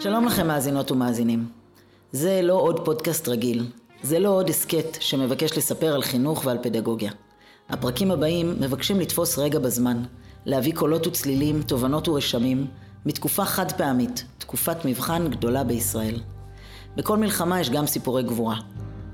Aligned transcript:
שלום 0.00 0.26
לכם 0.26 0.46
מאזינות 0.46 0.90
ומאזינים. 0.90 1.48
זה 2.12 2.40
לא 2.42 2.54
עוד 2.54 2.84
פודקאסט 2.84 3.28
רגיל, 3.28 3.66
זה 4.02 4.18
לא 4.18 4.28
עוד 4.28 4.48
הסכת 4.48 4.96
שמבקש 5.00 5.58
לספר 5.58 5.94
על 5.94 6.02
חינוך 6.02 6.46
ועל 6.46 6.58
פדגוגיה. 6.62 7.12
הפרקים 7.68 8.10
הבאים 8.10 8.54
מבקשים 8.60 9.00
לתפוס 9.00 9.38
רגע 9.38 9.58
בזמן, 9.58 10.02
להביא 10.44 10.74
קולות 10.74 11.06
וצלילים, 11.06 11.62
תובנות 11.62 12.08
ורשמים, 12.08 12.66
מתקופה 13.06 13.44
חד 13.44 13.72
פעמית, 13.72 14.24
תקופת 14.38 14.84
מבחן 14.84 15.30
גדולה 15.30 15.64
בישראל. 15.64 16.20
בכל 16.96 17.16
מלחמה 17.16 17.60
יש 17.60 17.70
גם 17.70 17.86
סיפורי 17.86 18.22
גבורה. 18.22 18.56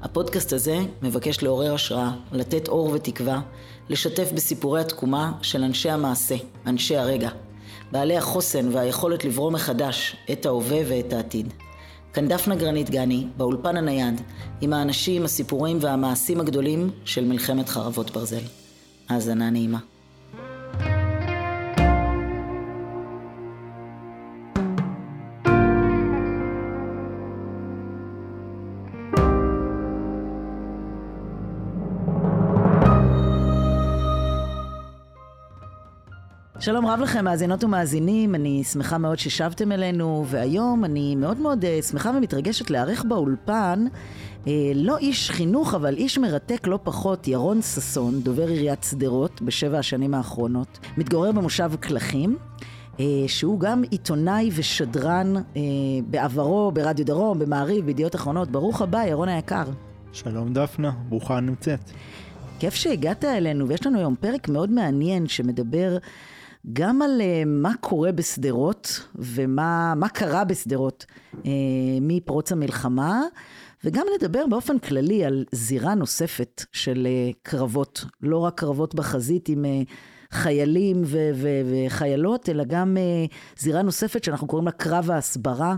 הפודקאסט 0.03 0.53
הזה 0.53 0.79
מבקש 1.03 1.43
לעורר 1.43 1.75
השראה, 1.75 2.13
לתת 2.33 2.69
אור 2.69 2.91
ותקווה, 2.91 3.41
לשתף 3.89 4.33
בסיפורי 4.33 4.81
התקומה 4.81 5.33
של 5.43 5.63
אנשי 5.63 5.91
המעשה, 5.91 6.37
אנשי 6.67 6.97
הרגע, 6.97 7.31
בעלי 7.95 8.17
החוסן 8.17 8.69
והיכולת 8.73 9.25
לברוא 9.25 9.51
מחדש 9.51 10.17
את 10.33 10.47
ההווה 10.47 10.79
ואת 10.89 11.13
העתיד. 11.13 11.53
כאן 12.13 12.29
דפנה 12.29 12.57
גרנית 12.57 12.91
גני, 12.91 13.27
באולפן 13.37 13.77
הנייד, 13.77 14.21
עם 14.61 14.73
האנשים, 14.73 15.25
הסיפורים 15.25 15.79
והמעשים 15.81 16.41
הגדולים 16.41 16.91
של 17.05 17.25
מלחמת 17.25 17.69
חרבות 17.69 18.11
ברזל. 18.11 18.43
האזנה 19.09 19.51
נעימה. 19.51 19.79
שלום 36.65 36.87
רב 36.87 37.01
לכם, 37.01 37.25
מאזינות 37.25 37.65
ומאזינים, 37.65 38.35
אני 38.35 38.65
שמחה 38.65 38.99
מאוד 38.99 39.19
ששבתם 39.19 39.73
אלינו, 39.73 40.25
והיום 40.27 40.85
אני 40.85 41.17
מאוד 41.17 41.39
מאוד 41.39 41.65
uh, 41.65 41.83
שמחה 41.85 42.11
ומתרגשת 42.11 42.71
לארח 42.71 43.05
באולפן 43.09 43.85
uh, 44.45 44.49
לא 44.75 44.99
איש 44.99 45.31
חינוך, 45.31 45.75
אבל 45.75 45.97
איש 45.97 46.19
מרתק 46.19 46.67
לא 46.67 46.79
פחות, 46.83 47.29
ירון 47.29 47.63
ששון, 47.63 48.21
דובר 48.21 48.49
עיריית 48.49 48.87
שדרות 48.91 49.43
בשבע 49.43 49.79
השנים 49.79 50.15
האחרונות, 50.15 50.79
מתגורר 50.97 51.33
במושב 51.33 51.73
קלחים. 51.81 52.37
uh, 52.97 53.01
שהוא 53.27 53.61
גם 53.61 53.83
עיתונאי 53.91 54.51
ושדרן 54.55 55.35
בעברו, 56.07 56.73
ברדיו 56.75 57.07
דרום, 57.07 57.39
במעריב, 57.39 57.87
בידיעות 57.87 58.15
אחרונות. 58.15 58.51
ברוך 58.51 58.83
הבא, 58.83 59.05
ירון 59.05 59.29
היקר. 59.29 59.65
שלום 60.13 60.53
דפנה, 60.53 60.91
ברוכה 61.09 61.41
נמצאת. 61.41 61.91
כיף 62.59 62.75
שהגעת 62.75 63.25
אלינו, 63.25 63.69
ויש 63.69 63.87
לנו 63.87 63.99
היום 63.99 64.15
פרק 64.21 64.49
מאוד 64.49 64.71
מעניין 64.71 65.27
שמדבר 65.27 65.97
גם 66.73 67.03
על 67.03 67.21
uh, 67.21 67.47
מה 67.47 67.73
קורה 67.81 68.13
בשדרות 68.13 69.09
ומה 69.15 70.09
קרה 70.13 70.45
בשדרות 70.45 71.07
uh, 71.33 71.37
מפרוץ 72.01 72.53
המלחמה, 72.53 73.23
וגם 73.85 74.07
לדבר 74.15 74.47
באופן 74.47 74.79
כללי 74.79 75.25
על 75.25 75.45
זירה 75.53 75.95
נוספת 75.95 76.65
של 76.73 77.07
uh, 77.07 77.35
קרבות, 77.43 78.05
לא 78.23 78.39
רק 78.39 78.61
קרבות 78.61 78.95
בחזית 78.95 79.49
עם 79.49 79.65
חיילים 80.31 81.03
ו- 81.05 81.31
ו- 81.35 81.61
וחיילות, 81.87 82.49
אלא 82.49 82.65
גם 82.65 82.97
זירה 83.59 83.83
נוספת 83.83 84.25
שאנחנו 84.25 84.47
קוראים 84.47 84.67
לה 84.67 84.73
קרב 84.73 85.11
ההסברה. 85.11 85.77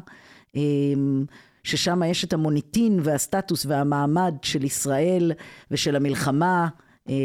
ששם 1.62 2.02
יש 2.02 2.24
את 2.24 2.32
המוניטין 2.32 3.00
והסטטוס 3.02 3.66
והמעמד 3.66 4.34
של 4.42 4.64
ישראל 4.64 5.32
ושל 5.70 5.96
המלחמה 5.96 6.68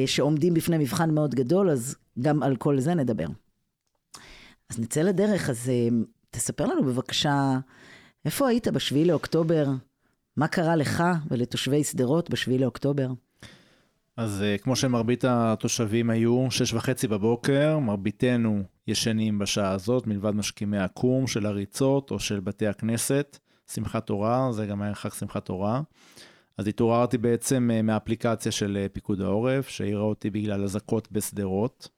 שעומדים 0.06 0.54
בפני 0.54 0.78
מבחן 0.78 1.14
מאוד 1.14 1.36
גדול, 1.36 1.70
אז 1.70 1.96
גם 2.20 2.44
על 2.44 2.56
כל 2.56 2.80
זה 2.80 2.94
נדבר. 2.94 3.26
אז 4.72 4.80
נצא 4.80 5.02
לדרך, 5.02 5.50
אז 5.50 5.70
אה, 5.70 5.88
תספר 6.30 6.66
לנו 6.66 6.84
בבקשה, 6.84 7.60
איפה 8.26 8.48
היית 8.48 8.68
בשביעי 8.68 9.06
לאוקטובר? 9.06 9.66
מה 10.38 10.48
קרה 10.48 10.76
לך 10.76 11.04
ולתושבי 11.32 11.84
שדרות 11.84 12.30
בשביעי 12.30 12.60
לאוקטובר? 12.60 13.08
אז 14.18 14.42
אה, 14.42 14.58
כמו 14.58 14.76
שמרבית 14.76 15.26
התושבים 15.28 16.10
היו, 16.10 16.48
שש 16.50 16.74
וחצי 16.74 17.08
בבוקר, 17.08 17.80
מרביתנו 17.80 18.64
ישנים 18.88 19.40
בשעה 19.40 19.72
הזאת, 19.72 20.08
מלבד 20.08 20.36
משכימי 20.36 20.78
הקום 20.78 21.28
של 21.28 21.46
הריצות 21.46 22.12
או 22.12 22.20
של 22.20 22.40
בתי 22.40 22.68
הכנסת. 22.68 23.38
שמחת 23.72 24.08
תורה, 24.08 24.52
זה 24.52 24.66
גם 24.66 24.82
היה 24.82 24.96
חג 24.96 25.10
שמחת 25.10 25.46
תורה. 25.46 25.82
אז 26.58 26.68
התעוררתי 26.68 27.18
בעצם 27.18 27.70
אה, 27.74 27.82
מהאפליקציה 27.82 28.52
של 28.52 28.88
פיקוד 28.94 29.22
העורף, 29.22 29.68
שהעירה 29.68 30.02
אותי 30.02 30.30
בגלל 30.30 30.64
אזעקות 30.64 31.12
בשדרות, 31.12 31.90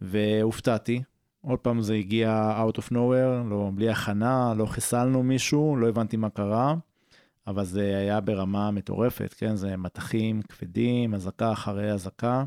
והופתעתי, 0.00 1.02
עוד 1.46 1.58
פעם 1.58 1.80
זה 1.80 1.94
הגיע 1.94 2.62
out 2.66 2.78
of 2.78 2.92
nowhere, 2.92 3.48
לא, 3.50 3.70
בלי 3.74 3.90
הכנה, 3.90 4.54
לא 4.56 4.66
חיסלנו 4.66 5.22
מישהו, 5.22 5.76
לא 5.76 5.88
הבנתי 5.88 6.16
מה 6.16 6.30
קרה, 6.30 6.74
אבל 7.46 7.64
זה 7.64 7.96
היה 7.98 8.20
ברמה 8.20 8.70
מטורפת, 8.70 9.34
כן? 9.38 9.56
זה 9.56 9.76
מטחים 9.76 10.42
כבדים, 10.42 11.14
אזעקה 11.14 11.52
אחרי 11.52 11.92
אזעקה. 11.92 12.44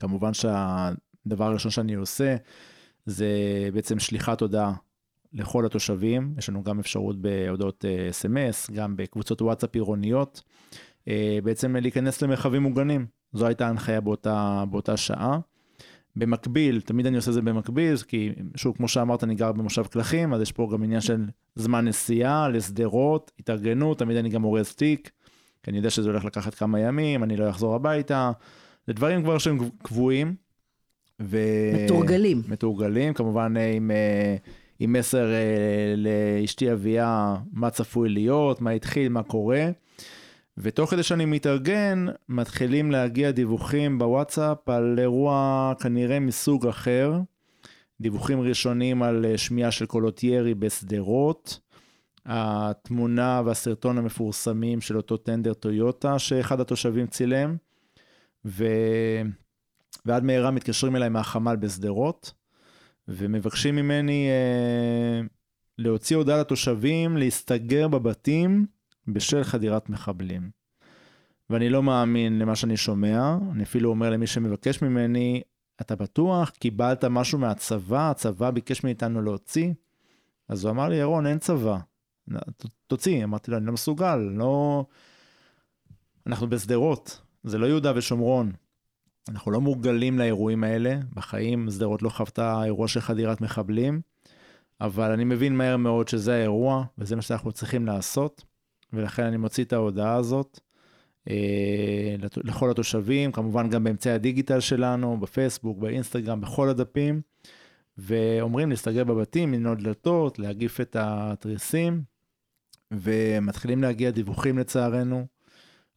כמובן 0.00 0.34
שהדבר 0.34 1.44
הראשון 1.44 1.70
שאני 1.70 1.94
עושה 1.94 2.36
זה 3.06 3.28
בעצם 3.74 3.98
שליחת 3.98 4.40
הודעה 4.40 4.74
לכל 5.32 5.66
התושבים, 5.66 6.34
יש 6.38 6.48
לנו 6.48 6.62
גם 6.62 6.78
אפשרות 6.78 7.20
בהודעות 7.20 7.84
אס.אם.אס, 8.10 8.70
גם 8.70 8.96
בקבוצות 8.96 9.42
וואטסאפ 9.42 9.74
עירוניות, 9.74 10.42
אה, 11.08 11.38
בעצם 11.44 11.76
להיכנס 11.76 12.22
למרחבים 12.22 12.62
מוגנים. 12.62 13.06
זו 13.32 13.46
הייתה 13.46 13.66
ההנחיה 13.66 14.00
באותה, 14.00 14.64
באותה 14.70 14.96
שעה. 14.96 15.38
במקביל, 16.16 16.80
תמיד 16.80 17.06
אני 17.06 17.16
עושה 17.16 17.32
זה 17.32 17.42
במקביל, 17.42 17.96
כי 17.96 18.32
שוב, 18.56 18.76
כמו 18.76 18.88
שאמרת, 18.88 19.24
אני 19.24 19.34
גר 19.34 19.52
במושב 19.52 19.86
קלחים, 19.86 20.34
אז 20.34 20.40
יש 20.40 20.52
פה 20.52 20.68
גם 20.72 20.82
עניין 20.82 21.00
של 21.00 21.24
זמן 21.54 21.88
נסיעה, 21.88 22.48
לשדרות, 22.48 23.32
התארגנות, 23.38 23.98
תמיד 23.98 24.16
אני 24.16 24.28
גם 24.28 24.44
אורז 24.44 24.72
תיק, 24.72 25.10
כי 25.62 25.70
אני 25.70 25.78
יודע 25.78 25.90
שזה 25.90 26.08
הולך 26.08 26.24
לקחת 26.24 26.54
כמה 26.54 26.80
ימים, 26.80 27.22
אני 27.24 27.36
לא 27.36 27.50
אחזור 27.50 27.74
הביתה, 27.74 28.32
זה 28.86 28.92
דברים 28.92 29.22
כבר 29.22 29.38
שהם 29.38 29.58
קבועים. 29.82 30.34
ו... 31.20 31.38
מתורגלים. 31.84 32.42
מתורגלים, 32.48 33.14
כמובן 33.14 33.54
אה, 33.56 33.72
עם, 33.72 33.90
אה, 33.90 34.36
עם 34.78 34.92
מסר 34.92 35.32
אה, 35.32 35.94
לאשתי 35.96 36.72
אביה, 36.72 37.36
מה 37.52 37.70
צפוי 37.70 38.08
להיות, 38.08 38.60
מה 38.60 38.70
התחיל, 38.70 39.08
מה 39.08 39.22
קורה. 39.22 39.66
ותוך 40.62 40.90
כדי 40.90 41.02
שאני 41.02 41.24
מתארגן, 41.24 42.06
מתחילים 42.28 42.90
להגיע 42.90 43.30
דיווחים 43.30 43.98
בוואטסאפ 43.98 44.68
על 44.68 44.98
אירוע 44.98 45.72
כנראה 45.80 46.20
מסוג 46.20 46.66
אחר. 46.66 47.20
דיווחים 48.00 48.40
ראשונים 48.40 49.02
על 49.02 49.24
אה, 49.24 49.38
שמיעה 49.38 49.70
של 49.70 49.86
קולות 49.86 50.22
ירי 50.22 50.54
בשדרות. 50.54 51.60
התמונה 52.26 53.42
והסרטון 53.44 53.98
המפורסמים 53.98 54.80
של 54.80 54.96
אותו 54.96 55.16
טנדר 55.16 55.54
טויוטה 55.54 56.18
שאחד 56.18 56.60
התושבים 56.60 57.06
צילם. 57.06 57.56
ו... 58.44 58.64
ועד 60.06 60.24
מהרה 60.24 60.50
מתקשרים 60.50 60.96
אליי 60.96 61.08
מהחמ"ל 61.08 61.56
בשדרות, 61.56 62.32
ומבקשים 63.08 63.76
ממני 63.76 64.28
אה, 64.28 65.26
להוציא 65.78 66.16
הודעה 66.16 66.40
לתושבים 66.40 67.16
להסתגר 67.16 67.88
בבתים 67.88 68.66
בשל 69.08 69.44
חדירת 69.44 69.88
מחבלים. 69.88 70.50
ואני 71.50 71.68
לא 71.68 71.82
מאמין 71.82 72.38
למה 72.38 72.56
שאני 72.56 72.76
שומע, 72.76 73.36
אני 73.52 73.62
אפילו 73.62 73.90
אומר 73.90 74.10
למי 74.10 74.26
שמבקש 74.26 74.82
ממני, 74.82 75.42
אתה 75.80 75.96
בטוח? 75.96 76.50
קיבלת 76.50 77.04
משהו 77.04 77.38
מהצבא? 77.38 78.10
הצבא 78.10 78.50
ביקש 78.50 78.84
מאיתנו 78.84 79.22
להוציא? 79.22 79.72
אז 80.48 80.64
הוא 80.64 80.70
אמר 80.70 80.88
לי, 80.88 80.96
ירון, 80.96 81.26
אין 81.26 81.38
צבא. 81.38 81.78
תוציא. 82.86 83.24
אמרתי 83.24 83.50
לו, 83.50 83.56
אני 83.56 83.66
לא 83.66 83.72
מסוגל, 83.72 84.16
לא... 84.16 84.84
אנחנו 86.26 86.50
בשדרות, 86.50 87.20
זה 87.44 87.58
לא 87.58 87.66
יהודה 87.66 87.92
ושומרון. 87.96 88.52
אנחנו 89.28 89.50
לא 89.50 89.60
מורגלים 89.60 90.18
לאירועים 90.18 90.64
האלה, 90.64 90.98
בחיים 91.14 91.70
שדרות 91.70 92.02
לא 92.02 92.08
חוותה 92.08 92.64
אירוע 92.64 92.88
של 92.88 93.00
חדירת 93.00 93.40
מחבלים, 93.40 94.00
אבל 94.80 95.10
אני 95.10 95.24
מבין 95.24 95.56
מהר 95.56 95.76
מאוד 95.76 96.08
שזה 96.08 96.34
האירוע, 96.34 96.84
וזה 96.98 97.16
מה 97.16 97.22
שאנחנו 97.22 97.52
צריכים 97.52 97.86
לעשות. 97.86 98.44
ולכן 98.92 99.22
אני 99.22 99.36
מוציא 99.36 99.64
את 99.64 99.72
ההודעה 99.72 100.14
הזאת 100.14 100.60
אה, 101.28 102.16
לכל 102.36 102.70
התושבים, 102.70 103.32
כמובן 103.32 103.70
גם 103.70 103.84
באמצעי 103.84 104.12
הדיגיטל 104.12 104.60
שלנו, 104.60 105.20
בפייסבוק, 105.20 105.78
באינסטגרם, 105.78 106.40
בכל 106.40 106.68
הדפים, 106.68 107.20
ואומרים 107.98 108.70
להסתגר 108.70 109.04
בבתים, 109.04 109.54
לנעוד 109.54 109.78
דלתות, 109.78 110.38
להגיף 110.38 110.80
את 110.80 110.96
התריסים, 110.98 112.02
ומתחילים 112.90 113.82
להגיע 113.82 114.10
דיווחים 114.10 114.58
לצערנו. 114.58 115.26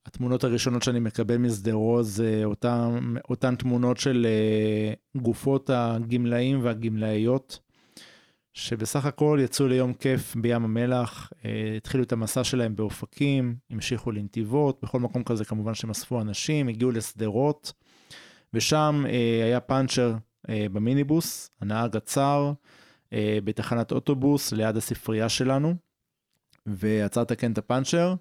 התמונות 0.05 0.43
הראשונות 0.43 0.83
שאני 0.83 0.99
מקבל 0.99 1.37
משדרות 1.37 2.05
זה 2.05 2.41
אותן, 2.45 3.13
אותן 3.29 3.55
תמונות 3.55 3.97
של 3.97 4.27
אה, 4.29 5.21
גופות 5.21 5.69
הגמלאים 5.73 6.59
והגמלאיות 6.63 7.59
שבסך 8.53 9.05
הכל 9.05 9.39
יצאו 9.43 9.67
ליום 9.67 9.93
כיף 9.93 10.35
בים 10.35 10.63
המלח, 10.63 11.31
אה, 11.45 11.73
התחילו 11.77 12.03
את 12.03 12.11
המסע 12.11 12.43
שלהם 12.43 12.75
באופקים, 12.75 13.55
המשיכו 13.69 14.11
לנתיבות, 14.11 14.79
בכל 14.83 14.99
מקום 14.99 15.23
כזה 15.23 15.45
כמובן 15.45 15.73
שהם 15.73 15.89
אספו 15.89 16.21
אנשים, 16.21 16.67
הגיעו 16.67 16.91
לשדרות, 16.91 17.73
ושם 18.53 19.05
אה, 19.09 19.45
היה 19.45 19.59
פאנצ'ר 19.59 20.15
אה, 20.49 20.65
במיניבוס, 20.71 21.49
הנהג 21.61 21.97
עצר, 21.97 22.53
בתחנת 23.43 23.91
אוטובוס 23.91 24.51
ליד 24.51 24.77
הספרייה 24.77 25.29
שלנו, 25.29 25.75
ועצר 26.65 27.21
לתקן 27.21 27.51
את 27.51 27.57
הפאנצ'ר. 27.57 28.15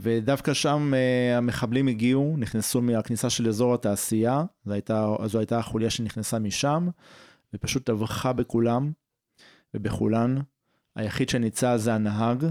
ודווקא 0.00 0.54
שם 0.54 0.92
המחבלים 1.36 1.88
הגיעו, 1.88 2.34
נכנסו 2.38 2.82
מהכניסה 2.82 3.30
של 3.30 3.48
אזור 3.48 3.74
התעשייה, 3.74 4.44
זו 4.64 4.72
הייתה, 4.72 5.14
זו 5.24 5.38
הייתה 5.38 5.58
החוליה 5.58 5.90
שנכנסה 5.90 6.38
משם, 6.38 6.88
ופשוט 7.54 7.86
טבחה 7.86 8.32
בכולם 8.32 8.92
ובכולן. 9.74 10.36
היחיד 10.96 11.28
שניצל 11.28 11.76
זה 11.76 11.94
הנהג, 11.94 12.46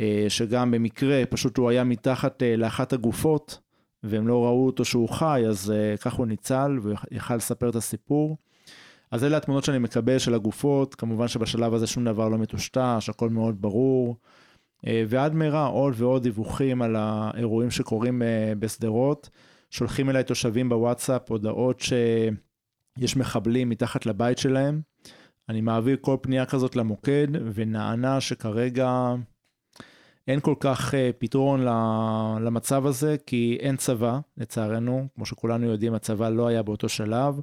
אה, 0.00 0.26
שגם 0.28 0.70
במקרה, 0.70 1.22
פשוט 1.30 1.58
הוא 1.58 1.70
היה 1.70 1.84
מתחת 1.84 2.42
לאחת 2.58 2.92
הגופות, 2.92 3.58
והם 4.02 4.28
לא 4.28 4.44
ראו 4.44 4.66
אותו 4.66 4.84
שהוא 4.84 5.08
חי, 5.08 5.42
אז 5.48 5.72
כך 6.00 6.14
הוא 6.14 6.26
ניצל, 6.26 6.78
ויכל 6.82 7.36
לספר 7.36 7.68
את 7.68 7.76
הסיפור. 7.76 8.36
אז 9.10 9.24
אלה 9.24 9.36
התמונות 9.36 9.64
שאני 9.64 9.78
מקבל 9.78 10.18
של 10.18 10.34
הגופות, 10.34 10.94
כמובן 10.94 11.28
שבשלב 11.28 11.74
הזה 11.74 11.86
שום 11.86 12.04
דבר 12.04 12.28
לא 12.28 12.38
מטושטש, 12.38 13.08
הכל 13.08 13.30
מאוד 13.30 13.62
ברור. 13.62 14.16
אה, 14.86 15.04
ועד 15.08 15.34
מהרה 15.34 15.66
עוד 15.66 15.94
ועוד 15.96 16.22
דיווחים 16.22 16.82
על 16.82 16.96
האירועים 16.96 17.70
שקורים 17.70 18.22
אה, 18.22 18.52
בשדרות. 18.58 19.30
שולחים 19.70 20.10
אליי 20.10 20.24
תושבים 20.24 20.68
בוואטסאפ 20.68 21.30
הודעות 21.30 21.80
שיש 21.80 23.16
מחבלים 23.16 23.68
מתחת 23.68 24.06
לבית 24.06 24.38
שלהם. 24.38 24.80
אני 25.52 25.60
מעביר 25.60 25.96
כל 26.00 26.16
פנייה 26.20 26.46
כזאת 26.46 26.76
למוקד 26.76 27.26
ונענה 27.54 28.20
שכרגע 28.20 29.14
אין 30.28 30.40
כל 30.40 30.54
כך 30.60 30.94
אה, 30.94 31.10
פתרון 31.18 31.60
למצב 32.44 32.86
הזה 32.86 33.16
כי 33.26 33.58
אין 33.60 33.76
צבא 33.76 34.18
לצערנו, 34.36 35.06
כמו 35.14 35.26
שכולנו 35.26 35.66
יודעים 35.66 35.94
הצבא 35.94 36.28
לא 36.28 36.46
היה 36.46 36.62
באותו 36.62 36.88
שלב. 36.88 37.40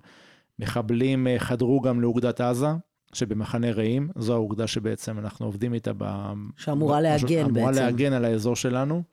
מחבלים 0.60 1.28
חדרו 1.38 1.82
גם 1.82 2.02
לאוגדת 2.02 2.42
עזה, 2.42 2.68
שבמחנה 3.14 3.72
רעים, 3.72 4.10
זו 4.16 4.34
האוגדה 4.34 4.68
שבעצם 4.68 5.20
אנחנו 5.20 5.46
עובדים 5.46 5.74
איתה 5.74 5.92
ב... 5.98 6.34
שאמורה 6.58 7.02
להגן 7.02 7.40
אמורה 7.40 7.48
בעצם. 7.48 7.58
אמורה 7.58 7.72
להגן 7.72 8.14
על 8.14 8.26
האזור 8.26 8.56
שלנו, 8.56 9.04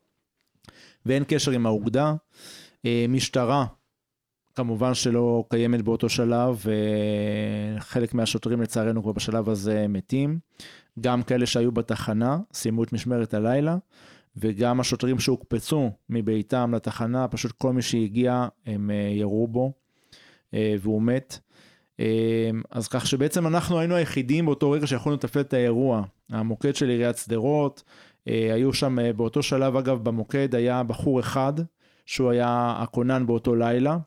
ואין 1.06 1.24
קשר 1.28 1.50
עם 1.50 1.66
האוגדה. 1.66 2.14
אה, 2.86 3.06
משטרה, 3.08 3.66
כמובן 4.56 4.94
שלא 4.94 5.44
קיימת 5.50 5.82
באותו 5.82 6.08
שלב, 6.08 6.64
וחלק 7.78 8.14
מהשוטרים 8.14 8.62
לצערנו 8.62 9.02
כבר 9.02 9.12
בשלב 9.12 9.48
הזה 9.48 9.86
מתים. 9.88 10.38
גם 11.00 11.22
כאלה 11.22 11.46
שהיו 11.46 11.72
בתחנה, 11.72 12.38
סיימו 12.52 12.82
את 12.82 12.92
משמרת 12.92 13.34
הלילה, 13.34 13.76
וגם 14.36 14.80
השוטרים 14.80 15.18
שהוקפצו 15.18 15.90
מביתם 16.10 16.74
לתחנה, 16.74 17.28
פשוט 17.28 17.52
כל 17.52 17.72
מי 17.72 17.82
שהגיע, 17.82 18.48
הם 18.66 18.90
אה, 18.90 19.10
ירו 19.12 19.48
בו, 19.48 19.72
אה, 20.54 20.74
והוא 20.80 21.02
מת. 21.02 21.38
אמ, 21.98 22.62
אז 22.70 22.88
כך 22.88 23.06
שבעצם 23.06 23.46
אנחנו 23.46 23.78
היינו 23.78 23.94
היחידים 23.94 24.46
באותו 24.46 24.70
רגע 24.70 24.86
שיכולנו 24.86 25.16
לתפעל 25.16 25.42
את 25.42 25.52
האירוע. 25.52 26.02
המוקד 26.30 26.76
של 26.76 26.88
עיריית 26.88 27.16
שדרות, 27.16 27.82
אה, 28.28 28.54
היו 28.54 28.72
שם 28.72 28.98
אה, 28.98 29.12
באותו 29.12 29.42
שלב 29.42 29.76
אגב 29.76 30.04
במוקד 30.04 30.54
היה 30.54 30.82
בחור 30.82 31.20
אחד 31.20 31.52
שהוא 32.06 32.30
היה 32.30 32.74
הכונן 32.78 33.26
באותו 33.26 33.54
לילה 33.54 33.98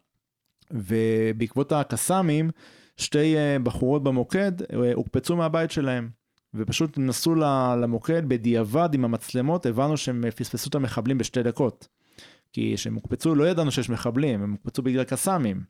ובעקבות 0.71 1.71
הקסאמים 1.71 2.50
שתי 2.98 3.38
אה, 3.38 3.57
בחורות 3.63 4.04
במוקד 4.04 4.51
הוקפצו 4.94 5.36
מהבית 5.36 5.71
שלהם 5.71 6.10
ופשוט 6.54 6.98
נסעו 6.98 7.36
למוקד 7.81 8.30
בדיעבד 8.30 8.89
עם 8.94 9.06
המצלמות 9.06 9.66
הבנו 9.66 9.98
שהם 9.98 10.24
פספסו 10.36 10.69
את 10.69 10.75
המחבלים 10.75 11.18
בשתי 11.18 11.44
דקות. 11.44 11.88
כי 12.54 12.74
כשהם 12.75 12.95
הוקפצו 12.95 13.36
לא 13.36 13.48
ידענו 13.48 13.71
שיש 13.71 13.89
מחבלים 13.89 14.44
הם 14.44 14.51
הוקפצו 14.51 14.81
בגלל 14.81 15.04
קסאמים. 15.04 15.62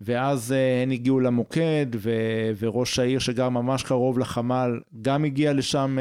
ואז 0.00 0.54
הן 0.82 0.90
הגיעו 0.90 1.20
למוקד, 1.20 1.86
ו- 1.94 2.50
וראש 2.58 2.98
העיר 2.98 3.18
שגר 3.18 3.48
ממש 3.48 3.82
קרוב 3.82 4.18
לחמ"ל 4.18 4.80
גם 5.02 5.24
הגיע 5.24 5.52
לשם 5.52 5.98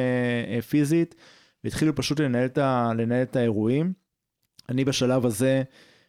פיזית, 0.69 1.16
והתחילו 1.63 1.95
פשוט 1.95 2.19
לנהל 2.19 2.45
את, 2.45 2.57
ה- 2.57 2.92
לנהל 2.98 3.24
את 3.24 3.36
האירועים. 3.36 3.94
אני 4.69 4.86
בשלב 4.86 5.25
הזה, 5.25 5.63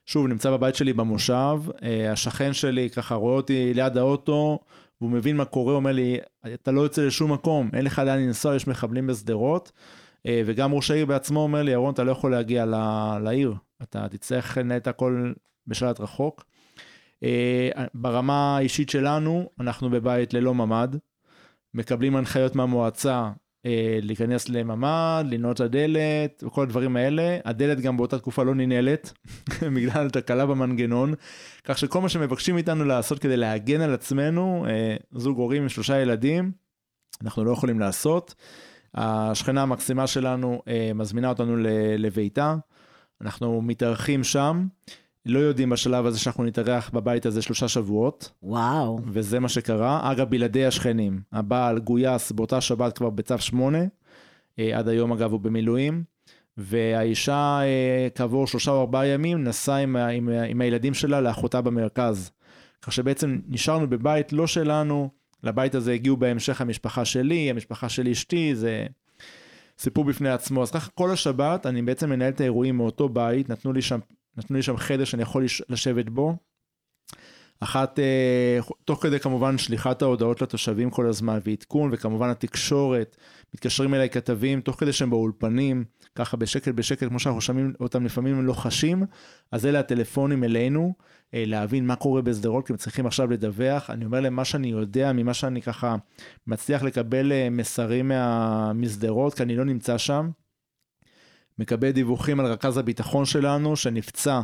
שוב, 0.07 0.27
נמצא 0.27 0.51
בבית 0.51 0.75
שלי 0.75 0.93
במושב, 0.93 1.59
uh, 1.69 1.83
השכן 2.13 2.53
שלי 2.53 2.91
ככה 2.91 3.15
רואה 3.15 3.37
אותי 3.37 3.75
ליד 3.75 3.97
האוטו, 3.97 4.59
והוא 5.01 5.11
מבין 5.11 5.37
מה 5.37 5.45
קורה, 5.45 5.75
אומר 5.75 5.93
לי, 5.93 6.19
אתה 6.55 6.71
לא 6.71 6.81
יוצא 6.81 7.03
לשום 7.03 7.33
מקום, 7.33 7.71
אין 7.73 7.85
לך 7.85 7.99
לאן 7.99 8.19
לנסוע, 8.19 8.57
יש 8.57 8.67
מחבלים 8.67 9.07
בשדרות. 9.07 9.73
Uh, 10.19 10.31
וגם 10.47 10.75
ראש 10.75 10.91
העיר 10.91 11.07
בעצמו 11.07 11.41
אומר 11.41 11.63
לי, 11.63 11.71
ירון, 11.71 11.95
אתה 11.95 12.05
לא 12.05 12.13
יכול 12.13 12.31
להגיע 12.31 12.65
לעיר, 13.21 13.55
אתה 13.83 14.09
תצטרך 14.09 14.59
לנהל 14.59 14.79
את 14.79 14.87
הכל 14.87 15.33
בשלט 15.67 16.01
רחוק. 16.01 16.45
אה, 17.23 17.85
ברמה 17.95 18.57
האישית 18.57 18.91
שלנו, 18.91 19.51
אנחנו 19.61 19.91
בבית 19.91 20.35
ללא 20.35 20.55
ממ"ד, 20.55 20.97
מקבלים 21.75 22.17
הנחיות 22.17 22.57
מהמועצה 22.57 23.15
אה, 23.15 23.33
להיכנס 24.03 24.49
לממ"ד, 24.49 25.25
לנעול 25.31 25.53
את 25.53 25.61
הדלת 25.61 26.45
וכל 26.47 26.63
הדברים 26.63 26.97
האלה. 26.97 27.39
הדלת 27.45 27.81
גם 27.81 27.97
באותה 27.97 28.19
תקופה 28.19 28.43
לא 28.43 28.55
ננעלת, 28.55 29.13
בגלל 29.77 30.11
תקלה 30.11 30.47
במנגנון, 30.47 31.15
כך 31.65 31.79
שכל 31.79 32.01
מה 32.01 32.09
שמבקשים 32.09 32.55
מאיתנו 32.55 32.85
לעשות 32.85 33.19
כדי 33.19 33.37
להגן 33.37 33.81
על 33.81 33.95
עצמנו, 33.95 34.67
אה, 34.69 34.97
זוג 35.13 35.39
הורים 35.39 35.63
עם 35.63 35.69
שלושה 35.69 36.01
ילדים, 36.01 36.53
אנחנו 37.23 37.45
לא 37.45 37.51
יכולים 37.51 37.81
לעשות. 37.81 38.35
השכנה 38.95 39.63
המקסימה 39.63 40.07
שלנו 40.07 40.63
מזמינה 40.95 41.29
אותנו 41.29 41.57
לביתה, 41.99 42.55
אנחנו 43.21 43.63
מתארחים 43.63 44.25
שם. 44.25 44.67
לא 45.27 45.39
יודעים 45.39 45.71
בשלב 45.71 46.07
הזה 46.07 46.19
שאנחנו 46.19 46.45
נתארח 46.45 46.91
בבית 46.91 47.27
הזה 47.27 47.43
שלושה 47.43 47.69
שבועות. 47.69 48.33
וואו. 48.43 49.01
וזה 49.07 49.41
מה 49.41 49.49
שקרה. 49.49 50.13
אגב, 50.13 50.31
בלעדי 50.31 50.67
השכנים. 50.67 51.21
הבעל 51.33 51.79
גויס 51.79 52.33
באותה 52.33 52.61
שבת 52.61 52.99
כבר 52.99 53.11
בצו 53.11 53.39
8, 53.39 53.79
אה, 54.59 54.79
עד 54.79 54.89
היום 54.89 55.13
אגב 55.13 55.33
הוא 55.33 55.41
במילואים, 55.41 56.05
והאישה 56.57 57.59
אה, 57.63 58.09
כעבור 58.15 58.47
שלושה 58.47 58.71
או 58.71 58.81
ארבעה 58.81 59.07
ימים 59.07 59.45
נסעה 59.45 59.77
עם, 59.77 59.97
עם, 59.97 60.29
עם 60.49 60.61
הילדים 60.61 60.95
שלה 60.95 61.21
לאחותה 61.21 61.61
במרכז. 61.61 62.31
כך 62.83 62.93
שבעצם 62.93 63.39
נשארנו 63.49 63.91
בבית 63.91 64.33
לא 64.33 64.47
שלנו, 64.47 65.11
לבית 65.43 65.75
הזה 65.75 65.93
הגיעו 65.93 66.17
בהמשך 66.17 66.61
המשפחה 66.61 67.05
שלי, 67.05 67.51
המשפחה 67.51 67.89
של 67.89 68.09
אשתי, 68.09 68.55
זה 68.55 68.87
סיפור 69.79 70.05
בפני 70.05 70.29
עצמו. 70.29 70.63
אז 70.63 70.71
ככה 70.71 70.91
כל 70.95 71.11
השבת 71.11 71.67
אני 71.67 71.83
בעצם 71.83 72.11
מנהל 72.11 72.29
את 72.29 72.41
האירועים 72.41 72.77
מאותו 72.77 73.09
בית, 73.09 73.49
נתנו 73.49 73.73
לי 73.73 73.83
שם 73.83 73.99
נתנו 74.37 74.57
לי 74.57 74.63
שם 74.63 74.77
חדר 74.77 75.05
שאני 75.05 75.23
יכול 75.23 75.45
לשבת 75.69 76.09
בו. 76.09 76.37
אחת, 77.61 77.99
אה, 77.99 78.59
תוך 78.85 79.03
כדי 79.03 79.21
כמובן 79.21 79.59
שליחת 79.59 80.03
ההודעות 80.03 80.43
לתושבים 80.43 80.91
כל 80.91 81.07
הזמן 81.07 81.39
ועדכון 81.45 81.91
וכמובן 81.93 82.29
התקשורת, 82.29 83.17
מתקשרים 83.55 83.95
אליי 83.95 84.11
כתבים 84.11 84.61
תוך 84.61 84.81
כדי 84.81 84.93
שהם 84.93 85.11
באולפנים, 85.11 85.85
ככה 86.15 86.37
בשקט 86.37 86.75
בשקט 86.75 87.09
כמו 87.09 87.19
שאנחנו 87.19 87.41
שומעים 87.41 87.73
אותם 87.81 88.05
לפעמים 88.05 88.43
לוחשים, 88.43 89.01
לא 89.01 89.07
אז 89.53 89.67
אלה 89.67 89.79
הטלפונים 89.79 90.45
אלינו, 90.45 90.95
אה, 91.35 91.45
להבין 91.47 91.87
מה 91.87 91.97
קורה 91.97 92.23
בשדרות 92.23 92.67
כי 92.67 92.73
הם 92.73 92.77
צריכים 92.77 93.07
עכשיו 93.07 93.31
לדווח, 93.31 93.91
אני 93.91 94.05
אומר 94.05 94.21
להם 94.21 94.37
מה 94.37 94.45
שאני 94.45 94.69
יודע 94.69 95.13
ממה 95.13 95.35
שאני 95.35 95.63
ככה 95.63 95.97
מצליח 96.47 96.83
לקבל 96.83 97.33
אה, 97.33 97.49
מסרים 97.51 98.11
משדרות 98.75 99.35
כי 99.35 99.43
אני 99.43 99.57
לא 99.57 99.65
נמצא 99.65 99.99
שם. 99.99 100.31
מקבל 101.59 101.91
דיווחים 101.91 102.41
על 102.41 102.47
רכז 102.47 102.77
הביטחון 102.77 103.25
שלנו 103.25 103.77
שנפצע 103.77 104.41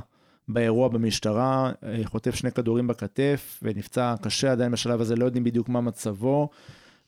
באירוע 0.48 0.88
במשטרה, 0.88 1.72
אה, 1.84 2.00
חוטף 2.04 2.34
שני 2.34 2.52
כדורים 2.52 2.86
בכתף 2.86 3.60
ונפצע 3.62 4.14
קשה, 4.22 4.52
עדיין 4.52 4.72
בשלב 4.72 5.00
הזה 5.00 5.16
לא 5.16 5.24
יודעים 5.24 5.44
בדיוק 5.44 5.68
מה 5.68 5.80
מצבו, 5.80 6.48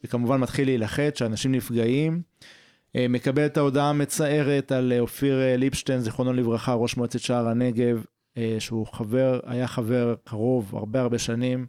וכמובן 0.05 0.41
מתחיל 0.41 0.69
להילחץ 0.69 1.19
שאנשים 1.19 1.53
נפגעים. 1.53 2.23
אה, 2.97 3.07
מקבל 3.09 3.47
את 3.47 3.57
ההודעה 3.57 3.91
המצערת 3.91 4.73
על 4.73 4.93
אה, 4.93 5.01
אופיר 5.01 5.57
ליפשטיין, 5.57 6.01
זיכרונו 6.01 6.33
לברכה, 6.33 6.75
ראש 6.75 6.97
מועצת 6.97 7.21
שער 7.21 7.49
הנגב, 7.49 8.05
שהוא 8.59 8.87
חבר, 8.87 9.41
היה 9.45 9.67
חבר 9.67 10.15
קרוב 10.25 10.77
הרבה 10.77 11.01
הרבה 11.01 11.19
שנים, 11.19 11.67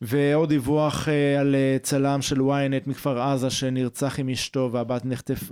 ועוד 0.00 0.48
דיווח 0.48 1.08
uh, 1.08 1.40
על 1.40 1.54
uh, 1.54 1.82
צלם 1.82 2.22
של 2.22 2.40
ynet 2.40 2.82
מכפר 2.86 3.20
עזה 3.20 3.50
שנרצח 3.50 4.18
עם 4.18 4.28
אשתו 4.28 4.70
והבת, 4.72 5.04
נחטפ, 5.04 5.42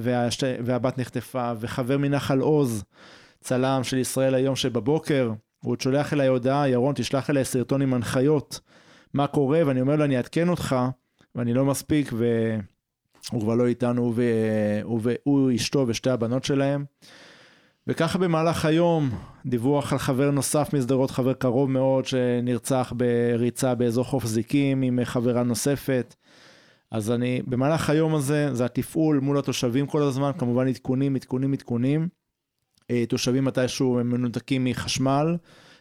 והשת, 0.00 0.46
והבת 0.64 0.98
נחטפה, 0.98 1.52
וחבר 1.60 1.98
מנחל 1.98 2.38
עוז, 2.38 2.84
צלם 3.40 3.84
של 3.84 3.96
ישראל 3.98 4.34
היום 4.34 4.56
שבבוקר, 4.56 5.32
הוא 5.62 5.72
עוד 5.72 5.80
שולח 5.80 6.12
אליי 6.12 6.26
הודעה, 6.26 6.68
ירון 6.68 6.94
תשלח 6.94 7.30
אליי 7.30 7.44
סרטון 7.44 7.82
עם 7.82 7.94
הנחיות, 7.94 8.60
מה 9.14 9.26
קורה, 9.26 9.62
ואני 9.66 9.80
אומר 9.80 9.96
לו 9.96 10.04
אני 10.04 10.16
אעדכן 10.16 10.48
אותך, 10.48 10.76
ואני 11.34 11.54
לא 11.54 11.64
מספיק, 11.64 12.12
והוא 12.12 13.40
כבר 13.40 13.54
לא 13.54 13.66
איתנו, 13.66 14.14
והוא 14.14 15.50
אשתו 15.54 15.84
ושתי 15.88 16.10
הבנות 16.10 16.44
שלהם. 16.44 16.84
וככה 17.86 18.18
במהלך 18.18 18.64
היום, 18.64 19.10
דיווח 19.46 19.92
על 19.92 19.98
חבר 19.98 20.30
נוסף 20.30 20.74
משדרות, 20.74 21.10
חבר 21.10 21.32
קרוב 21.32 21.70
מאוד, 21.70 22.06
שנרצח 22.06 22.92
בריצה 22.96 23.74
באזור 23.74 24.04
חוף 24.04 24.26
זיקים 24.26 24.82
עם 24.82 25.04
חברה 25.04 25.42
נוספת. 25.42 26.14
אז 26.90 27.10
אני, 27.10 27.42
במהלך 27.46 27.90
היום 27.90 28.14
הזה, 28.14 28.54
זה 28.54 28.64
התפעול 28.64 29.20
מול 29.20 29.38
התושבים 29.38 29.86
כל 29.86 30.02
הזמן, 30.02 30.30
כמובן 30.38 30.68
עדכונים, 30.68 31.16
עדכונים, 31.16 31.52
עדכונים. 31.52 32.08
אה, 32.90 33.04
תושבים 33.08 33.44
מתישהו 33.44 33.98
הם 33.98 34.10
מנותקים 34.10 34.64
מחשמל, 34.64 35.36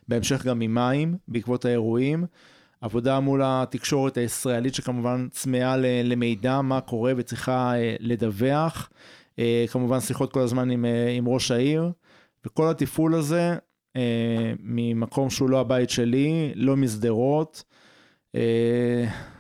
בהמשך 0.08 0.46
גם 0.46 0.60
ממים, 0.60 1.18
בעקבות 1.28 1.66
האירועים. 1.66 2.26
עבודה 2.82 3.20
מול 3.20 3.42
התקשורת 3.44 4.18
הישראלית 4.18 4.76
שכמובן 4.76 5.28
צמאה 5.32 5.78
למידע, 6.04 6.62
מה 6.62 6.82
קורה 6.82 7.14
וצריכה 7.18 7.74
לדווח. 8.00 8.90
כמובן 9.72 10.00
שיחות 10.00 10.34
כל 10.34 10.40
הזמן 10.40 10.72
עם, 10.72 10.86
עם 11.18 11.28
ראש 11.28 11.52
העיר, 11.52 11.92
וכל 12.46 12.70
התפעול 12.70 13.16
הזה 13.16 13.56
ממקום 14.60 15.30
שהוא 15.30 15.50
לא 15.50 15.60
הבית 15.60 15.90
שלי, 15.90 16.52
לא 16.56 16.78
משדרות. 16.78 17.64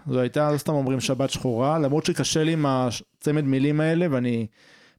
זו 0.08 0.20
הייתה, 0.20 0.51
לא 0.51 0.58
סתם 0.58 0.74
אומרים 0.74 1.00
שבת 1.00 1.29
שחורה, 1.29 1.79
למרות 1.79 2.05
שקשה 2.05 2.43
לי 2.43 2.53
עם 2.53 2.65
הצמד 2.65 3.43
מילים 3.43 3.81
האלה, 3.81 4.08
ואני 4.12 4.48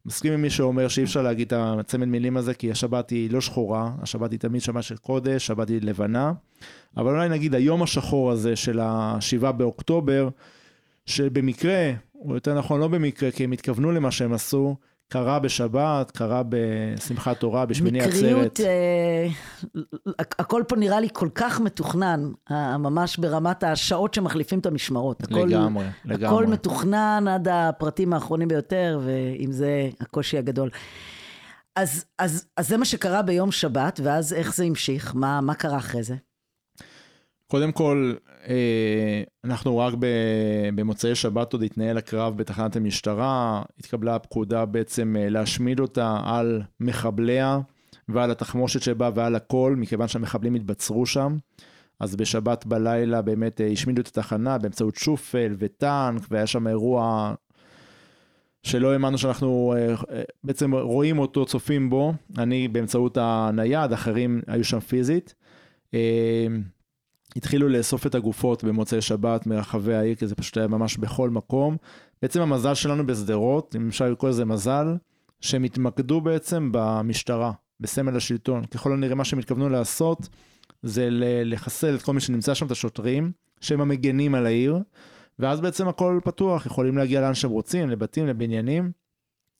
מסכים 0.07 0.33
עם 0.33 0.43
מי 0.43 0.51
שאומר 0.51 0.89
שאי 0.89 1.05
אפשר 1.05 1.23
להגיד 1.23 1.53
את 1.53 1.59
הצמד 1.81 2.09
מילים 2.09 2.37
הזה, 2.37 2.55
כי 2.55 2.71
השבת 2.71 3.11
היא 3.11 3.31
לא 3.31 3.41
שחורה, 3.41 3.91
השבת 4.03 4.31
היא 4.31 4.41
תמיד 4.41 4.63
שבת 4.63 4.83
של 4.83 4.97
קודש, 4.97 5.47
שבת 5.47 5.69
היא 5.69 5.81
לבנה, 5.83 6.33
אבל 6.97 7.15
אולי 7.15 7.29
נגיד 7.29 7.55
היום 7.55 7.83
השחור 7.83 8.31
הזה 8.31 8.57
של 8.57 8.81
השבעה 8.83 9.53
באוקטובר, 9.53 10.29
שבמקרה, 11.07 11.93
או 12.15 12.35
יותר 12.35 12.59
נכון 12.59 12.81
לא 12.81 12.89
במקרה, 12.89 13.31
כי 13.31 13.45
הם 13.45 13.53
התכוונו 13.53 13.93
למה 13.93 14.11
שהם 14.11 14.33
עשו, 14.33 14.77
קרה 15.12 15.38
בשבת, 15.38 16.11
קרה 16.11 16.42
בשמחת 16.49 17.40
תורה, 17.40 17.66
בשמיני 17.66 18.00
עצרת. 18.00 18.14
מקריות, 18.14 18.61
אה, 18.61 19.26
הכל 20.38 20.62
פה 20.69 20.76
נראה 20.76 21.00
לי 21.00 21.09
כל 21.12 21.28
כך 21.35 21.61
מתוכנן, 21.61 22.31
ממש 22.78 23.16
ברמת 23.16 23.64
השעות 23.64 24.14
שמחליפים 24.14 24.59
את 24.59 24.66
המשמרות. 24.66 25.23
הכל, 25.23 25.35
לגמרי, 25.35 25.85
לגמרי. 26.04 26.26
הכל 26.26 26.47
מתוכנן 26.47 27.25
עד 27.28 27.49
הפרטים 27.49 28.12
האחרונים 28.12 28.49
ביותר, 28.49 29.00
ועם 29.04 29.52
זה 29.52 29.88
הקושי 30.00 30.38
הגדול. 30.38 30.71
אז, 31.76 32.04
אז, 32.19 32.47
אז 32.57 32.69
זה 32.69 32.76
מה 32.76 32.85
שקרה 32.85 33.23
ביום 33.23 33.52
שבת, 33.52 34.00
ואז 34.02 34.33
איך 34.33 34.54
זה 34.54 34.64
המשיך? 34.64 35.12
מה, 35.14 35.40
מה 35.40 35.54
קרה 35.54 35.76
אחרי 35.76 36.02
זה? 36.02 36.14
קודם 37.53 37.73
כל, 37.73 38.15
אה, 38.49 39.23
אנחנו 39.45 39.79
רק 39.79 39.95
במוצאי 40.75 41.15
שבת 41.15 41.53
עוד 41.53 41.63
התנהל 41.63 41.99
הקרב 41.99 42.37
בתחנת 42.37 42.77
המשטרה, 42.77 43.63
התקבלה 43.79 44.15
הפקודה 44.15 44.65
בעצם 44.65 45.17
אה, 45.19 45.29
להשמיד 45.29 45.81
אותה 45.81 46.21
על 46.25 46.63
מחבליה 46.81 47.61
ועל 48.09 48.31
התחמושת 48.31 48.83
שבה 48.83 49.11
ועל 49.15 49.35
הכל, 49.35 49.75
מכיוון 49.79 50.09
שהמחבלים 50.09 50.55
התבצרו 50.55 51.07
שם. 51.07 51.37
אז 52.01 52.17
בשבת 52.17 52.67
בלילה 52.67 53.23
באמת 53.23 53.61
אה, 53.61 53.67
השמידו 53.67 54.01
את 54.01 54.07
התחנה 54.07 54.59
באמצעות 54.59 54.97
שופל 54.97 55.55
וטנק, 55.59 56.23
והיה 56.31 56.47
שם 56.47 56.69
אירוע 56.69 57.35
שלא 58.63 58.93
האמנו 58.93 59.19
שאנחנו 59.19 59.75
בעצם 60.45 60.75
רואים 60.75 61.19
אותו, 61.19 61.47
צופים 61.47 61.91
בו. 61.91 62.13
אני 62.39 62.69
באמצעות 62.69 63.19
הנייד, 63.21 63.93
אחרים 63.93 64.43
היו 64.47 64.65
שם 64.65 64.81
פיזית. 64.81 65.35
התחילו 67.37 67.69
לאסוף 67.69 68.07
את 68.07 68.15
הגופות 68.15 68.65
במוצאי 68.65 69.01
שבת 69.01 69.47
מרחבי 69.47 69.95
העיר, 69.95 70.15
כי 70.15 70.27
זה 70.27 70.35
פשוט 70.35 70.57
היה 70.57 70.67
ממש 70.67 70.97
בכל 70.97 71.31
מקום. 71.31 71.77
בעצם 72.23 72.41
המזל 72.41 72.75
שלנו 72.75 73.07
בשדרות, 73.07 73.77
אם 73.77 73.89
אפשר 73.89 74.11
לקרוא 74.11 74.31
לזה 74.31 74.45
מזל, 74.45 74.97
שהם 75.41 75.65
התמקדו 75.65 76.21
בעצם 76.21 76.69
במשטרה, 76.73 77.53
בסמל 77.81 78.17
השלטון. 78.17 78.65
ככל 78.65 78.93
הנראה 78.93 79.15
מה 79.15 79.25
שהם 79.25 79.39
התכוונו 79.39 79.69
לעשות, 79.69 80.29
זה 80.83 81.09
לחסל 81.45 81.95
את 81.95 82.03
כל 82.03 82.12
מי 82.12 82.21
שנמצא 82.21 82.55
שם, 82.55 82.67
את 82.67 82.71
השוטרים, 82.71 83.33
שהם 83.61 83.81
המגנים 83.81 84.35
על 84.35 84.47
העיר, 84.47 84.79
ואז 85.39 85.61
בעצם 85.61 85.89
הכל 85.89 86.21
פתוח, 86.25 86.67
יכולים 86.67 86.99
להגיע 86.99 87.21
לאן 87.21 87.35
שהם 87.35 87.51
רוצים, 87.51 87.91
לבתים, 87.91 88.27
לבניינים, 88.27 88.93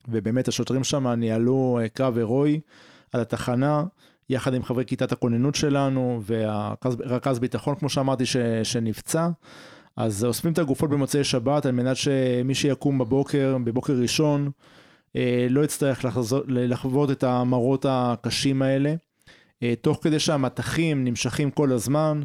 ובאמת 0.09 0.49
השוטרים 0.49 0.85
שם 0.85 1.07
ניהלו 1.09 1.79
אה, 1.83 1.89
קרב 1.89 2.17
הירואי 2.17 2.61
על 3.13 3.21
התחנה. 3.21 3.85
יחד 4.31 4.55
עם 4.55 4.63
חברי 4.63 4.85
כיתת 4.85 5.13
הכוננות 5.13 5.55
שלנו 5.55 6.21
והרכז 6.23 7.39
ביטחון, 7.39 7.75
כמו 7.75 7.89
שאמרתי, 7.89 8.27
ש, 8.27 8.37
שנפצע. 8.63 9.29
אז 9.97 10.25
אוספים 10.25 10.53
את 10.53 10.59
הגופות 10.59 10.91
במוצאי 10.91 11.25
שבת 11.25 11.67
על 11.67 11.73
מנת 11.73 11.97
שמי 11.97 12.55
שיקום 12.55 12.99
בבוקר, 12.99 13.57
בבוקר 13.65 13.93
ראשון, 13.93 14.51
אה, 15.17 15.47
לא 15.51 15.65
יצטרך 15.65 16.05
לחזור, 16.05 16.41
לחוות 16.47 17.11
את 17.11 17.25
המראות 17.25 17.87
הקשים 17.89 18.63
האלה. 18.63 18.95
אה, 19.63 19.75
תוך 19.81 19.99
כדי 20.03 20.19
שהמטחים 20.19 21.05
נמשכים 21.05 21.51
כל 21.51 21.73
הזמן, 21.73 22.21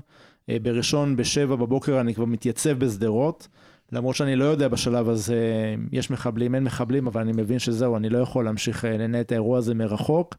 אה, 0.49 0.57
בראשון 0.61 1.15
בשבע 1.15 1.55
בבוקר 1.55 2.01
אני 2.01 2.13
כבר 2.13 2.25
מתייצב 2.25 2.71
בשדרות. 2.71 3.47
למרות 3.91 4.15
שאני 4.15 4.35
לא 4.35 4.45
יודע 4.45 4.67
בשלב 4.67 5.09
הזה, 5.09 5.75
יש 5.91 6.11
מחבלים, 6.11 6.55
אין 6.55 6.63
מחבלים, 6.63 7.07
אבל 7.07 7.21
אני 7.21 7.31
מבין 7.31 7.59
שזהו, 7.59 7.97
אני 7.97 8.09
לא 8.09 8.17
יכול 8.17 8.45
להמשיך 8.45 8.83
לנהל 8.83 9.21
את 9.21 9.31
האירוע 9.31 9.57
הזה 9.57 9.73
מרחוק. 9.73 10.35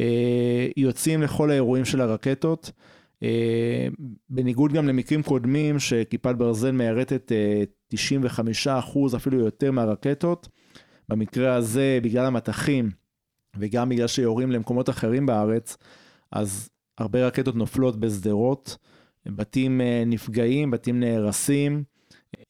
אה, 0.00 0.66
יוצאים 0.76 1.22
לכל 1.22 1.50
האירועים 1.50 1.84
של 1.84 2.00
הרקטות. 2.00 2.70
אה, 3.22 3.88
בניגוד 4.30 4.72
גם 4.72 4.88
למקרים 4.88 5.22
קודמים 5.22 5.78
שכיפת 5.78 6.34
ברזל 6.34 6.70
מיירטת 6.70 7.32
95 7.88 8.66
אה, 8.66 8.78
אחוז, 8.78 9.14
אפילו 9.14 9.38
יותר 9.38 9.70
מהרקטות. 9.70 10.48
במקרה 11.08 11.54
הזה, 11.54 11.98
בגלל 12.02 12.26
המטחים 12.26 12.90
וגם 13.58 13.88
בגלל 13.88 14.06
שיורים 14.06 14.52
למקומות 14.52 14.90
אחרים 14.90 15.26
בארץ, 15.26 15.76
אז 16.32 16.68
הרבה 16.98 17.26
רקטות 17.26 17.56
נופלות 17.56 18.00
בשדרות, 18.00 18.76
בתים 19.26 19.80
נפגעים, 20.06 20.70
בתים 20.70 21.00
נהרסים. 21.00 21.84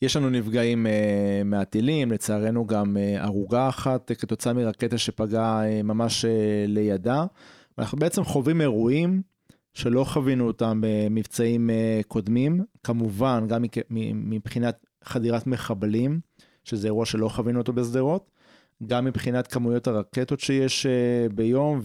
יש 0.02 0.16
לנו 0.16 0.30
נפגעים 0.30 0.86
uh, 0.86 1.44
מהטילים, 1.44 2.12
לצערנו 2.12 2.66
גם 2.66 2.96
הרוגה 3.18 3.68
אחת 3.68 4.10
uh, 4.10 4.14
כתוצאה 4.14 4.52
מרקטה 4.52 4.98
שפגעה 4.98 5.82
ממש 5.84 6.24
לידה. 6.68 7.24
אנחנו 7.78 7.98
בעצם 7.98 8.24
חווים 8.24 8.60
אירועים 8.60 9.22
שלא 9.74 10.04
חווינו 10.04 10.46
אותם 10.46 10.80
במבצעים 10.82 11.70
קודמים, 12.08 12.64
כמובן 12.82 13.44
גם 13.48 13.64
מבחינת 14.14 14.86
חדירת 15.04 15.46
מחבלים, 15.46 16.20
שזה 16.64 16.88
אירוע 16.88 17.06
שלא 17.06 17.28
חווינו 17.28 17.58
אותו 17.58 17.72
בשדרות, 17.72 18.30
גם 18.86 19.04
מבחינת 19.04 19.46
כמויות 19.46 19.86
הרקטות 19.86 20.40
שיש 20.40 20.86
ביום 21.34 21.80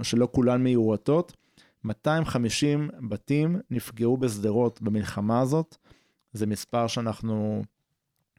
ושלא 0.00 0.28
כולן 0.32 0.62
מיורטות. 0.62 1.32
250 1.84 2.90
בתים 3.08 3.60
נפגעו 3.70 4.16
בשדרות 4.16 4.82
במלחמה 4.82 5.40
הזאת. 5.40 5.76
זה 6.32 6.46
מספר 6.46 6.86
שאנחנו 6.86 7.62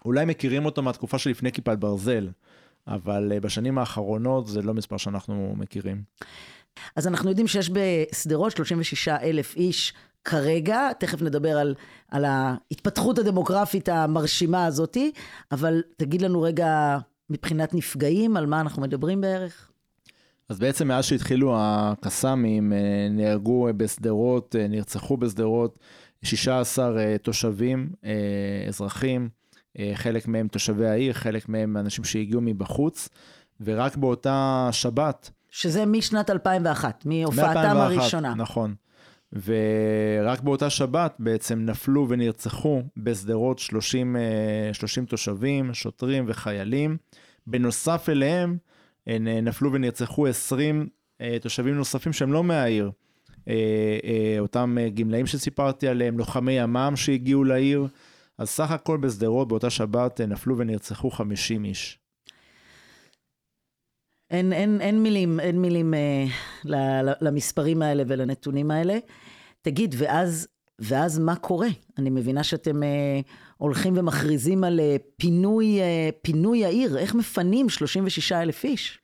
אולי 0.06 0.26
מכירים 0.26 0.66
אותו 0.66 0.82
מהתקופה 0.82 1.18
שלפני 1.18 1.52
כיפת 1.52 1.78
ברזל, 1.78 2.30
אבל 2.88 3.32
אה, 3.34 3.40
בשנים 3.40 3.78
האחרונות 3.78 4.48
זה 4.48 4.62
לא 4.62 4.74
מספר 4.74 4.98
שאנחנו 4.98 5.54
מכירים. 5.58 6.04
אז 6.96 7.08
אנחנו 7.08 7.30
יודעים 7.30 7.48
שיש 7.48 7.70
בשדרות 7.74 8.52
36 8.56 9.08
אלף 9.08 9.56
איש 9.56 9.94
כרגע, 10.26 10.94
תכף 11.00 11.22
נדבר 11.22 11.58
על, 11.58 11.76
על 12.12 12.26
ההתפתחות 12.26 13.20
הדמוגרפית 13.20 13.90
המרשימה 13.90 14.66
הזאתי, 14.66 15.12
אבל 15.52 15.82
תגיד 15.98 16.22
לנו 16.22 16.42
רגע, 16.42 16.98
מבחינת 17.30 17.74
נפגעים, 17.74 18.38
על 18.38 18.46
מה 18.46 18.62
אנחנו 18.62 18.82
מדברים 18.82 19.22
בערך? 19.22 19.72
אז 20.50 20.60
בעצם 20.60 20.88
מאז 20.88 21.06
שהתחילו 21.06 21.56
הקסאמים, 21.58 22.74
אה, 22.74 23.08
נהרגו 23.10 23.68
בשדרות, 23.78 24.56
אה, 24.56 24.68
נרצחו 24.68 25.18
בשדרות 25.18 25.80
16 26.24 27.00
אה, 27.00 27.18
תושבים, 27.18 27.90
אה, 28.06 28.12
אזרחים, 28.68 29.30
אה, 29.80 29.92
חלק 29.96 30.28
מהם 30.28 30.48
תושבי 30.48 30.88
העיר, 30.88 31.14
חלק 31.14 31.50
מהם 31.50 31.78
אנשים 31.78 32.04
שהגיעו 32.04 32.42
מבחוץ, 32.42 33.10
ורק 33.62 33.98
באותה 33.98 34.70
שבת... 34.72 35.30
שזה 35.50 35.86
משנת 35.86 36.30
2001, 36.30 37.06
מהופעתם 37.06 37.78
הראשונה. 37.78 38.36
נכון. 38.36 38.76
ורק 39.46 40.42
באותה 40.42 40.70
שבת 40.70 41.16
בעצם 41.20 41.60
נפלו 41.60 42.10
ונרצחו 42.10 42.82
בשדרות 42.98 43.60
30, 43.60 44.16
30 44.74 45.06
תושבים, 45.06 45.74
שוטרים 45.74 46.26
וחיילים. 46.28 46.98
בנוסף 47.48 48.10
אליהם 48.10 48.58
נפלו 49.42 49.74
ונרצחו 49.74 50.28
20 50.28 50.88
תושבים 51.42 51.76
נוספים 51.76 52.14
שהם 52.14 52.34
לא 52.34 52.44
מהעיר. 52.44 52.92
אה, 53.48 53.54
אה, 54.04 54.36
אותם 54.40 54.78
אה, 54.80 54.90
גמלאים 54.90 55.26
שסיפרתי 55.26 55.88
עליהם, 55.88 56.18
לוחמי 56.18 56.54
ימ"מ 56.54 56.94
שהגיעו 56.96 57.44
לעיר. 57.44 57.88
אז 58.38 58.50
סך 58.50 58.72
הכל 58.72 58.98
בשדרות 58.98 59.48
באותה 59.48 59.70
שבת 59.70 60.22
נפלו 60.22 60.58
ונרצחו 60.58 61.12
50 61.12 61.66
איש. 61.66 62.00
אין, 64.32 64.54
אין, 64.54 64.82
אין 64.82 65.04
מילים, 65.04 65.40
אין 65.40 65.62
מילים 65.62 65.94
אה, 65.94 66.26
למספרים 67.22 67.82
האלה 67.82 68.04
ולנתונים 68.08 68.72
האלה. 68.72 68.98
תגיד, 69.62 69.96
ואז, 69.98 70.48
ואז 70.80 71.20
מה 71.20 71.36
קורה? 71.36 71.68
אני 71.98 72.10
מבינה 72.10 72.44
שאתם 72.44 72.84
אה, 72.84 73.20
הולכים 73.58 73.94
ומכריזים 73.98 74.64
על 74.64 74.80
אה, 74.80 74.96
פינוי, 75.18 75.82
אה, 75.82 76.10
פינוי 76.22 76.66
העיר. 76.66 76.98
איך 76.98 77.16
מפנים 77.16 77.70
36 77.70 78.32
אלף 78.32 78.64
איש? 78.64 79.01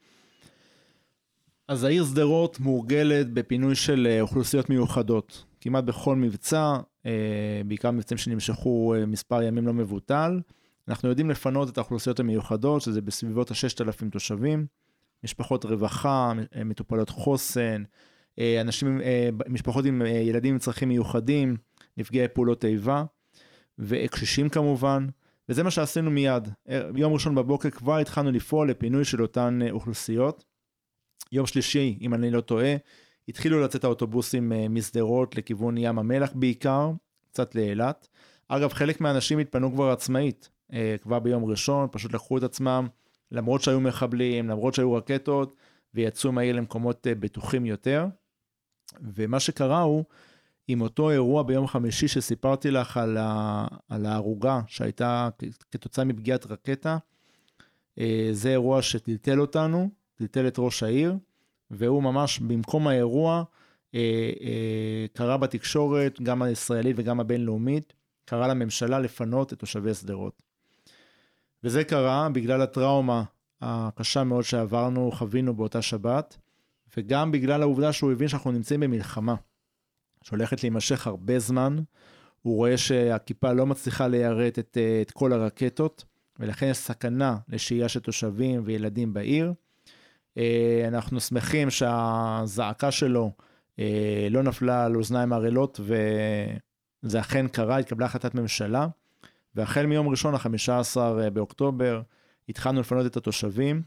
אז 1.67 1.83
העיר 1.83 2.05
שדרות 2.05 2.59
מורגלת 2.59 3.33
בפינוי 3.33 3.75
של 3.75 4.07
אה, 4.09 4.21
אוכלוסיות 4.21 4.69
מיוחדות. 4.69 5.45
כמעט 5.61 5.83
בכל 5.83 6.15
מבצע, 6.15 6.77
אה, 7.05 7.61
בעיקר 7.65 7.91
מבצעים 7.91 8.17
שנמשכו 8.17 8.95
אה, 8.95 9.05
מספר 9.05 9.43
ימים 9.43 9.67
לא 9.67 9.73
מבוטל, 9.73 10.39
אנחנו 10.87 11.09
יודעים 11.09 11.29
לפנות 11.29 11.69
את 11.69 11.77
האוכלוסיות 11.77 12.19
המיוחדות, 12.19 12.81
שזה 12.81 13.01
בסביבות 13.01 13.51
ה-6,000 13.51 14.09
תושבים, 14.11 14.65
משפחות 15.23 15.65
רווחה, 15.65 16.33
מטופלות 16.65 17.09
חוסן, 17.09 17.83
אנשים, 18.61 19.01
משפחות 19.47 19.85
עם 19.85 20.01
ילדים 20.05 20.53
עם 20.53 20.59
צרכים 20.59 20.89
מיוחדים, 20.89 21.57
נפגעי 21.97 22.27
פעולות 22.27 22.65
איבה, 22.65 23.03
וקשישים 23.79 24.49
כמובן, 24.49 25.07
וזה 25.49 25.63
מה 25.63 25.71
שעשינו 25.71 26.11
מיד. 26.11 26.49
יום 26.95 27.13
ראשון 27.13 27.35
בבוקר 27.35 27.69
כבר 27.69 27.97
התחלנו 27.97 28.31
לפעול 28.31 28.69
לפינוי 28.69 29.05
של 29.05 29.21
אותן 29.21 29.59
אוכלוסיות. 29.71 30.45
יום 31.31 31.45
שלישי, 31.45 31.97
אם 32.01 32.13
אני 32.13 32.31
לא 32.31 32.41
טועה, 32.41 32.75
התחילו 33.27 33.61
לצאת 33.61 33.83
האוטובוסים 33.83 34.51
משדרות 34.69 35.35
לכיוון 35.35 35.77
ים 35.77 35.99
המלח 35.99 36.31
בעיקר, 36.35 36.91
קצת 37.31 37.55
לאילת. 37.55 38.07
אגב, 38.47 38.73
חלק 38.73 39.01
מהאנשים 39.01 39.39
התפנו 39.39 39.71
כבר 39.71 39.91
עצמאית, 39.91 40.49
כבר 41.01 41.19
ביום 41.19 41.45
ראשון, 41.45 41.87
פשוט 41.91 42.13
לקחו 42.13 42.37
את 42.37 42.43
עצמם, 42.43 42.87
למרות 43.31 43.61
שהיו 43.61 43.79
מחבלים, 43.79 44.49
למרות 44.49 44.73
שהיו 44.73 44.93
רקטות, 44.93 45.55
ויצאו 45.93 46.31
מהעיר 46.31 46.55
למקומות 46.55 47.07
בטוחים 47.19 47.65
יותר. 47.65 48.05
ומה 49.01 49.39
שקרה 49.39 49.81
הוא, 49.81 50.03
עם 50.67 50.81
אותו 50.81 51.11
אירוע 51.11 51.43
ביום 51.43 51.67
חמישי 51.67 52.07
שסיפרתי 52.07 52.71
לך 52.71 52.97
על, 52.97 53.17
ה, 53.19 53.67
על 53.89 54.05
ההרוגה 54.05 54.61
שהייתה 54.67 55.29
כתוצאה 55.71 56.05
מפגיעת 56.05 56.45
רקטה, 56.45 56.97
זה 58.31 58.49
אירוע 58.49 58.81
שטלטל 58.81 59.41
אותנו, 59.41 59.89
טלטל 60.17 60.47
את 60.47 60.55
ראש 60.59 60.83
העיר, 60.83 61.15
והוא 61.71 62.03
ממש 62.03 62.39
במקום 62.39 62.87
האירוע 62.87 63.43
קרא 65.13 65.37
בתקשורת, 65.37 66.21
גם 66.21 66.41
הישראלית 66.41 66.95
וגם 66.99 67.19
הבינלאומית, 67.19 67.93
קרא 68.25 68.47
לממשלה 68.47 68.99
לפנות 68.99 69.53
את 69.53 69.59
תושבי 69.59 69.93
שדרות. 69.93 70.41
וזה 71.63 71.83
קרה 71.83 72.29
בגלל 72.29 72.61
הטראומה 72.61 73.23
הקשה 73.61 74.23
מאוד 74.23 74.43
שעברנו, 74.43 75.11
חווינו 75.11 75.53
באותה 75.53 75.81
שבת, 75.81 76.37
וגם 76.97 77.31
בגלל 77.31 77.61
העובדה 77.61 77.93
שהוא 77.93 78.11
הבין 78.11 78.27
שאנחנו 78.27 78.51
נמצאים 78.51 78.79
במלחמה, 78.79 79.35
שהולכת 80.23 80.63
להימשך 80.63 81.07
הרבה 81.07 81.39
זמן. 81.39 81.77
הוא 82.41 82.55
רואה 82.55 82.77
שהכיפה 82.77 83.53
לא 83.53 83.65
מצליחה 83.65 84.07
ליירט 84.07 84.59
את, 84.59 84.77
את 85.01 85.11
כל 85.11 85.33
הרקטות, 85.33 86.05
ולכן 86.39 86.67
יש 86.67 86.77
סכנה 86.77 87.37
לשהייה 87.49 87.89
של 87.89 87.99
תושבים 87.99 88.61
וילדים 88.65 89.13
בעיר. 89.13 89.53
אנחנו 90.87 91.19
שמחים 91.19 91.69
שהזעקה 91.69 92.91
שלו 92.91 93.31
לא 94.29 94.43
נפלה 94.43 94.85
על 94.85 94.95
אוזניים 94.95 95.33
ערלות, 95.33 95.79
וזה 97.03 97.19
אכן 97.19 97.47
קרה, 97.47 97.77
התקבלה 97.77 98.05
החלטת 98.05 98.35
ממשלה, 98.35 98.87
והחל 99.55 99.85
מיום 99.85 100.07
ראשון, 100.07 100.35
ה-15 100.35 100.97
באוקטובר, 101.33 102.01
התחלנו 102.49 102.79
לפנות 102.79 103.05
את 103.05 103.17
התושבים. 103.17 103.81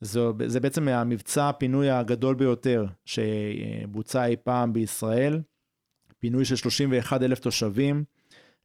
זו, 0.00 0.32
זה 0.46 0.60
בעצם 0.60 0.88
המבצע 0.88 1.48
הפינוי 1.48 1.90
הגדול 1.90 2.34
ביותר 2.34 2.86
שבוצע 3.04 4.24
אי 4.26 4.36
פעם 4.36 4.72
בישראל. 4.72 5.40
פינוי 6.18 6.44
של 6.44 6.56
31 6.56 7.22
אלף 7.22 7.38
תושבים 7.38 8.04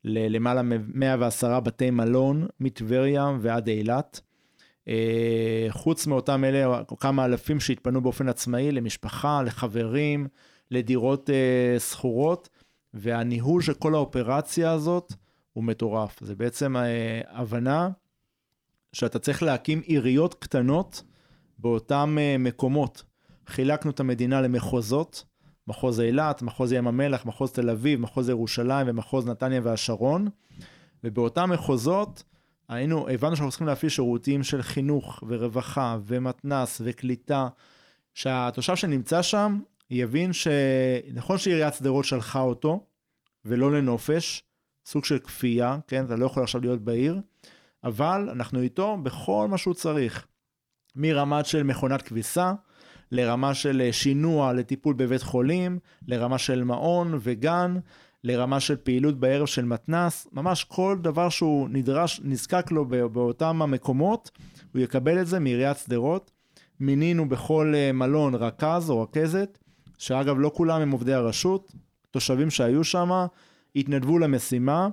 ללמעלה 0.04 0.62
מ-110 0.62 1.60
בתי 1.60 1.92
מלון 1.92 2.48
מטבריה 2.60 3.32
ועד 3.42 3.68
אילת. 3.68 4.22
חוץ 5.70 6.08
מאותם 6.08 6.44
אלה, 6.44 6.82
כמה 7.00 7.26
אלפים 7.26 7.60
שהתפנו 7.60 8.02
באופן 8.02 8.30
עצמאי 8.30 8.72
למשפחה, 8.72 9.42
לחברים, 9.44 10.28
לדירות 10.72 11.30
שכורות, 11.90 12.50
והניהול 12.94 13.62
של 13.62 13.74
כל 13.74 13.96
האופרציה 13.96 14.72
הזאת 14.72 15.14
הוא 15.54 15.64
מטורף. 15.64 16.20
זה 16.24 16.36
בעצם 16.36 16.76
הבנה 17.28 17.90
שאתה 18.94 19.20
צריך 19.20 19.44
להקים 19.44 19.82
עיריות 19.86 20.34
קטנות 20.34 21.04
באותם 21.58 22.18
מקומות. 22.40 23.04
חילקנו 23.48 23.92
את 23.92 24.00
המדינה 24.00 24.42
למחוזות, 24.42 25.24
מחוז 25.68 26.00
אילת, 26.00 26.42
מחוז 26.42 26.72
ים 26.72 26.88
המלח, 26.88 27.26
מחוז 27.26 27.52
תל 27.52 27.70
אביב, 27.70 28.00
מחוז 28.00 28.30
ירושלים 28.30 28.88
ומחוז 28.90 29.28
נתניה 29.28 29.62
והשרון. 29.64 30.28
ובאותם 31.04 31.50
מחוזות 31.50 32.24
היינו, 32.70 33.10
הבנו 33.10 33.36
שאנחנו 33.36 33.50
צריכים 33.50 33.68
להפעיל 33.68 33.90
שירותים 33.90 34.44
של 34.44 34.62
חינוך 34.62 35.24
ורווחה 35.28 35.98
ומתנ"ס 36.06 36.82
וקליטה, 36.86 37.48
שהתושב 38.14 38.76
שנמצא 38.76 39.22
שם 39.22 39.60
יבין 39.90 40.32
שנכון 40.34 41.38
שעיריית 41.38 41.74
שדרות 41.74 42.06
שלחה 42.06 42.40
אותו, 42.40 42.86
ולא 43.46 43.72
לנופש, 43.72 44.44
סוג 44.86 45.06
של 45.06 45.20
כפייה, 45.20 45.78
כן? 45.88 46.06
אתה 46.06 46.16
לא 46.16 46.26
יכול 46.26 46.44
עכשיו 46.44 46.62
להיות 46.62 46.82
בעיר, 46.82 47.22
אבל 47.84 48.30
אנחנו 48.32 48.62
איתו 48.62 48.98
בכל 48.98 49.48
מה 49.50 49.58
שהוא 49.58 49.74
צריך. 49.74 50.28
מרמת 50.96 51.46
של 51.46 51.64
מכונת 51.64 52.02
כביסה, 52.02 52.54
לרמה 53.12 53.54
של 53.54 53.82
אה, 53.82 53.94
שינוע 53.94 54.54
לטיפול 54.54 54.94
בבית 54.94 55.22
חולים, 55.22 55.80
לרמה 56.08 56.38
של 56.38 56.64
מעון 56.64 57.18
וגן, 57.20 57.78
לרמה 58.24 58.60
של 58.60 58.76
פעילות 58.76 59.20
בערב 59.20 59.46
של 59.46 59.66
מתנ"ס, 59.66 60.28
ממש 60.34 60.64
כל 60.64 60.98
דבר 61.02 61.30
שהוא 61.30 61.70
נדרש, 61.70 62.22
נזקק 62.24 62.72
לו 62.72 62.86
באותם 62.86 63.62
המקומות, 63.62 64.32
הוא 64.74 64.82
יקבל 64.82 65.22
את 65.22 65.28
זה 65.28 65.40
מעיריית 65.40 65.78
שדרות. 65.78 66.32
מינינו 66.80 67.30
בכל 67.30 67.74
אה, 67.76 67.92
מלון 67.92 68.36
רכז 68.36 68.90
או 68.90 69.02
רכזת, 69.02 69.58
שאגב 69.98 70.36
לא 70.40 70.52
כולם 70.54 70.82
הם 70.82 70.92
עובדי 70.92 71.14
הרשות, 71.14 71.72
תושבים 72.12 72.50
שהיו 72.50 72.84
שם 72.84 73.10
התנדבו 73.76 74.20
למשימה. 74.20 74.90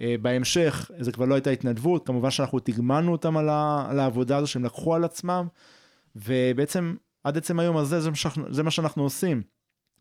אה, 0.00 0.14
בהמשך 0.22 0.90
זה 0.98 1.12
כבר 1.12 1.24
לא 1.24 1.34
הייתה 1.34 1.50
התנדבות, 1.50 2.06
כמובן 2.06 2.30
שאנחנו 2.30 2.58
תגמלנו 2.58 3.12
אותם 3.12 3.36
על 3.36 4.00
העבודה 4.00 4.36
הזו 4.36 4.46
שהם 4.46 4.64
לקחו 4.64 4.94
על 4.94 5.04
עצמם, 5.04 5.46
ובעצם 6.16 6.94
עד 7.24 7.36
עצם 7.36 7.60
היום 7.60 7.76
הזה 7.76 8.10
זה 8.50 8.62
מה 8.62 8.70
שאנחנו 8.70 9.02
עושים. 9.02 9.42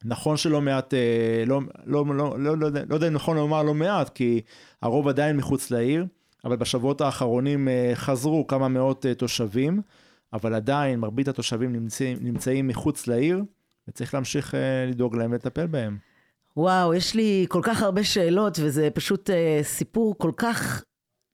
נכון 0.06 0.38
שלא 0.38 0.62
מעט, 0.62 0.94
אה, 0.94 1.44
לא, 1.48 1.62
לא, 1.86 2.06
לא, 2.06 2.40
לא, 2.40 2.58
לא, 2.58 2.70
לא 2.90 2.96
יודע 2.96 3.08
אם 3.08 3.14
נכון 3.14 3.38
לומר 3.38 3.64
לא 3.64 3.74
מעט, 3.74 4.10
כי 4.10 4.42
הרוב 4.82 5.08
עדיין 5.08 5.38
מחוץ 5.38 5.72
לעיר, 5.72 6.06
אבל 6.46 6.56
בשבועות 6.56 7.02
האחרונים 7.02 7.68
אה, 7.68 7.92
חזרו 7.96 8.48
כמה 8.48 8.68
מאות 8.68 9.06
אה, 9.06 9.14
תושבים, 9.14 9.82
אבל 10.34 10.54
עדיין 10.54 11.00
מרבית 11.00 11.28
התושבים 11.28 11.74
נמצאים, 11.74 12.18
נמצאים 12.22 12.68
מחוץ 12.68 13.08
לעיר, 13.08 13.44
וצריך 13.88 14.14
להמשיך 14.14 14.54
לדאוג 14.88 15.16
להם 15.16 15.32
ולטפל 15.32 15.68
בהם. 15.68 15.98
וואו, 16.58 16.94
יש 16.94 17.16
לי 17.16 17.46
כל 17.50 17.60
כך 17.64 17.82
הרבה 17.82 18.04
שאלות, 18.04 18.60
וזה 18.62 18.90
פשוט 18.94 19.30
סיפור 19.62 20.16
כל 20.18 20.32
כך, 20.38 20.84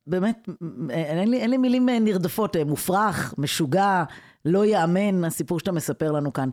באמת, 0.07 0.49
אין 0.89 1.29
לי, 1.29 1.37
אין 1.37 1.49
לי 1.49 1.57
מילים 1.57 1.89
נרדפות, 1.89 2.55
מופרך, 2.57 3.33
משוגע. 3.37 4.03
לא 4.45 4.65
יאמן 4.65 5.23
הסיפור 5.23 5.59
שאתה 5.59 5.71
מספר 5.71 6.11
לנו 6.11 6.33
כאן. 6.33 6.49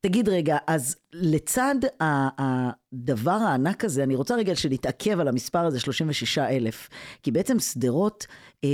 תגיד 0.00 0.28
רגע, 0.28 0.56
אז 0.66 0.96
לצד 1.12 1.74
הדבר 2.00 3.30
הענק 3.30 3.84
הזה, 3.84 4.02
אני 4.02 4.14
רוצה 4.14 4.34
רגע 4.34 4.56
שנתעכב 4.56 5.20
על 5.20 5.28
המספר 5.28 5.58
הזה, 5.58 5.80
36 5.80 6.38
אלף, 6.38 6.88
כי 7.22 7.30
בעצם 7.30 7.58
שדרות 7.58 8.26
אה, 8.64 8.68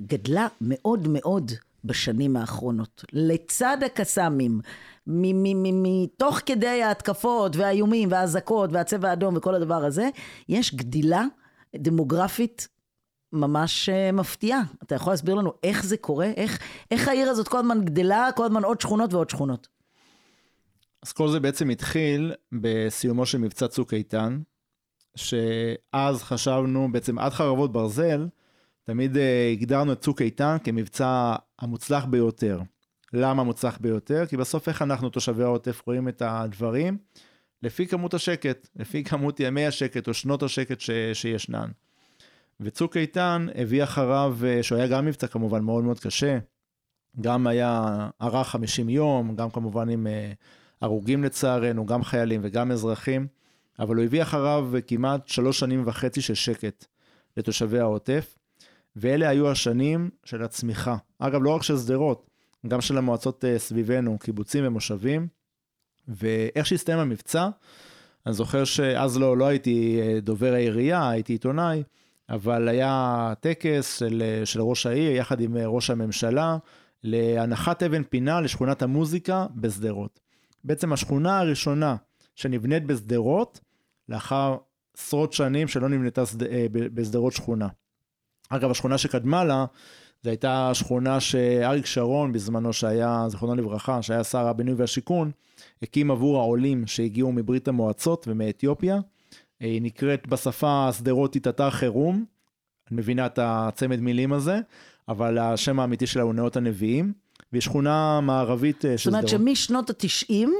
גדלה 0.00 0.46
מאוד 0.60 1.08
מאוד 1.08 1.52
בשנים 1.84 2.36
האחרונות. 2.36 3.04
לצד 3.12 3.76
הקסאמים, 3.86 4.60
מתוך 5.06 6.40
כדי 6.46 6.82
ההתקפות 6.82 7.56
והאיומים 7.56 8.12
והאזעקות 8.12 8.72
והצבע 8.72 9.10
האדום 9.10 9.36
וכל 9.36 9.54
הדבר 9.54 9.84
הזה, 9.84 10.08
יש 10.48 10.74
גדילה 10.74 11.24
דמוגרפית 11.76 12.68
ממש 13.32 13.88
אה, 13.88 14.12
מפתיעה. 14.12 14.62
אתה 14.82 14.94
יכול 14.94 15.12
להסביר 15.12 15.34
לנו 15.34 15.52
איך 15.62 15.84
זה 15.84 15.96
קורה? 15.96 16.30
איך, 16.36 16.58
איך 16.90 17.08
העיר 17.08 17.30
הזאת 17.30 17.48
כל 17.48 17.58
הזמן 17.58 17.84
גדלה, 17.84 18.28
כל 18.36 18.44
הזמן 18.44 18.64
עוד 18.64 18.80
שכונות 18.80 19.14
ועוד 19.14 19.30
שכונות? 19.30 19.75
אז 21.02 21.12
כל 21.12 21.28
זה 21.28 21.40
בעצם 21.40 21.70
התחיל 21.70 22.32
בסיומו 22.52 23.26
של 23.26 23.38
מבצע 23.38 23.68
צוק 23.68 23.94
איתן, 23.94 24.40
שאז 25.16 26.22
חשבנו, 26.22 26.92
בעצם 26.92 27.18
עד 27.18 27.32
חרבות 27.32 27.72
ברזל, 27.72 28.28
תמיד 28.84 29.16
אה, 29.16 29.50
הגדרנו 29.52 29.92
את 29.92 30.00
צוק 30.00 30.22
איתן 30.22 30.56
כמבצע 30.64 31.36
המוצלח 31.58 32.04
ביותר. 32.04 32.60
למה 33.12 33.42
מוצלח 33.42 33.78
ביותר? 33.80 34.26
כי 34.26 34.36
בסוף 34.36 34.68
איך 34.68 34.82
אנחנו 34.82 35.10
תושבי 35.10 35.42
העוטף 35.42 35.82
רואים 35.86 36.08
את 36.08 36.22
הדברים? 36.22 36.98
לפי 37.62 37.86
כמות 37.86 38.14
השקט, 38.14 38.68
לפי 38.76 39.04
כמות 39.04 39.40
ימי 39.40 39.66
השקט 39.66 40.08
או 40.08 40.14
שנות 40.14 40.42
השקט 40.42 40.80
ש, 40.80 40.90
שישנן. 41.12 41.70
וצוק 42.60 42.96
איתן 42.96 43.46
הביא 43.54 43.84
אחריו, 43.84 44.36
אה, 44.44 44.62
שהוא 44.62 44.78
היה 44.78 44.88
גם 44.88 45.06
מבצע 45.06 45.26
כמובן 45.26 45.64
מאוד 45.64 45.84
מאוד 45.84 46.00
קשה, 46.00 46.38
גם 47.20 47.46
היה 47.46 48.08
ארך 48.22 48.48
50 48.48 48.88
יום, 48.88 49.36
גם 49.36 49.50
כמובן 49.50 49.88
עם 49.88 50.06
אה, 50.06 50.32
הרוגים 50.80 51.24
לצערנו, 51.24 51.86
גם 51.86 52.04
חיילים 52.04 52.40
וגם 52.44 52.70
אזרחים, 52.70 53.26
אבל 53.78 53.96
הוא 53.96 54.04
הביא 54.04 54.22
אחריו 54.22 54.70
כמעט 54.86 55.28
שלוש 55.28 55.58
שנים 55.58 55.82
וחצי 55.86 56.20
של 56.20 56.34
שקט 56.34 56.84
לתושבי 57.36 57.78
העוטף, 57.78 58.38
ואלה 58.96 59.28
היו 59.28 59.50
השנים 59.50 60.10
של 60.24 60.42
הצמיחה. 60.42 60.96
אגב, 61.18 61.42
לא 61.42 61.50
רק 61.50 61.62
של 61.62 61.76
שדרות, 61.76 62.30
גם 62.66 62.80
של 62.80 62.98
המועצות 62.98 63.44
אה, 63.44 63.58
סביבנו, 63.58 64.18
קיבוצים 64.18 64.66
ומושבים, 64.66 65.28
ואיך 66.08 66.66
שהסתיים 66.66 66.98
המבצע, 66.98 67.48
אני 68.26 68.34
זוכר 68.34 68.64
שאז 68.64 69.18
לא, 69.18 69.36
לא 69.36 69.46
הייתי 69.46 70.00
דובר 70.22 70.52
העירייה, 70.52 71.10
הייתי 71.10 71.32
עיתונאי, 71.32 71.82
אבל 72.28 72.68
היה 72.68 73.32
טקס 73.40 73.98
של, 73.98 74.42
של 74.44 74.60
ראש 74.60 74.86
העיר 74.86 75.16
יחד 75.16 75.40
עם 75.40 75.56
ראש 75.56 75.90
הממשלה 75.90 76.56
להנחת 77.04 77.82
אבן 77.82 78.02
פינה 78.02 78.40
לשכונת 78.40 78.82
המוזיקה 78.82 79.46
בשדרות. 79.54 80.25
בעצם 80.66 80.92
השכונה 80.92 81.38
הראשונה 81.38 81.96
שנבנית 82.34 82.86
בשדרות 82.86 83.60
לאחר 84.08 84.56
עשרות 84.96 85.32
שנים 85.32 85.68
שלא 85.68 85.88
נבנתה 85.88 86.22
אה, 86.50 86.66
בשדרות 86.70 87.32
שכונה. 87.32 87.68
אגב, 88.48 88.70
השכונה 88.70 88.98
שקדמה 88.98 89.44
לה, 89.44 89.64
זו 90.22 90.30
הייתה 90.30 90.70
שכונה 90.74 91.20
שאריק 91.20 91.86
שרון, 91.86 92.32
בזמנו 92.32 92.72
שהיה, 92.72 93.24
זיכרונו 93.28 93.54
לברכה, 93.54 94.02
שהיה 94.02 94.24
שר 94.24 94.46
הבינוי 94.46 94.74
והשיכון, 94.74 95.30
הקים 95.82 96.10
עבור 96.10 96.38
העולים 96.38 96.86
שהגיעו 96.86 97.32
מברית 97.32 97.68
המועצות 97.68 98.28
ומאתיופיה. 98.28 99.00
היא 99.60 99.82
נקראת 99.82 100.26
בשפה 100.26 100.88
השדרותית 100.88 101.48
אתר 101.48 101.70
חירום, 101.70 102.24
אני 102.90 102.96
מבינה 102.96 103.26
את 103.26 103.38
הצמד 103.42 104.00
מילים 104.00 104.32
הזה, 104.32 104.60
אבל 105.08 105.38
השם 105.38 105.80
האמיתי 105.80 106.06
שלה 106.06 106.22
הוא 106.22 106.34
נאות 106.34 106.56
הנביאים, 106.56 107.12
והיא 107.52 107.62
שכונה 107.62 108.20
מערבית 108.20 108.80
של 108.80 108.96
שדרות. 108.96 108.98
זאת 108.98 109.06
אומרת 109.06 109.28
שמשנות 109.28 109.90
התשעים, 109.90 110.54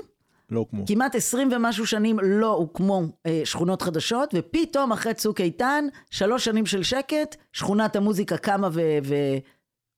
לא 0.51 0.59
הוקמו. 0.59 0.85
כמעט 0.87 1.15
עשרים 1.15 1.49
ומשהו 1.53 1.87
שנים 1.87 2.19
לא 2.23 2.53
הוקמו 2.53 3.03
אה, 3.27 3.43
שכונות 3.45 3.83
חדשות, 3.83 4.35
ופתאום 4.35 4.93
אחרי 4.93 5.15
צוק 5.15 5.41
איתן, 5.41 5.85
שלוש 6.11 6.45
שנים 6.45 6.67
של 6.67 6.83
שקט, 6.83 7.37
שכונת 7.53 7.97
המוזיקה 7.97 8.37
קמה 8.37 8.69
ו... 8.73 8.81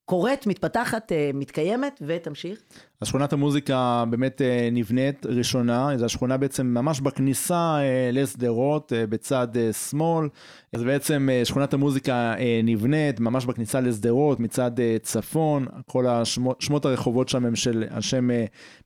קורית, 0.08 0.46
מתפתחת, 0.46 1.12
אה, 1.12 1.30
מתקיימת, 1.34 2.02
ותמשיך. 2.06 2.58
אז 3.00 3.08
שכונת 3.08 3.32
המוזיקה 3.32 4.04
באמת 4.10 4.42
אה, 4.42 4.68
נבנית 4.72 5.26
ראשונה, 5.26 5.88
זו 5.96 6.04
השכונה 6.04 6.36
בעצם 6.36 6.66
ממש 6.66 7.00
בכניסה 7.00 7.76
אה, 7.80 8.10
לשדרות, 8.12 8.92
בצד 9.08 9.48
שמאל. 9.88 10.28
אז 10.72 10.82
בעצם 10.82 11.28
שכונת 11.44 11.74
המוזיקה 11.74 12.34
נבנית 12.64 13.20
ממש 13.20 13.44
בכניסה 13.44 13.80
לשדרות, 13.80 14.40
מצד 14.40 14.70
צפון. 15.02 15.66
כל 15.86 16.06
השמות, 16.06 16.60
שמות 16.60 16.84
הרחובות 16.84 17.28
שם 17.28 17.44
הם 17.46 17.56
של 17.56 17.84
אנשי 17.90 18.16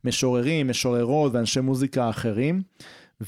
משוררים, 0.05 0.69
משוררות 0.69 1.35
ואנשי 1.35 1.61
מוזיקה 1.61 2.11
אחרים. 2.11 2.63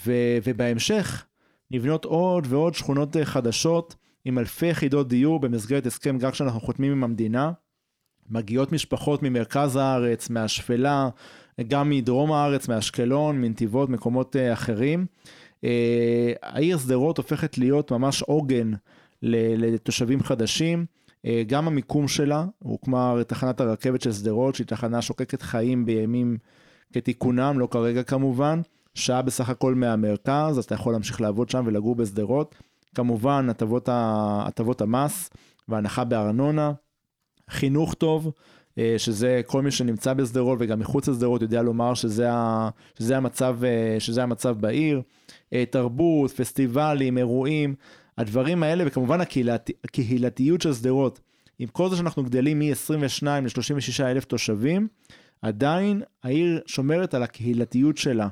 ו, 0.07 0.13
ובהמשך 0.45 1.25
נבנות 1.71 2.05
עוד 2.05 2.47
ועוד 2.49 2.75
שכונות 2.75 3.17
חדשות. 3.25 3.95
עם 4.25 4.39
אלפי 4.39 4.67
יחידות 4.67 5.09
דיור 5.09 5.41
במסגרת 5.41 5.87
הסכם 5.87 6.19
גג 6.19 6.35
שאנחנו 6.35 6.61
חותמים 6.61 6.93
עם 6.93 7.05
המדינה. 7.05 7.53
מגיעות 8.31 8.73
משפחות 8.73 9.23
ממרכז 9.23 9.77
הארץ, 9.77 10.31
מהשפלה, 10.31 11.09
גם 11.69 11.91
מדרום 11.91 12.33
הארץ, 12.33 12.69
מאשקלון, 12.69 13.41
מנתיבות, 13.41 13.89
מקומות 13.89 14.37
אה, 14.37 14.53
אחרים. 14.53 15.07
אה, 15.65 16.33
העיר 16.43 16.79
שדרות 16.79 17.19
הופכת 17.19 17.59
להיות 17.59 17.93
ממש 17.93 18.23
עוגן 18.23 18.73
לתושבים 19.23 20.23
חדשים. 20.23 20.87
אה, 21.27 21.43
גם 21.47 21.67
המיקום 21.67 22.09
שלה, 22.09 22.45
הוקמה 22.59 23.15
תחנת 23.27 23.61
הרכבת 23.61 24.01
של 24.01 24.13
שדרות, 24.13 24.55
שהיא 24.55 24.67
תחנה 24.67 25.03
שוקקת 25.03 25.43
חיים 25.43 25.87
בימים 25.87 26.37
כתיקונם, 26.93 27.59
לא 27.59 27.69
כרגע 27.71 28.03
כמובן. 28.03 28.61
שעה 28.95 29.23
בסך 29.23 29.49
הכל 29.49 29.75
מהמרכז, 29.75 30.59
אז 30.59 30.65
אתה 30.65 30.75
יכול 30.75 30.93
להמשיך 30.93 31.21
לעבוד 31.21 31.49
שם 31.49 31.65
ולגור 31.67 31.95
בשדרות. 31.95 32.55
כמובן, 32.95 33.47
הטבות 33.49 34.81
המס 34.81 35.31
והנחה 35.69 36.05
בארנונה. 36.05 36.73
חינוך 37.51 37.95
טוב, 37.95 38.33
אה, 38.79 38.95
שזה 38.99 39.41
כל 39.47 39.63
מי 39.63 39.71
שנמצא 39.71 40.13
בשדרות 40.13 40.59
וגם 40.61 40.79
מחוץ 40.79 41.09
לשדרות 41.09 41.43
יודע 41.43 41.63
לומר 41.63 41.95
שזה, 41.95 42.33
ה, 42.33 42.69
שזה, 42.99 43.17
המצב, 43.17 43.59
אה, 43.65 43.97
שזה 44.01 44.23
המצב 44.23 44.57
בעיר. 44.61 45.03
אה, 45.53 45.65
תרבות, 45.71 46.31
פסטיבלים, 46.31 47.19
אירועים, 47.19 47.75
הדברים 48.19 48.63
האלה, 48.63 48.85
וכמובן 48.87 49.21
הקהילת, 49.21 49.71
הקהילתיות 49.85 50.61
של 50.61 50.75
שדרות. 50.75 51.21
עם 51.59 51.69
כל 51.69 51.91
זה 51.91 51.97
שאנחנו 51.97 52.25
גדלים 52.25 52.59
מ-22 52.59 53.27
ל-36 53.27 54.03
אלף 54.03 54.25
תושבים, 54.25 54.89
עדיין 55.43 56.03
העיר 56.23 56.61
שומרת 56.67 57.15
על 57.15 57.23
הקהילתיות 57.23 57.97
שלה. 57.97 58.29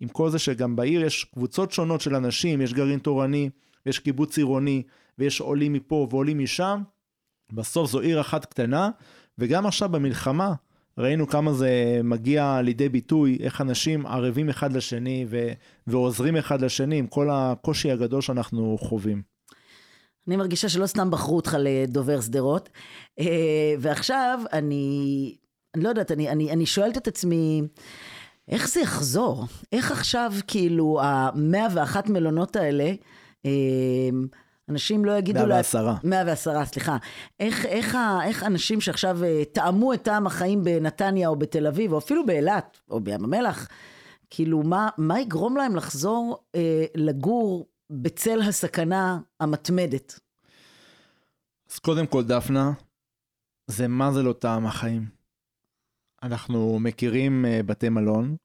עם 0.00 0.08
כל 0.08 0.30
זה 0.30 0.38
שגם 0.38 0.76
בעיר 0.76 1.04
יש 1.04 1.24
קבוצות 1.24 1.72
שונות 1.72 2.00
של 2.00 2.14
אנשים, 2.14 2.60
יש 2.60 2.72
גרעין 2.72 2.98
תורני, 2.98 3.50
ויש 3.86 3.98
קיבוץ 3.98 4.38
עירוני, 4.38 4.82
ויש 5.18 5.40
עולים 5.40 5.72
מפה 5.72 6.08
ועולים 6.10 6.38
משם, 6.38 6.82
בסוף 7.52 7.90
זו 7.90 8.00
עיר 8.00 8.20
אחת 8.20 8.44
קטנה, 8.44 8.90
וגם 9.38 9.66
עכשיו 9.66 9.88
במלחמה 9.88 10.54
ראינו 10.98 11.26
כמה 11.26 11.52
זה 11.52 12.00
מגיע 12.04 12.60
לידי 12.62 12.88
ביטוי, 12.88 13.38
איך 13.40 13.60
אנשים 13.60 14.06
ערבים 14.06 14.48
אחד 14.48 14.72
לשני 14.72 15.26
ו- 15.28 15.52
ועוזרים 15.86 16.36
אחד 16.36 16.60
לשני 16.60 16.98
עם 16.98 17.06
כל 17.06 17.28
הקושי 17.32 17.90
הגדול 17.90 18.20
שאנחנו 18.20 18.78
חווים. 18.80 19.22
אני 20.28 20.36
מרגישה 20.36 20.68
שלא 20.68 20.86
סתם 20.86 21.10
בחרו 21.10 21.36
אותך 21.36 21.56
לדובר 21.58 22.20
שדרות, 22.20 22.68
אה, 23.20 23.74
ועכשיו 23.78 24.40
אני, 24.52 25.36
אני 25.74 25.84
לא 25.84 25.88
יודעת, 25.88 26.10
אני, 26.10 26.28
אני, 26.28 26.52
אני 26.52 26.66
שואלת 26.66 26.96
את 26.96 27.08
עצמי, 27.08 27.62
איך 28.48 28.68
זה 28.68 28.80
יחזור? 28.80 29.44
איך 29.72 29.92
עכשיו 29.92 30.32
כאילו 30.46 31.00
המאה 31.02 31.66
ואחת 31.74 32.08
מלונות 32.08 32.56
האלה, 32.56 32.92
אה, 33.46 33.50
אנשים 34.68 35.04
לא 35.04 35.18
יגידו... 35.18 35.38
110. 35.38 35.82
לה... 35.82 35.94
110, 36.04 36.64
סליחה. 36.64 36.96
איך, 37.40 37.66
איך, 37.66 37.98
איך 38.24 38.42
אנשים 38.42 38.80
שעכשיו 38.80 39.24
אה, 39.24 39.42
טעמו 39.52 39.92
את 39.92 40.02
טעם 40.02 40.26
החיים 40.26 40.64
בנתניה 40.64 41.28
או 41.28 41.36
בתל 41.36 41.66
אביב, 41.66 41.92
או 41.92 41.98
אפילו 41.98 42.26
באילת, 42.26 42.80
או 42.90 43.00
בים 43.00 43.24
המלח, 43.24 43.68
כאילו, 44.30 44.62
מה, 44.62 44.88
מה 44.98 45.20
יגרום 45.20 45.56
להם 45.56 45.76
לחזור 45.76 46.44
אה, 46.54 46.84
לגור 46.94 47.66
בצל 47.90 48.42
הסכנה 48.42 49.18
המתמדת? 49.40 50.20
אז 51.72 51.78
קודם 51.78 52.06
כל, 52.06 52.24
דפנה, 52.24 52.72
זה 53.66 53.88
מה 53.88 54.12
זה 54.12 54.22
לא 54.22 54.32
טעם 54.32 54.66
החיים. 54.66 55.06
אנחנו 56.22 56.78
מכירים 56.78 57.44
אה, 57.44 57.60
בתי 57.66 57.88
מלון, 57.88 58.36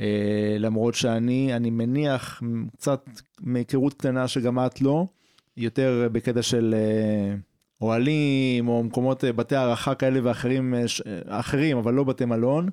אה, 0.00 0.56
למרות 0.58 0.94
שאני, 0.94 1.56
אני 1.56 1.70
מניח, 1.70 2.42
קצת 2.72 3.04
מהיכרות 3.40 3.94
קטנה 3.94 4.28
שגם 4.28 4.58
את 4.58 4.80
לא, 4.80 5.06
יותר 5.60 6.08
בקטע 6.12 6.42
של 6.42 6.74
אה, 6.78 7.34
אוהלים 7.80 8.68
או 8.68 8.82
מקומות, 8.82 9.24
אה, 9.24 9.32
בתי 9.32 9.56
הערכה 9.56 9.94
כאלה 9.94 10.20
ואחרים, 10.22 10.74
אה, 10.74 10.84
אחרים, 11.26 11.76
אבל 11.76 11.94
לא 11.94 12.04
בתי 12.04 12.24
מלון. 12.24 12.68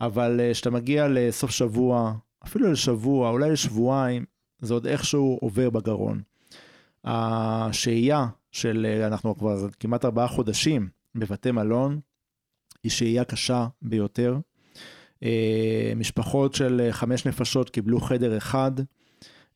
אבל 0.00 0.40
כשאתה 0.52 0.70
מגיע 0.70 1.06
לסוף 1.08 1.50
שבוע, 1.50 2.14
אפילו 2.44 2.72
לשבוע, 2.72 3.30
אולי 3.30 3.50
לשבועיים, 3.50 4.24
זה 4.60 4.74
עוד 4.74 4.86
איכשהו 4.86 5.38
עובר 5.40 5.70
בגרון. 5.70 6.22
השהייה 7.04 8.26
של, 8.50 9.02
אנחנו 9.06 9.38
כבר 9.38 9.66
כמעט 9.80 10.04
ארבעה 10.04 10.28
חודשים 10.28 10.88
בבתי 11.14 11.50
מלון, 11.50 12.00
היא 12.82 12.90
שהייה 12.90 13.24
קשה 13.24 13.66
ביותר. 13.82 14.38
משפחות 15.96 16.54
של 16.54 16.88
חמש 16.90 17.26
נפשות 17.26 17.70
קיבלו 17.70 18.00
חדר 18.00 18.36
אחד. 18.36 18.72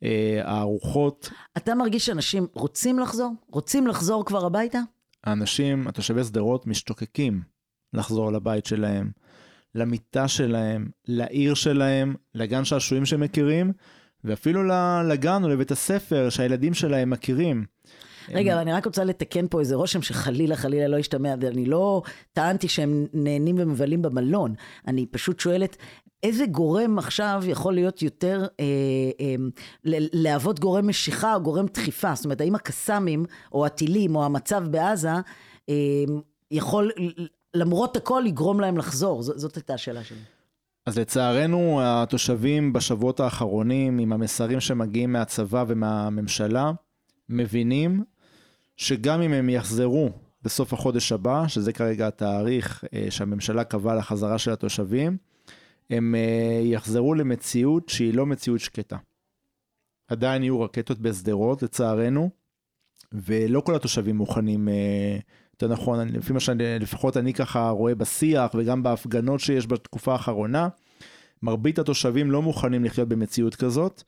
אה, 0.02 0.40
הארוחות. 0.44 1.30
אתה 1.56 1.74
מרגיש 1.74 2.06
שאנשים 2.06 2.46
רוצים 2.54 2.98
לחזור? 2.98 3.34
רוצים 3.50 3.86
לחזור 3.86 4.24
כבר 4.24 4.46
הביתה? 4.46 4.80
האנשים, 5.24 5.88
התושבי 5.88 6.24
שדרות, 6.24 6.66
משתוקקים 6.66 7.42
לחזור 7.92 8.32
לבית 8.32 8.66
שלהם, 8.66 9.10
למיטה 9.74 10.28
שלהם, 10.28 10.88
לעיר 11.08 11.54
שלהם, 11.54 12.14
לגן 12.34 12.64
שעשועים 12.64 13.06
שהם 13.06 13.20
מכירים, 13.20 13.72
ואפילו 14.24 14.64
לגן 15.08 15.44
או 15.44 15.48
לבית 15.48 15.70
הספר 15.70 16.30
שהילדים 16.30 16.74
שלהם 16.74 17.10
מכירים. 17.10 17.64
רגע, 18.30 18.60
אני 18.62 18.72
רק 18.72 18.86
רוצה 18.86 19.04
לתקן 19.04 19.48
פה 19.48 19.60
איזה 19.60 19.74
רושם 19.74 20.02
שחלילה 20.02 20.56
חלילה 20.56 20.88
לא 20.88 20.96
ישתמע, 20.96 21.34
ואני 21.40 21.66
לא 21.66 22.02
טענתי 22.32 22.68
שהם 22.68 23.06
נהנים 23.12 23.56
ומבלים 23.58 24.02
במלון. 24.02 24.54
אני 24.86 25.06
פשוט 25.06 25.40
שואלת, 25.40 25.76
איזה 26.22 26.46
גורם 26.46 26.98
עכשיו 26.98 27.42
יכול 27.46 27.74
להיות 27.74 28.02
יותר, 28.02 28.46
אה, 28.60 28.64
אה, 29.20 29.34
להוות 30.12 30.60
גורם 30.60 30.88
משיכה 30.88 31.34
או 31.34 31.42
גורם 31.42 31.66
דחיפה? 31.66 32.14
זאת 32.14 32.24
אומרת, 32.24 32.40
האם 32.40 32.54
הקסאמים 32.54 33.24
או 33.52 33.66
הטילים 33.66 34.16
או 34.16 34.24
המצב 34.24 34.64
בעזה 34.70 35.10
אה, 35.68 35.74
יכול 36.50 36.90
למרות 37.54 37.96
הכל 37.96 38.22
לגרום 38.26 38.60
להם 38.60 38.78
לחזור? 38.78 39.22
ז, 39.22 39.26
זאת 39.36 39.54
הייתה 39.54 39.74
השאלה 39.74 40.04
שלי. 40.04 40.18
אז 40.86 40.98
לצערנו 40.98 41.80
התושבים 41.82 42.72
בשבועות 42.72 43.20
האחרונים 43.20 43.98
עם 43.98 44.12
המסרים 44.12 44.60
שמגיעים 44.60 45.12
מהצבא 45.12 45.64
ומהממשלה 45.68 46.72
מבינים 47.28 48.04
שגם 48.78 49.22
אם 49.22 49.32
הם 49.32 49.48
יחזרו 49.48 50.10
בסוף 50.42 50.72
החודש 50.72 51.12
הבא, 51.12 51.48
שזה 51.48 51.72
כרגע 51.72 52.08
התאריך 52.08 52.84
אה, 52.94 53.06
שהממשלה 53.10 53.64
קבעה 53.64 53.94
לחזרה 53.94 54.38
של 54.38 54.52
התושבים, 54.52 55.16
הם 55.90 56.14
אה, 56.14 56.60
יחזרו 56.64 57.14
למציאות 57.14 57.88
שהיא 57.88 58.14
לא 58.14 58.26
מציאות 58.26 58.60
שקטה. 58.60 58.96
עדיין 60.08 60.42
יהיו 60.42 60.60
רקטות 60.60 60.98
בשדרות 60.98 61.62
לצערנו, 61.62 62.30
ולא 63.12 63.60
כל 63.60 63.74
התושבים 63.74 64.16
מוכנים, 64.16 64.68
אה, 64.68 65.18
יותר 65.52 65.68
נכון, 65.68 66.08
לפי 66.08 66.32
מה 66.32 66.40
שלפחות 66.40 67.16
אני 67.16 67.34
ככה 67.34 67.68
רואה 67.70 67.94
בשיח 67.94 68.50
וגם 68.54 68.82
בהפגנות 68.82 69.40
שיש 69.40 69.66
בתקופה 69.66 70.12
האחרונה, 70.12 70.68
מרבית 71.42 71.78
התושבים 71.78 72.30
לא 72.30 72.42
מוכנים 72.42 72.84
לחיות 72.84 73.08
במציאות 73.08 73.54
כזאת, 73.54 74.02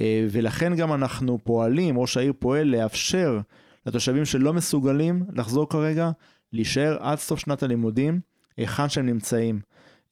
אה, 0.00 0.26
ולכן 0.30 0.76
גם 0.76 0.92
אנחנו 0.92 1.38
פועלים, 1.44 1.98
ראש 1.98 2.16
העיר 2.16 2.32
פועל 2.38 2.66
לאפשר 2.66 3.40
לתושבים 3.88 4.24
שלא 4.24 4.52
מסוגלים 4.52 5.24
לחזור 5.32 5.68
כרגע, 5.68 6.10
להישאר 6.52 6.96
עד 7.00 7.18
סוף 7.18 7.38
שנת 7.38 7.62
הלימודים, 7.62 8.20
היכן 8.56 8.88
שהם 8.88 9.06
נמצאים. 9.06 9.60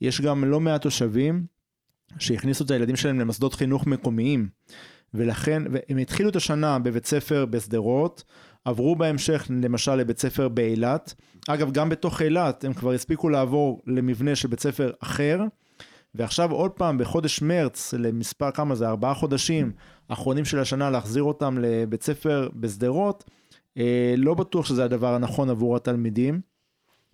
יש 0.00 0.20
גם 0.20 0.44
לא 0.44 0.60
מעט 0.60 0.82
תושבים 0.82 1.46
שהכניסו 2.18 2.64
את 2.64 2.70
הילדים 2.70 2.96
שלהם 2.96 3.20
למוסדות 3.20 3.54
חינוך 3.54 3.86
מקומיים, 3.86 4.48
ולכן, 5.14 5.62
הם 5.88 5.98
התחילו 5.98 6.28
את 6.28 6.36
השנה 6.36 6.78
בבית 6.78 7.06
ספר 7.06 7.46
בשדרות, 7.46 8.24
עברו 8.64 8.96
בהמשך 8.96 9.46
למשל 9.62 9.94
לבית 9.94 10.18
ספר 10.18 10.48
באילת. 10.48 11.14
אגב, 11.48 11.72
גם 11.72 11.88
בתוך 11.88 12.22
אילת 12.22 12.64
הם 12.64 12.72
כבר 12.72 12.92
הספיקו 12.92 13.28
לעבור 13.28 13.82
למבנה 13.86 14.36
של 14.36 14.48
בית 14.48 14.60
ספר 14.60 14.92
אחר, 15.00 15.40
ועכשיו 16.14 16.52
עוד 16.52 16.70
פעם 16.70 16.98
בחודש 16.98 17.42
מרץ, 17.42 17.94
למספר 17.98 18.50
כמה 18.50 18.74
זה, 18.74 18.88
ארבעה 18.88 19.14
חודשים 19.14 19.72
האחרונים 20.08 20.44
של 20.44 20.58
השנה, 20.58 20.90
להחזיר 20.90 21.22
אותם 21.22 21.58
לבית 21.60 22.02
ספר 22.02 22.48
בשדרות, 22.54 23.24
לא 24.16 24.34
בטוח 24.34 24.66
שזה 24.66 24.84
הדבר 24.84 25.14
הנכון 25.14 25.50
עבור 25.50 25.76
התלמידים, 25.76 26.40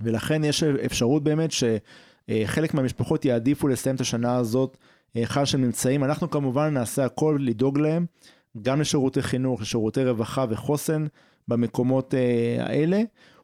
ולכן 0.01 0.45
יש 0.45 0.63
אפשרות 0.63 1.25
באמת 1.25 1.51
שחלק 1.53 2.75
מהמשפחות 2.75 3.25
יעדיפו 3.25 3.69
לסיים 3.69 3.97
את 3.97 4.01
השנה 4.01 4.37
הזאת 4.37 4.77
היכן 5.15 5.47
שהם 5.47 5.61
נמצאים. 5.61 6.05
אנחנו 6.05 6.31
כמובן 6.31 6.75
נעשה 6.75 7.05
הכל 7.05 7.39
לדאוג 7.41 7.79
להם, 7.79 8.07
גם 8.63 8.81
לשירותי 8.81 9.23
חינוך, 9.23 9.61
לשירותי 9.61 10.05
רווחה 10.05 10.45
וחוסן 10.51 11.07
במקומות 11.49 12.15
אה, 12.15 12.57
האלה, 12.65 13.03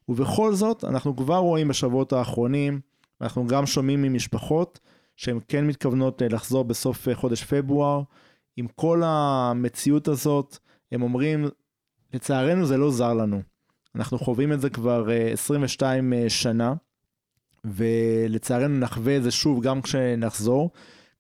ובכל 0.08 0.54
זאת 0.54 0.84
אנחנו 0.84 1.16
כבר 1.16 1.36
רואים 1.36 1.68
בשבועות 1.68 2.12
האחרונים, 2.12 2.80
אנחנו 3.20 3.46
גם 3.46 3.66
שומעים 3.66 4.02
ממשפחות 4.02 4.80
שהן 5.16 5.38
כן 5.48 5.66
מתכוונות 5.66 6.22
אה, 6.22 6.28
לחזור 6.28 6.64
בסוף 6.64 7.08
חודש 7.12 7.44
פברואר. 7.44 8.02
עם 8.56 8.66
כל 8.74 9.02
המציאות 9.04 10.08
הזאת, 10.08 10.58
הם 10.92 11.02
אומרים, 11.02 11.48
לצערנו 12.14 12.66
זה 12.66 12.76
לא 12.76 12.90
זר 12.90 13.14
לנו. 13.14 13.42
אנחנו 13.94 14.18
חווים 14.18 14.52
את 14.52 14.60
זה 14.60 14.70
כבר 14.70 15.08
22 15.32 16.12
אה, 16.12 16.22
אה, 16.22 16.30
שנה, 16.30 16.74
ולצערנו 17.64 18.78
נחווה 18.78 19.16
את 19.16 19.22
זה 19.22 19.30
שוב 19.30 19.62
גם 19.62 19.82
כשנחזור. 19.82 20.70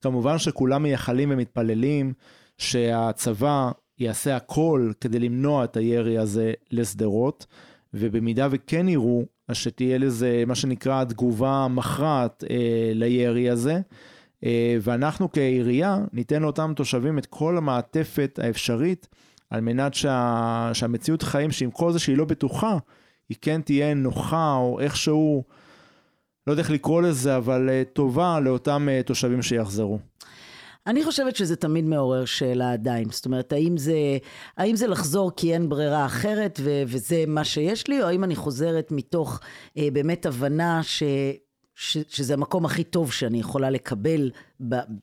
כמובן 0.00 0.38
שכולם 0.38 0.82
מייחלים 0.82 1.30
ומתפללים 1.32 2.12
שהצבא 2.58 3.70
יעשה 3.98 4.36
הכל 4.36 4.92
כדי 5.00 5.18
למנוע 5.18 5.64
את 5.64 5.76
הירי 5.76 6.18
הזה 6.18 6.52
לשדרות, 6.70 7.46
ובמידה 7.94 8.48
וכן 8.50 8.88
יראו, 8.88 9.24
אז 9.48 9.56
שתהיה 9.56 9.98
לזה 9.98 10.44
מה 10.46 10.54
שנקרא 10.54 11.04
תגובה 11.04 11.66
מכרעת 11.70 12.44
אה, 12.50 12.90
לירי 12.94 13.50
הזה. 13.50 13.80
אה, 14.44 14.76
ואנחנו 14.80 15.32
כעירייה 15.32 15.98
ניתן 16.12 16.42
לאותם 16.42 16.72
תושבים 16.76 17.18
את 17.18 17.26
כל 17.26 17.56
המעטפת 17.56 18.38
האפשרית 18.42 19.08
על 19.50 19.60
מנת 19.60 19.94
שה, 19.94 20.70
שהמציאות 20.72 21.22
חיים 21.22 21.50
שעם 21.50 21.70
כל 21.70 21.92
זה 21.92 21.98
שהיא 21.98 22.16
לא 22.16 22.24
בטוחה, 22.24 22.78
היא 23.28 23.36
כן 23.40 23.60
תהיה 23.60 23.94
נוחה 23.94 24.54
או 24.54 24.80
איכשהו, 24.80 25.44
לא 26.46 26.52
יודע 26.52 26.62
איך 26.62 26.70
לקרוא 26.70 27.02
לזה, 27.02 27.36
אבל 27.36 27.70
אה, 27.70 27.82
טובה 27.92 28.40
לאותם 28.40 28.88
אה, 28.90 29.02
תושבים 29.02 29.42
שיחזרו. 29.42 29.98
אני 30.86 31.04
חושבת 31.04 31.36
שזה 31.36 31.56
תמיד 31.56 31.84
מעורר 31.84 32.24
שאלה 32.24 32.72
עדיין. 32.72 33.08
זאת 33.10 33.26
אומרת, 33.26 33.52
האם 33.52 33.76
זה, 33.76 33.96
האם 34.56 34.76
זה 34.76 34.86
לחזור 34.86 35.32
כי 35.36 35.54
אין 35.54 35.68
ברירה 35.68 36.06
אחרת 36.06 36.60
ו- 36.62 36.82
וזה 36.86 37.24
מה 37.26 37.44
שיש 37.44 37.88
לי, 37.88 38.02
או 38.02 38.08
האם 38.08 38.24
אני 38.24 38.36
חוזרת 38.36 38.92
מתוך 38.92 39.40
אה, 39.78 39.88
באמת 39.92 40.26
הבנה 40.26 40.82
ש... 40.82 41.02
ש, 41.74 41.98
שזה 42.08 42.34
המקום 42.34 42.64
הכי 42.64 42.84
טוב 42.84 43.12
שאני 43.12 43.40
יכולה 43.40 43.70
לקבל 43.70 44.30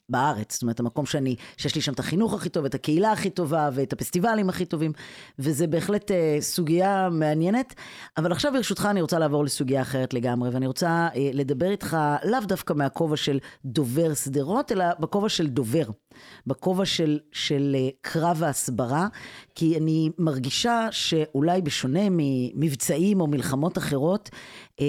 בארץ. 0.09 0.53
זאת 0.53 0.61
אומרת, 0.61 0.79
המקום 0.79 1.05
שאני, 1.05 1.35
שיש 1.57 1.75
לי 1.75 1.81
שם 1.81 1.93
את 1.93 1.99
החינוך 1.99 2.33
הכי 2.33 2.49
טוב, 2.49 2.65
את 2.65 2.75
הקהילה 2.75 3.11
הכי 3.11 3.29
טובה 3.29 3.69
ואת 3.73 3.93
הפסטיבלים 3.93 4.49
הכי 4.49 4.65
טובים, 4.65 4.91
וזה 5.39 5.67
בהחלט 5.67 6.11
אה, 6.11 6.37
סוגיה 6.39 7.09
מעניינת. 7.11 7.73
אבל 8.17 8.31
עכשיו 8.31 8.53
ברשותך 8.53 8.87
אני 8.91 9.01
רוצה 9.01 9.19
לעבור 9.19 9.43
לסוגיה 9.43 9.81
אחרת 9.81 10.13
לגמרי, 10.13 10.49
ואני 10.49 10.67
רוצה 10.67 11.07
אה, 11.15 11.29
לדבר 11.33 11.71
איתך 11.71 11.97
לאו 12.23 12.39
דווקא 12.47 12.73
מהכובע 12.73 13.17
של 13.17 13.39
דובר 13.65 14.13
שדרות, 14.13 14.71
אלא 14.71 14.85
בכובע 14.99 15.29
של 15.29 15.47
דובר. 15.47 15.85
בכובע 16.47 16.85
של, 16.85 17.19
של 17.31 17.75
אה, 17.79 17.89
קרב 18.01 18.43
ההסברה, 18.43 19.07
כי 19.55 19.77
אני 19.77 20.09
מרגישה 20.17 20.87
שאולי 20.91 21.61
בשונה 21.61 22.07
ממבצעים 22.11 23.21
או 23.21 23.27
מלחמות 23.27 23.77
אחרות, 23.77 24.29
אה, 24.79 24.85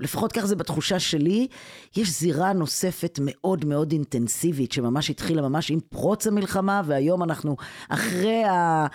לפחות 0.00 0.32
כך 0.32 0.44
זה 0.44 0.56
בתחושה 0.56 0.98
שלי, 0.98 1.48
יש 1.96 2.20
זירה 2.20 2.52
נוספת 2.52 3.18
מאוד 3.22 3.64
מאוד 3.64 3.94
אינטנסיבית, 4.04 4.72
שממש 4.72 5.10
התחילה 5.10 5.42
ממש 5.42 5.70
עם 5.70 5.80
פרוץ 5.80 6.26
המלחמה, 6.26 6.82
והיום 6.86 7.22
אנחנו 7.22 7.56
אחרי 7.88 8.42
אה, 8.44 8.86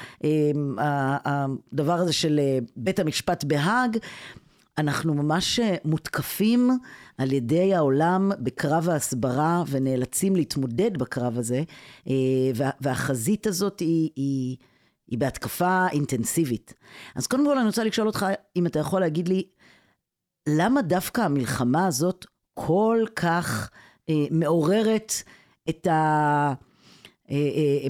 הדבר 1.26 1.94
הזה 1.94 2.14
של 2.14 2.40
בית 2.76 3.00
המשפט 3.00 3.44
בהאג, 3.44 3.98
אנחנו 4.78 5.14
ממש 5.14 5.60
מותקפים 5.86 6.70
על 7.18 7.32
ידי 7.32 7.76
העולם 7.76 8.32
בקרב 8.40 8.90
ההסברה 8.90 9.64
ונאלצים 9.70 10.36
להתמודד 10.36 10.98
בקרב 10.98 11.38
הזה, 11.38 11.64
אה, 12.08 12.14
והחזית 12.82 13.48
הזאת 13.48 13.80
היא, 13.80 14.10
היא, 14.16 14.58
היא 15.08 15.20
בהתקפה 15.20 15.88
אינטנסיבית. 15.92 16.74
אז 17.16 17.28
קודם 17.28 17.46
כל 17.46 17.58
אני 17.58 17.68
רוצה 17.68 17.84
לשאול 17.84 18.08
אותך, 18.08 18.26
אם 18.56 18.66
אתה 18.66 18.80
יכול 18.80 19.02
להגיד 19.02 19.28
לי, 19.28 19.44
למה 20.50 20.82
דווקא 20.82 21.22
המלחמה 21.22 21.88
הזאת 21.88 22.26
כל 22.54 23.06
כך 23.16 23.70
אה, 23.74 23.89
מעוררת 24.32 25.14
את 25.70 25.88
ה... 25.88 26.54
אה, 27.32 27.36
אה, 27.36 27.88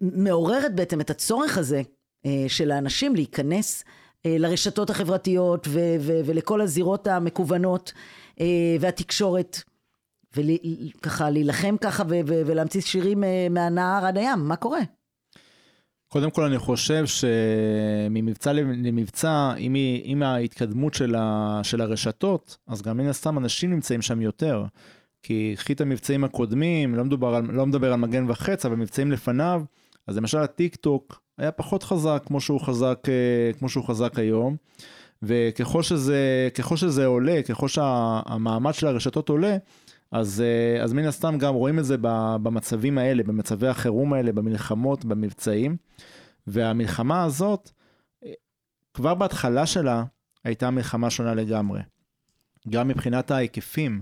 מעוררת 0.00 0.74
בעצם 0.74 1.00
את 1.00 1.10
הצורך 1.10 1.58
הזה 1.58 1.82
אה, 2.26 2.44
של 2.48 2.70
האנשים 2.70 3.14
להיכנס 3.14 3.84
אה, 4.26 4.36
לרשתות 4.38 4.90
החברתיות 4.90 5.66
ו- 5.68 5.96
ו- 6.00 6.20
ולכל 6.24 6.60
הזירות 6.60 7.06
המקוונות 7.06 7.92
אה, 8.40 8.76
והתקשורת. 8.80 9.62
וככה 10.36 11.30
להילחם 11.30 11.76
ככה 11.80 12.02
ו- 12.02 12.20
ו- 12.26 12.42
ולהמציא 12.46 12.80
שירים 12.80 13.24
אה, 13.24 13.46
מהנהר 13.50 14.06
עד 14.06 14.18
הים, 14.18 14.38
מה 14.48 14.56
קורה? 14.56 14.80
קודם 16.08 16.30
כל 16.30 16.44
אני 16.44 16.58
חושב 16.58 17.04
שממבצע 17.06 18.52
למבצע, 18.52 19.52
עם, 19.56 19.74
עם 20.02 20.22
ההתקדמות 20.22 20.94
של, 20.94 21.14
ה, 21.14 21.60
של 21.62 21.80
הרשתות, 21.80 22.56
אז 22.66 22.82
גם 22.82 22.96
מן 22.96 23.06
הסתם 23.08 23.38
אנשים 23.38 23.70
נמצאים 23.70 24.02
שם 24.02 24.20
יותר. 24.20 24.64
כי 25.22 25.54
קחי 25.56 25.72
את 25.72 25.80
המבצעים 25.80 26.24
הקודמים, 26.24 26.94
לא 26.94 27.04
מדובר 27.04 27.34
על, 27.34 27.44
לא 27.50 27.66
מדבר 27.66 27.92
על 27.92 27.98
מגן 27.98 28.30
וחץ, 28.30 28.66
אבל 28.66 28.76
מבצעים 28.76 29.12
לפניו, 29.12 29.62
אז 30.06 30.16
למשל 30.16 30.38
הטיק 30.38 30.76
טוק 30.76 31.20
היה 31.38 31.52
פחות 31.52 31.82
חזק 31.82 32.22
כמו 32.26 32.40
שהוא 32.40 32.60
חזק, 32.60 32.98
אה, 33.08 33.52
כמו 33.58 33.68
שהוא 33.68 33.84
חזק 33.84 34.18
היום. 34.18 34.56
וככל 35.22 35.82
שזה, 35.82 36.48
ככל 36.54 36.76
שזה 36.76 37.06
עולה, 37.06 37.42
ככל 37.42 37.68
שהמעמד 37.68 38.74
של 38.74 38.86
הרשתות 38.86 39.28
עולה, 39.28 39.56
אז, 40.12 40.40
אה, 40.40 40.82
אז 40.82 40.92
מן 40.92 41.04
הסתם 41.04 41.38
גם 41.38 41.54
רואים 41.54 41.78
את 41.78 41.84
זה 41.84 41.96
במצבים 42.42 42.98
האלה, 42.98 43.22
במצבי 43.22 43.68
החירום 43.68 44.12
האלה, 44.12 44.32
במלחמות, 44.32 45.04
במבצעים. 45.04 45.76
והמלחמה 46.46 47.24
הזאת, 47.24 47.70
אה, 48.24 48.32
כבר 48.94 49.14
בהתחלה 49.14 49.66
שלה, 49.66 50.04
הייתה 50.44 50.70
מלחמה 50.70 51.10
שונה 51.10 51.34
לגמרי. 51.34 51.80
גם 52.68 52.88
מבחינת 52.88 53.30
ההיקפים, 53.30 54.00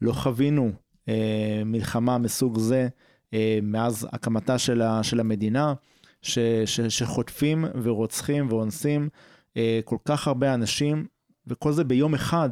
לא 0.00 0.12
חווינו 0.12 0.72
אה, 1.08 1.62
מלחמה 1.64 2.18
מסוג 2.18 2.58
זה 2.58 2.88
אה, 3.34 3.58
מאז 3.62 4.08
הקמתה 4.12 4.58
של, 4.58 4.82
ה, 4.82 5.02
של 5.02 5.20
המדינה, 5.20 5.74
ש, 6.22 6.38
ש, 6.66 6.80
שחוטפים 6.80 7.64
ורוצחים 7.82 8.46
ואונסים 8.50 9.08
אה, 9.56 9.80
כל 9.84 9.96
כך 10.04 10.28
הרבה 10.28 10.54
אנשים, 10.54 11.06
וכל 11.46 11.72
זה 11.72 11.84
ביום 11.84 12.14
אחד. 12.14 12.50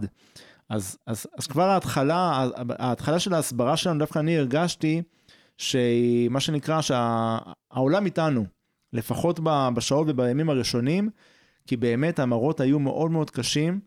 אז, 0.69 0.99
אז, 1.07 1.27
אז 1.39 1.47
כבר 1.47 1.63
ההתחלה, 1.63 2.49
ההתחלה 2.79 3.19
של 3.19 3.35
ההסברה 3.35 3.77
שלנו, 3.77 3.99
דווקא 3.99 4.19
אני 4.19 4.39
הרגשתי 4.39 5.03
שהיא, 5.59 6.29
מה 6.29 6.41
שנקרא, 6.41 6.81
שהעולם 6.81 8.07
איתנו, 8.07 8.45
לפחות 8.93 9.41
בשעות 9.75 10.07
ובימים 10.11 10.51
הראשונים, 10.51 11.11
כי 11.67 11.77
באמת 11.77 12.19
המראות 12.19 12.61
היו 12.61 12.79
מאוד 12.79 13.11
מאוד 13.11 13.31
קשים, 13.31 13.81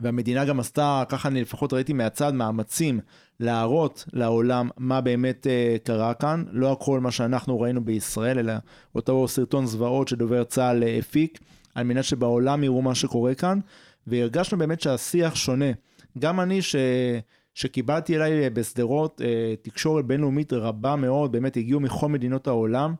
והמדינה 0.00 0.44
גם 0.44 0.60
עשתה, 0.60 1.04
ככה 1.08 1.28
אני 1.28 1.40
לפחות 1.40 1.72
ראיתי 1.72 1.92
מהצד, 1.92 2.34
מאמצים 2.34 3.00
להראות 3.40 4.04
לעולם 4.12 4.68
מה 4.76 5.00
באמת 5.00 5.46
uh, 5.46 5.78
קרה 5.86 6.14
כאן, 6.14 6.44
לא 6.50 6.72
הכל 6.72 7.00
מה 7.00 7.10
שאנחנו 7.10 7.60
ראינו 7.60 7.84
בישראל, 7.84 8.38
אלא 8.38 8.52
אותו 8.94 9.28
סרטון 9.28 9.66
זוועות 9.66 10.08
שדובר 10.08 10.44
צה"ל 10.44 10.82
uh, 10.82 10.86
הפיק, 10.98 11.38
על 11.74 11.84
מנת 11.84 12.04
שבעולם 12.04 12.64
יראו 12.64 12.82
מה 12.82 12.94
שקורה 12.94 13.34
כאן, 13.34 13.58
והרגשנו 14.06 14.58
באמת 14.58 14.80
שהשיח 14.80 15.34
שונה. 15.34 15.70
גם 16.18 16.40
אני 16.40 16.62
ש... 16.62 16.76
שקיבלתי 17.56 18.16
אליי 18.16 18.50
בשדרות 18.50 19.20
אה, 19.24 19.54
תקשורת 19.62 20.04
בינלאומית 20.04 20.52
רבה 20.52 20.96
מאוד, 20.96 21.32
באמת 21.32 21.56
הגיעו 21.56 21.80
מכל 21.80 22.08
מדינות 22.08 22.46
העולם. 22.46 22.94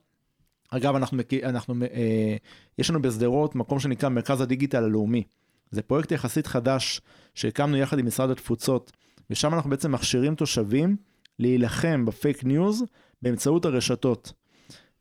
אגב, 0.71 0.97
אנחנו, 0.97 1.19
אנחנו, 1.45 1.75
אה, 1.83 2.37
יש 2.79 2.91
לנו 2.91 3.03
בשדרות 3.03 3.55
מקום 3.55 3.81
שנקרא 3.81 4.09
מרכז 4.09 4.41
הדיגיטל 4.41 4.85
הלאומי. 4.85 5.23
זה 5.71 5.83
פרויקט 5.83 6.13
יחסית 6.13 6.47
חדש 6.47 7.01
שהקמנו 7.35 7.77
יחד 7.77 7.99
עם 7.99 8.07
משרד 8.07 8.31
התפוצות, 8.31 8.93
ושם 9.31 9.55
אנחנו 9.55 9.71
בעצם 9.71 9.93
מכשירים 9.93 10.35
תושבים 10.35 10.97
להילחם 11.39 12.05
בפייק 12.05 12.45
ניוז 12.45 12.85
באמצעות 13.23 13.65
הרשתות. 13.65 14.33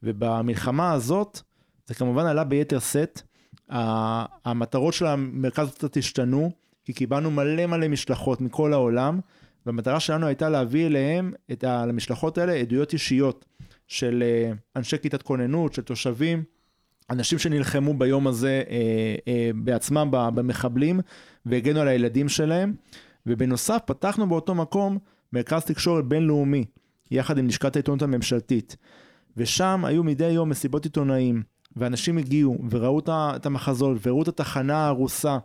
ובמלחמה 0.03 0.91
הזאת, 0.91 1.41
זה 1.85 1.93
כמובן 1.93 2.25
עלה 2.25 2.43
ביתר 2.43 2.79
שאת. 2.79 3.21
המטרות 3.69 4.93
של 4.93 5.05
המרכז 5.05 5.71
קצת 5.71 5.97
השתנו, 5.97 6.51
כי 6.85 6.93
קיבלנו 6.93 7.31
מלא 7.31 7.65
מלא 7.65 7.87
משלחות 7.87 8.41
מכל 8.41 8.73
העולם, 8.73 9.19
והמטרה 9.65 9.99
שלנו 9.99 10.27
הייתה 10.27 10.49
להביא 10.49 10.85
אליהם, 10.85 11.33
את 11.51 11.63
ה, 11.63 11.85
למשלחות 11.85 12.37
האלה, 12.37 12.53
עדויות 12.53 12.93
אישיות 12.93 13.45
של 13.87 14.23
אה, 14.25 14.51
אנשי 14.75 14.97
כיתת 15.01 15.21
כוננות, 15.21 15.73
של 15.73 15.81
תושבים, 15.81 16.43
אנשים 17.09 17.39
שנלחמו 17.39 17.93
ביום 17.93 18.27
הזה 18.27 18.63
אה, 18.69 19.15
אה, 19.27 19.49
בעצמם 19.55 20.07
במחבלים 20.11 20.99
והגנו 21.45 21.79
על 21.79 21.87
הילדים 21.87 22.29
שלהם. 22.29 22.73
ובנוסף 23.25 23.81
פתחנו 23.85 24.29
באותו 24.29 24.55
מקום 24.55 24.97
מרכז 25.33 25.63
תקשורת 25.63 26.05
בינלאומי, 26.05 26.65
יחד 27.11 27.37
עם 27.37 27.47
לשכת 27.47 27.75
העיתונות 27.75 28.01
הממשלתית. 28.01 28.75
ושם 29.37 29.85
היו 29.85 30.03
מדי 30.03 30.29
יום 30.29 30.49
מסיבות 30.49 30.83
עיתונאים, 30.83 31.43
ואנשים 31.75 32.17
הגיעו 32.17 32.57
וראו 32.69 32.99
את 33.09 33.45
המחזות 33.45 33.97
וראו 34.01 34.23
את 34.23 34.27
התחנה 34.27 34.87
הרוסה, 34.87 35.37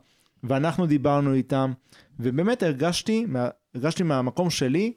ואנחנו 0.44 0.86
דיברנו 0.86 1.34
איתם, 1.34 1.72
ובאמת 2.20 2.62
הרגשתי, 2.62 3.26
הרגשתי 3.74 4.02
מהמקום 4.02 4.50
שלי, 4.50 4.92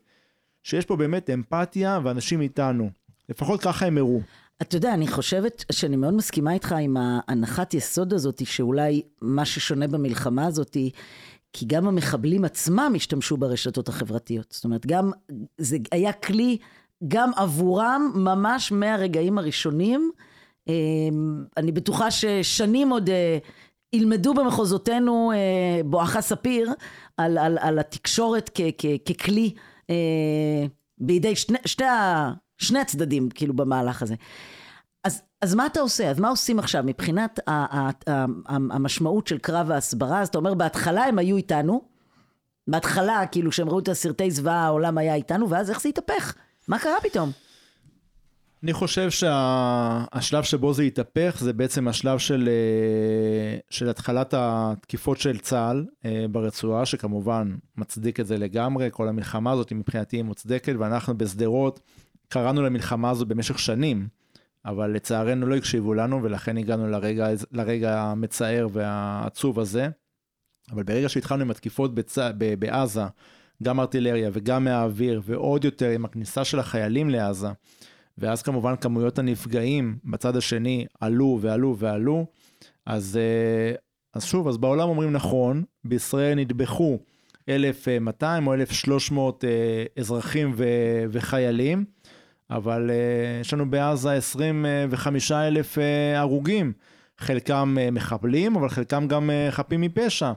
שיש 0.64 0.86
פה 0.86 0.96
באמת 0.96 1.30
אמפתיה 1.30 2.00
ואנשים 2.04 2.42
איתנו. 2.42 2.90
לפחות 3.30 3.62
ככה 3.62 3.86
הם 3.86 3.98
הראו. 3.98 4.22
אתה 4.62 4.76
יודע, 4.76 4.94
אני 4.94 5.08
חושבת 5.08 5.66
שאני 5.72 5.96
מאוד 5.96 6.14
מסכימה 6.14 6.54
איתך 6.54 6.76
עם 6.82 6.98
ההנחת 7.00 7.74
יסוד 7.74 8.14
הזאת, 8.14 8.46
שאולי 8.46 9.02
מה 9.22 9.46
ששונה 9.46 9.88
במלחמה 9.88 10.46
הזאת, 10.46 10.78
כי 11.54 11.66
גם 11.66 11.88
המחבלים 11.88 12.46
עצמם 12.46 12.94
השתמשו 12.96 13.38
ברשתות 13.38 13.90
החברתיות. 13.90 14.52
זאת 14.52 14.66
אומרת, 14.66 14.86
גם 14.86 15.12
זה 15.58 15.78
היה 15.92 16.14
כלי 16.14 16.58
גם 17.08 17.32
עבורם 17.36 18.12
ממש 18.16 18.72
מהרגעים 18.72 19.38
הראשונים. 19.38 20.12
אמ, 20.68 21.44
אני 21.58 21.72
בטוחה 21.72 22.12
ששנים 22.12 22.90
עוד 22.90 23.10
אה, 23.10 23.38
ילמדו 23.94 24.34
במחוזותינו 24.34 25.32
אה, 25.32 25.82
בואכה 25.86 26.22
ספיר 26.22 26.72
על, 27.18 27.38
על, 27.38 27.58
על 27.62 27.80
התקשורת 27.80 28.50
כ, 28.54 28.62
כ, 28.78 28.86
ככלי 29.06 29.54
אה, 29.90 30.66
בידי 30.98 31.36
שני, 31.36 31.58
שני, 31.66 31.86
שני 32.58 32.80
הצדדים 32.80 33.30
כאילו 33.30 33.54
במהלך 33.54 34.02
הזה. 34.02 34.16
אז, 35.04 35.22
אז 35.42 35.56
מה 35.56 35.66
אתה 35.66 35.80
עושה? 35.80 36.10
אז 36.10 36.20
מה 36.20 36.30
עושים 36.30 36.60
עכשיו 36.60 36.84
מבחינת 36.86 37.40
ה, 37.48 37.52
ה, 37.52 37.90
ה, 38.10 38.26
המשמעות 38.48 39.28
של 39.28 39.38
קרב 39.38 39.72
ההסברה? 39.72 40.22
אז 40.22 40.28
אתה 40.28 40.38
אומר 40.38 40.54
בהתחלה 40.54 41.04
הם 41.04 41.20
היו 41.20 41.38
איתנו, 41.38 41.82
בהתחלה 42.68 43.26
כאילו 43.32 43.52
כשהם 43.52 43.70
ראו 43.70 43.80
את 43.80 43.88
הסרטי 43.88 44.32
זוועה 44.32 44.66
העולם 44.66 44.98
היה 44.98 45.16
איתנו, 45.16 45.50
ואז 45.50 45.70
איך 45.70 45.82
זה 45.82 45.90
התהפך? 45.90 46.36
מה 46.68 46.80
קרה 46.80 46.96
פתאום? 47.04 47.32
אני 48.64 48.74
חושב 48.74 49.10
שהשלב 49.10 50.44
שה... 50.44 50.50
שבו 50.50 50.74
זה 50.74 50.84
התהפך 50.84 51.38
זה 51.40 51.54
בעצם 51.54 51.88
השלב 51.88 52.20
של, 52.20 52.50
אה, 52.52 53.58
של 53.70 53.90
התחלת 53.90 54.34
התקיפות 54.38 55.18
של 55.18 55.40
צה"ל 55.40 55.86
אה, 56.06 56.26
ברצועה, 56.32 56.86
שכמובן 56.86 57.56
מצדיק 57.78 58.20
את 58.20 58.28
זה 58.28 58.38
לגמרי, 58.38 58.90
כל 58.92 59.08
המלחמה 59.08 59.52
הזאת 59.52 59.72
מבחינתי 59.72 60.18
היא 60.18 60.24
מוצדקת, 60.24 60.74
ואנחנו 60.80 61.18
בשדרות 61.18 61.80
קראנו 62.28 62.62
למלחמה 62.62 63.10
הזו 63.10 63.26
במשך 63.26 63.60
שנים, 63.60 64.08
אבל 64.66 64.92
לצערנו 64.92 65.46
לא 65.46 65.56
הקשיבו 65.56 65.94
לנו, 65.94 66.24
ולכן 66.24 66.58
הגענו 66.58 66.88
לרגע, 66.88 67.28
לרגע 67.52 68.02
המצער 68.02 68.68
והעצוב 68.72 69.60
הזה. 69.60 69.88
אבל 70.72 70.84
ברגע 70.84 71.10
שהתחלנו 71.10 71.42
עם 71.42 71.52
התקיפות 71.52 71.96
בצ... 71.96 72.18
בעזה, 72.60 73.04
גם 73.64 73.80
ארטילריה 73.80 74.30
וגם 74.34 74.64
מהאוויר, 74.64 75.22
ועוד 75.26 75.66
יותר 75.66 75.90
עם 75.90 76.06
הכניסה 76.06 76.46
של 76.46 76.60
החיילים 76.60 77.10
לעזה, 77.10 77.48
ואז 78.18 78.42
כמובן 78.42 78.76
כמויות 78.76 79.20
הנפגעים 79.20 79.98
בצד 80.06 80.36
השני 80.36 80.86
עלו 81.00 81.40
ועלו 81.42 81.78
ועלו, 81.78 82.26
אז, 82.86 83.18
אה, 83.22 83.76
אז 84.14 84.24
שוב, 84.24 84.48
אז 84.48 84.58
בעולם 84.58 84.90
אומרים 84.90 85.12
נכון, 85.12 85.64
בישראל 85.86 86.36
נטבחו 86.36 87.00
1,200 87.50 88.48
או 88.48 88.54
1,300 88.54 89.44
אה, 89.44 89.50
אזרחים 90.00 90.54
ו, 90.56 90.66
וחיילים, 91.12 91.86
אבל 92.56 92.90
אה, 92.90 93.40
יש 93.42 93.54
לנו 93.54 93.70
בעזה 93.70 94.12
25 94.14 95.32
אלף 95.32 95.78
הרוגים, 96.16 96.74
חלקם 97.18 97.78
מחבלים, 97.92 98.56
אבל 98.56 98.70
חלקם 98.70 99.08
גם 99.08 99.30
חפים 99.52 99.82
מפשע. 99.82 100.32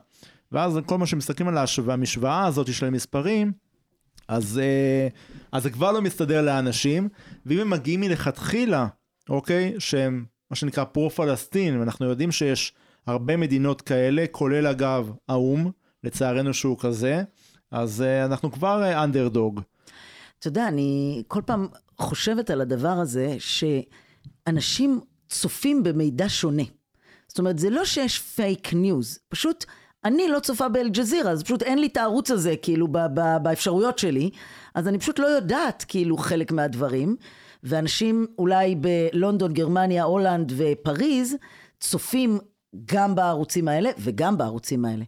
ואז 0.52 0.79
כל 0.87 0.98
מה 0.98 1.07
שמסתכלים 1.07 1.48
על 1.48 1.59
המשוואה 1.88 2.46
הזאת 2.46 2.74
של 2.74 2.87
המספרים, 2.87 3.52
אז, 4.29 4.61
אה, 4.62 5.09
אז 5.52 5.62
זה 5.62 5.70
כבר 5.70 5.92
לא 5.92 6.02
מסתדר 6.02 6.42
לאנשים, 6.42 7.09
ואם 7.46 7.59
הם 7.59 7.70
מגיעים 7.70 8.00
מלכתחילה, 8.00 8.87
אוקיי, 9.29 9.74
שהם 9.79 10.24
מה 10.50 10.57
שנקרא 10.57 10.85
פרו-פלסטין, 10.85 11.79
ואנחנו 11.79 12.07
יודעים 12.07 12.33
שיש 12.33 12.72
הרבה 13.07 13.37
מדינות 13.37 13.83
כאלה, 13.83 14.24
כולל 14.31 14.66
אגב 14.66 15.12
האו"ם, 15.29 15.70
לצערנו 16.05 16.55
שהוא 16.55 16.79
כזה, 16.79 17.22
אז 17.70 18.02
אנחנו 18.02 18.52
כבר 18.52 19.05
אנדרדוג. 19.05 19.61
אתה 20.38 20.48
יודע, 20.48 20.68
אני 20.68 21.22
כל 21.29 21.42
פעם 21.46 21.68
חושבת 21.98 22.50
על 22.50 22.61
הדבר 22.61 22.88
הזה, 22.88 23.37
שאנשים 23.38 25.00
צופים 25.28 25.82
במידע 25.82 26.24
שונה. 26.28 26.62
זאת 27.28 27.38
אומרת, 27.38 27.59
זה 27.59 27.70
לא 27.70 27.85
שיש 27.85 28.18
פייק 28.18 28.72
ניוז, 28.74 29.18
פשוט 29.28 29.64
אני 30.04 30.28
לא 30.28 30.40
צופה 30.40 30.68
באל-ג'זירה, 30.68 31.30
אז 31.30 31.42
פשוט 31.42 31.62
אין 31.62 31.78
לי 31.78 31.87
את 31.87 31.96
הערוץ 31.96 32.30
הזה, 32.30 32.54
כאילו, 32.62 32.88
ב- 32.88 33.06
ב- 33.14 33.37
באפשרויות 33.42 33.98
שלי, 33.98 34.30
אז 34.74 34.88
אני 34.88 34.98
פשוט 34.98 35.18
לא 35.18 35.26
יודעת, 35.26 35.85
כאילו, 35.88 36.16
חלק 36.16 36.52
מהדברים, 36.52 37.16
ואנשים 37.62 38.26
אולי 38.38 38.74
בלונדון, 38.74 39.52
גרמניה, 39.52 40.04
הולנד 40.04 40.52
ופריז, 40.56 41.37
צופים 41.80 42.38
גם 42.85 43.14
בערוצים 43.14 43.68
האלה 43.68 43.90
וגם 43.98 44.38
בערוצים 44.38 44.85
האלה. 44.85 45.04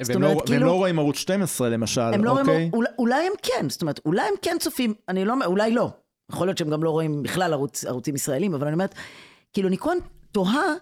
והם, 0.00 0.22
לא, 0.22 0.28
אומרת, 0.28 0.46
כאילו, 0.46 0.60
והם 0.60 0.68
לא 0.68 0.74
רואים 0.74 0.98
ערוץ 0.98 1.16
12 1.16 1.68
למשל, 1.68 2.00
הם 2.00 2.24
לא 2.24 2.30
אוקיי? 2.30 2.54
רואים, 2.54 2.70
אולי, 2.72 2.90
אולי 2.98 3.26
הם 3.26 3.32
כן, 3.42 3.68
זאת 3.68 3.82
אומרת, 3.82 4.00
אולי 4.06 4.22
הם 4.22 4.34
כן 4.42 4.56
צופים, 4.60 4.94
אני 5.08 5.24
לא, 5.24 5.34
אולי 5.46 5.72
לא. 5.72 5.90
יכול 6.32 6.46
להיות 6.46 6.58
שהם 6.58 6.70
גם 6.70 6.82
לא 6.82 6.90
רואים 6.90 7.22
בכלל 7.22 7.52
ערוץ, 7.52 7.84
ערוצים 7.84 8.14
ישראלים, 8.14 8.54
אבל 8.54 8.66
אני 8.66 8.74
אומרת, 8.74 8.94
כאילו, 9.52 9.68
אני 9.68 9.78
כאן 9.78 9.96
תוהה 10.32 10.74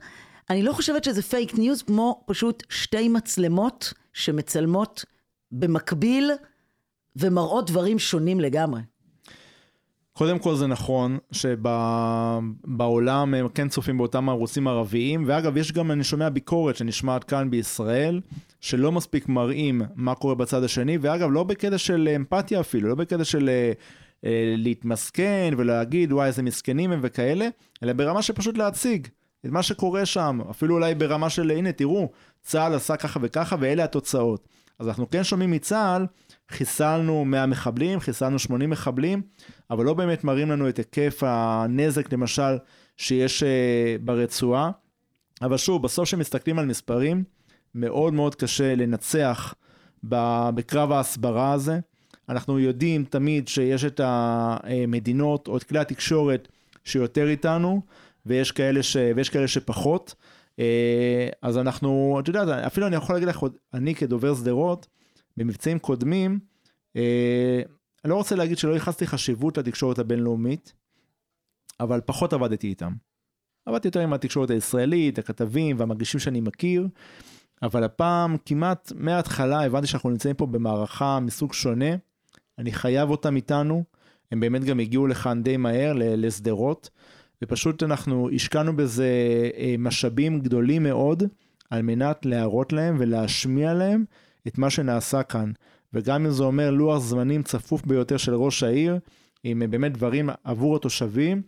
אני 0.50 0.62
לא 0.62 0.72
חושבת 0.72 1.04
שזה 1.04 1.22
פייק 1.22 1.58
ניוז 1.58 1.82
כמו 1.82 2.22
פשוט 2.26 2.62
שתי 2.68 3.08
מצלמות 3.08 3.92
שמצלמות 4.12 5.04
במקביל 5.52 6.30
ומראות 7.16 7.70
דברים 7.70 7.98
שונים 7.98 8.40
לגמרי. 8.40 8.80
קודם 10.12 10.38
כל 10.38 10.54
זה 10.54 10.66
נכון 10.66 11.18
שבעולם 11.32 13.34
הם 13.34 13.48
כן 13.48 13.68
צופים 13.68 13.98
באותם 13.98 14.28
ערוצים 14.28 14.68
ערביים, 14.68 15.24
ואגב 15.26 15.56
יש 15.56 15.72
גם, 15.72 15.90
אני 15.90 16.04
שומע 16.04 16.28
ביקורת 16.28 16.76
שנשמעת 16.76 17.24
כאן 17.24 17.50
בישראל, 17.50 18.20
שלא 18.60 18.92
מספיק 18.92 19.28
מראים 19.28 19.82
מה 19.94 20.14
קורה 20.14 20.34
בצד 20.34 20.64
השני, 20.64 20.98
ואגב 21.00 21.30
לא 21.30 21.44
בקטע 21.44 21.78
של 21.78 22.08
אמפתיה 22.16 22.60
אפילו, 22.60 22.88
לא 22.88 22.94
בקטע 22.94 23.24
של 23.24 23.48
אה, 23.48 23.72
להתמסכן 24.56 25.54
ולהגיד 25.56 26.12
וואי 26.12 26.26
איזה 26.26 26.42
מסכנים 26.42 26.92
הם 26.92 27.00
וכאלה, 27.02 27.48
אלא 27.82 27.92
ברמה 27.92 28.22
של 28.22 28.32
פשוט 28.32 28.58
להציג. 28.58 29.08
את 29.46 29.50
מה 29.50 29.62
שקורה 29.62 30.06
שם, 30.06 30.40
אפילו 30.50 30.74
אולי 30.74 30.94
ברמה 30.94 31.30
של 31.30 31.50
הנה 31.50 31.72
תראו, 31.72 32.10
צה"ל 32.42 32.74
עשה 32.74 32.96
ככה 32.96 33.20
וככה 33.22 33.56
ואלה 33.60 33.84
התוצאות. 33.84 34.48
אז 34.78 34.88
אנחנו 34.88 35.10
כן 35.10 35.24
שומעים 35.24 35.50
מצה"ל, 35.50 36.06
חיסלנו 36.50 37.24
100 37.24 37.46
מחבלים, 37.46 38.00
חיסלנו 38.00 38.38
80 38.38 38.70
מחבלים, 38.70 39.22
אבל 39.70 39.84
לא 39.84 39.94
באמת 39.94 40.24
מראים 40.24 40.50
לנו 40.50 40.68
את 40.68 40.76
היקף 40.76 41.22
הנזק 41.26 42.12
למשל 42.12 42.58
שיש 42.96 43.42
uh, 43.42 43.46
ברצועה. 44.04 44.70
אבל 45.42 45.56
שוב, 45.56 45.82
בסוף 45.82 46.04
כשמסתכלים 46.04 46.58
על 46.58 46.66
מספרים, 46.66 47.24
מאוד 47.74 48.14
מאוד 48.14 48.34
קשה 48.34 48.74
לנצח 48.74 49.54
בקרב 50.02 50.92
ההסברה 50.92 51.52
הזה. 51.52 51.80
אנחנו 52.30 52.58
יודעים 52.58 53.04
תמיד 53.04 53.48
שיש 53.48 53.84
את 53.84 54.00
המדינות 54.04 55.48
או 55.48 55.56
את 55.56 55.62
כלי 55.62 55.78
התקשורת 55.78 56.48
שיותר 56.84 57.28
איתנו, 57.28 57.82
ויש 58.26 58.52
כאלה, 58.52 58.82
ש... 58.82 58.96
ויש 59.16 59.28
כאלה 59.28 59.48
שפחות. 59.48 60.14
אה, 60.58 61.28
אז 61.42 61.58
אנחנו, 61.58 62.16
את 62.20 62.28
יודעת, 62.28 62.48
אפילו 62.48 62.86
אני 62.86 62.96
יכול 62.96 63.14
להגיד 63.14 63.28
לך, 63.28 63.44
אני 63.74 63.94
כדובר 63.94 64.34
שדרות, 64.34 64.86
במבצעים 65.36 65.78
קודמים, 65.78 66.38
אה, 66.96 67.62
אני 68.04 68.10
לא 68.10 68.14
רוצה 68.14 68.36
להגיד 68.36 68.58
שלא 68.58 68.72
ייחסתי 68.72 69.06
חשיבות 69.06 69.58
לתקשורת 69.58 69.98
הבינלאומית, 69.98 70.72
אבל 71.80 72.00
פחות 72.06 72.32
עבדתי 72.32 72.66
איתם. 72.66 72.92
עבדתי 73.66 73.88
יותר 73.88 74.00
עם 74.00 74.12
התקשורת 74.12 74.50
הישראלית, 74.50 75.18
הכתבים 75.18 75.76
והמגישים 75.78 76.20
שאני 76.20 76.40
מכיר, 76.40 76.88
אבל 77.62 77.84
הפעם 77.84 78.36
כמעט 78.46 78.92
מההתחלה 78.96 79.64
הבנתי 79.64 79.86
שאנחנו 79.86 80.10
נמצאים 80.10 80.36
פה 80.36 80.46
במערכה 80.46 81.20
מסוג 81.20 81.52
שונה, 81.52 81.96
אני 82.60 82.72
חייב 82.72 83.10
אותם 83.10 83.36
איתנו, 83.36 83.84
הם 84.32 84.40
באמת 84.40 84.64
גם 84.64 84.80
הגיעו 84.80 85.06
לכאן 85.06 85.42
די 85.42 85.56
מהר, 85.56 85.92
לשדרות. 85.96 86.90
ופשוט 87.42 87.82
אנחנו 87.82 88.30
השקענו 88.34 88.76
בזה 88.76 89.08
אה, 89.56 89.74
משאבים 89.78 90.40
גדולים 90.40 90.82
מאוד 90.82 91.22
על 91.70 91.82
מנת 91.82 92.26
להראות 92.26 92.72
להם 92.72 92.96
ולהשמיע 92.98 93.74
להם 93.74 94.04
את 94.46 94.58
מה 94.58 94.70
שנעשה 94.70 95.22
כאן. 95.22 95.52
וגם 95.92 96.26
אם 96.26 96.30
זה 96.30 96.42
אומר 96.42 96.70
לוח 96.70 96.98
זמנים 96.98 97.42
צפוף 97.42 97.86
ביותר 97.86 98.16
של 98.16 98.34
ראש 98.34 98.62
העיר, 98.62 98.98
עם 99.44 99.62
אה, 99.62 99.68
באמת 99.68 99.92
דברים 99.92 100.30
עבור 100.44 100.76
התושבים, 100.76 101.42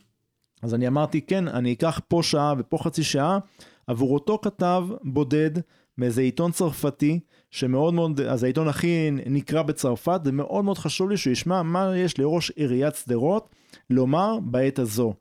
אז 0.62 0.74
אני 0.74 0.88
אמרתי 0.88 1.20
כן, 1.20 1.48
אני 1.48 1.72
אקח 1.72 2.00
פה 2.08 2.20
שעה 2.22 2.54
ופה 2.58 2.78
חצי 2.78 3.02
שעה 3.02 3.38
עבור 3.86 4.14
אותו 4.14 4.38
כתב 4.42 4.84
בודד 5.04 5.50
מאיזה 5.98 6.20
עיתון 6.20 6.52
צרפתי, 6.52 7.20
שמאוד 7.52 7.94
מאוד, 7.94 8.20
אז 8.20 8.44
העיתון 8.44 8.68
הכי 8.68 9.10
נקרא 9.10 9.62
בצרפת, 9.62 10.20
זה 10.24 10.32
מאוד 10.32 10.64
מאוד 10.64 10.78
חשוב 10.78 11.10
לי 11.10 11.16
שהוא 11.16 11.32
ישמע 11.32 11.62
מה 11.62 11.96
יש 11.96 12.18
לראש 12.18 12.50
עיריית 12.50 12.94
שדרות 12.94 13.54
לומר 13.90 14.38
בעת 14.42 14.78
הזו. 14.78 15.14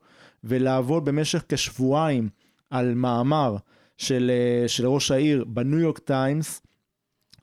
ולעבוד 0.44 1.04
במשך 1.04 1.44
כשבועיים 1.48 2.28
על 2.70 2.94
מאמר 2.94 3.56
של, 3.96 4.30
אה, 4.30 4.68
של 4.68 4.86
ראש 4.86 5.10
העיר 5.10 5.44
בניו 5.44 5.78
יורק 5.78 5.98
טיימס, 5.98 6.62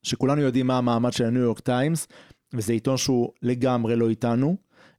שכולנו 0.03 0.41
יודעים 0.41 0.67
מה 0.67 0.77
המעמד 0.77 1.13
של 1.13 1.25
הניו 1.25 1.41
יורק 1.41 1.59
טיימס, 1.59 2.07
וזה 2.53 2.73
עיתון 2.73 2.97
שהוא 2.97 3.29
לגמרי 3.41 3.95
לא 3.95 4.09
איתנו. 4.09 4.57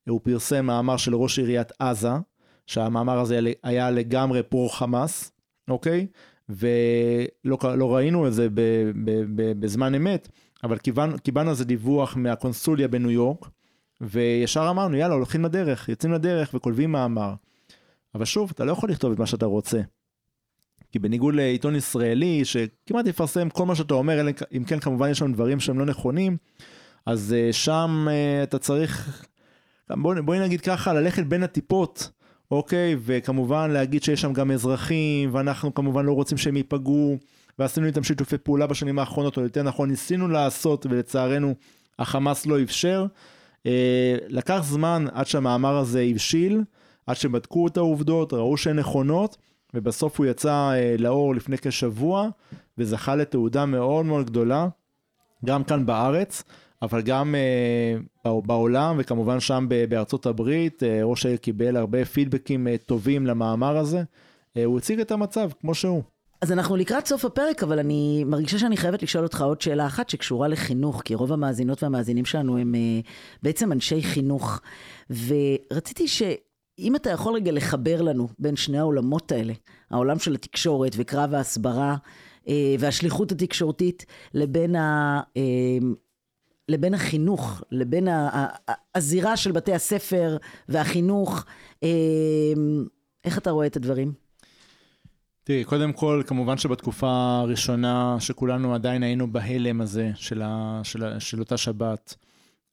הוא 0.08 0.20
פרסם 0.22 0.66
מאמר 0.66 0.96
של 0.96 1.14
ראש 1.14 1.38
עיריית 1.38 1.72
עזה, 1.78 2.12
שהמאמר 2.66 3.18
הזה 3.18 3.40
היה 3.62 3.90
לגמרי 3.90 4.42
פרו 4.42 4.68
חמאס, 4.68 5.32
אוקיי? 5.68 6.06
ולא 6.50 7.58
לא 7.76 7.94
ראינו 7.94 8.26
את 8.26 8.32
זה 8.34 8.48
ב, 8.50 8.60
ב, 9.04 9.10
ב, 9.34 9.60
בזמן 9.60 9.94
אמת, 9.94 10.28
אבל 10.64 10.78
קיבלנו, 10.78 11.16
קיבלנו 11.18 11.50
איזה 11.50 11.64
דיווח 11.64 12.16
מהקונסוליה 12.16 12.88
בניו 12.88 13.10
יורק, 13.10 13.48
וישר 14.00 14.66
אמרנו, 14.70 14.96
יאללה, 14.96 15.14
הולכים 15.14 15.44
לדרך, 15.44 15.88
יוצאים 15.88 16.12
לדרך 16.12 16.50
וכותבים 16.54 16.92
מאמר. 16.92 17.34
אבל 18.14 18.24
שוב, 18.24 18.50
אתה 18.54 18.64
לא 18.64 18.72
יכול 18.72 18.90
לכתוב 18.90 19.12
את 19.12 19.18
מה 19.18 19.26
שאתה 19.26 19.46
רוצה. 19.46 19.80
כי 20.92 20.98
בניגוד 20.98 21.34
לעיתון 21.34 21.76
ישראלי, 21.76 22.44
שכמעט 22.44 23.06
יפרסם 23.06 23.48
כל 23.50 23.66
מה 23.66 23.74
שאתה 23.74 23.94
אומר, 23.94 24.26
אם 24.56 24.64
כן 24.64 24.80
כמובן 24.80 25.10
יש 25.10 25.18
שם 25.18 25.32
דברים 25.32 25.60
שהם 25.60 25.78
לא 25.78 25.84
נכונים, 25.84 26.36
אז 27.06 27.34
uh, 27.50 27.52
שם 27.52 28.06
uh, 28.08 28.42
אתה 28.42 28.58
צריך, 28.58 29.22
בואי 29.90 30.22
בוא 30.22 30.36
נגיד 30.36 30.60
ככה, 30.60 30.92
ללכת 30.92 31.26
בין 31.26 31.42
הטיפות, 31.42 32.10
אוקיי? 32.50 32.96
וכמובן 33.00 33.70
להגיד 33.70 34.02
שיש 34.02 34.20
שם 34.20 34.32
גם 34.32 34.50
אזרחים, 34.50 35.34
ואנחנו 35.34 35.74
כמובן 35.74 36.06
לא 36.06 36.12
רוצים 36.12 36.38
שהם 36.38 36.56
ייפגעו, 36.56 37.16
ועשינו 37.58 37.86
איתם 37.86 38.02
שיתופי 38.02 38.38
פעולה 38.38 38.66
בשנים 38.66 38.98
האחרונות, 38.98 39.36
או 39.36 39.42
יותר 39.42 39.62
נכון, 39.62 39.90
ניסינו 39.90 40.28
לעשות, 40.28 40.86
ולצערנו 40.86 41.54
החמאס 41.98 42.46
לא 42.46 42.62
אפשר. 42.62 43.06
Uh, 43.58 43.70
לקח 44.28 44.60
זמן 44.64 45.04
עד 45.12 45.26
שהמאמר 45.26 45.76
הזה 45.76 46.00
הבשיל. 46.00 46.62
עד 47.10 47.16
שבדקו 47.16 47.66
את 47.66 47.76
העובדות, 47.76 48.32
ראו 48.32 48.56
שהן 48.56 48.78
נכונות, 48.78 49.36
ובסוף 49.74 50.18
הוא 50.18 50.26
יצא 50.26 50.70
אה, 50.70 50.94
לאור 50.98 51.34
לפני 51.34 51.58
כשבוע, 51.58 52.28
וזכה 52.78 53.16
לתעודה 53.16 53.66
מאוד 53.66 54.06
מאוד 54.06 54.26
גדולה, 54.26 54.68
גם 55.44 55.64
כאן 55.64 55.86
בארץ, 55.86 56.42
אבל 56.82 57.02
גם 57.02 57.34
אה, 57.34 58.32
בעולם, 58.46 58.96
וכמובן 58.98 59.40
שם 59.40 59.66
בארצות 59.88 60.26
הברית, 60.26 60.82
אה, 60.82 61.00
ראש 61.04 61.26
העיר 61.26 61.38
קיבל 61.38 61.76
הרבה 61.76 62.04
פידבקים 62.04 62.68
אה, 62.68 62.76
טובים 62.86 63.26
למאמר 63.26 63.76
הזה. 63.76 64.02
אה, 64.56 64.64
הוא 64.64 64.78
הציג 64.78 65.00
את 65.00 65.10
המצב 65.10 65.50
כמו 65.60 65.74
שהוא. 65.74 66.02
אז 66.40 66.52
אנחנו 66.52 66.76
לקראת 66.76 67.06
סוף 67.06 67.24
הפרק, 67.24 67.62
אבל 67.62 67.78
אני 67.78 68.24
מרגישה 68.24 68.58
שאני 68.58 68.76
חייבת 68.76 69.02
לשאול 69.02 69.24
אותך 69.24 69.42
עוד 69.42 69.60
שאלה 69.60 69.86
אחת 69.86 70.08
שקשורה 70.08 70.48
לחינוך, 70.48 71.02
כי 71.04 71.14
רוב 71.14 71.32
המאזינות 71.32 71.82
והמאזינים 71.82 72.24
שלנו 72.24 72.58
הם 72.58 72.74
אה, 72.74 73.00
בעצם 73.42 73.72
אנשי 73.72 74.02
חינוך. 74.02 74.60
ורציתי 75.10 76.08
ש... 76.08 76.22
אם 76.78 76.96
אתה 76.96 77.10
יכול 77.10 77.34
רגע 77.34 77.52
לחבר 77.52 78.02
לנו 78.02 78.28
בין 78.38 78.56
שני 78.56 78.78
העולמות 78.78 79.32
האלה, 79.32 79.52
העולם 79.90 80.18
של 80.18 80.34
התקשורת 80.34 80.92
וקרב 80.96 81.34
ההסברה 81.34 81.96
והשליחות 82.78 83.32
התקשורתית, 83.32 84.06
לבין, 84.34 84.76
לבין 86.70 86.94
החינוך, 86.94 87.62
לבין 87.70 88.08
הזירה 88.94 89.36
של 89.36 89.52
בתי 89.52 89.72
הספר 89.72 90.36
והחינוך, 90.68 91.44
אה, 91.82 91.88
איך 93.24 93.38
אתה 93.38 93.50
רואה 93.50 93.66
את 93.66 93.76
הדברים? 93.76 94.12
תראי, 95.44 95.64
קודם 95.64 95.92
כל, 95.92 96.22
כמובן 96.26 96.58
שבתקופה 96.58 97.40
הראשונה 97.42 98.16
שכולנו 98.18 98.74
עדיין 98.74 99.02
היינו 99.02 99.32
בהלם 99.32 99.80
הזה 99.80 100.10
של, 100.14 100.42
ה, 100.42 100.80
של, 100.84 101.04
ה, 101.04 101.20
של 101.20 101.40
אותה 101.40 101.56
שבת, 101.56 102.14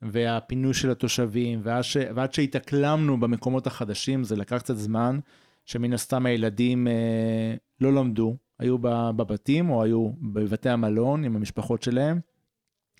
והפינוי 0.01 0.73
של 0.73 0.91
התושבים, 0.91 1.59
ועד, 1.63 1.83
ש... 1.83 1.97
ועד 2.15 2.33
שהתאקלמנו 2.33 3.19
במקומות 3.19 3.67
החדשים, 3.67 4.23
זה 4.23 4.35
לקח 4.35 4.57
קצת 4.57 4.75
זמן, 4.77 5.19
שמן 5.65 5.93
הסתם 5.93 6.25
הילדים 6.25 6.87
אה, 6.87 7.55
לא 7.81 7.93
למדו, 7.93 8.35
היו 8.59 8.77
בבתים 9.15 9.69
או 9.69 9.83
היו 9.83 10.09
בבתי 10.21 10.69
המלון 10.69 11.23
עם 11.23 11.35
המשפחות 11.35 11.83
שלהם, 11.83 12.19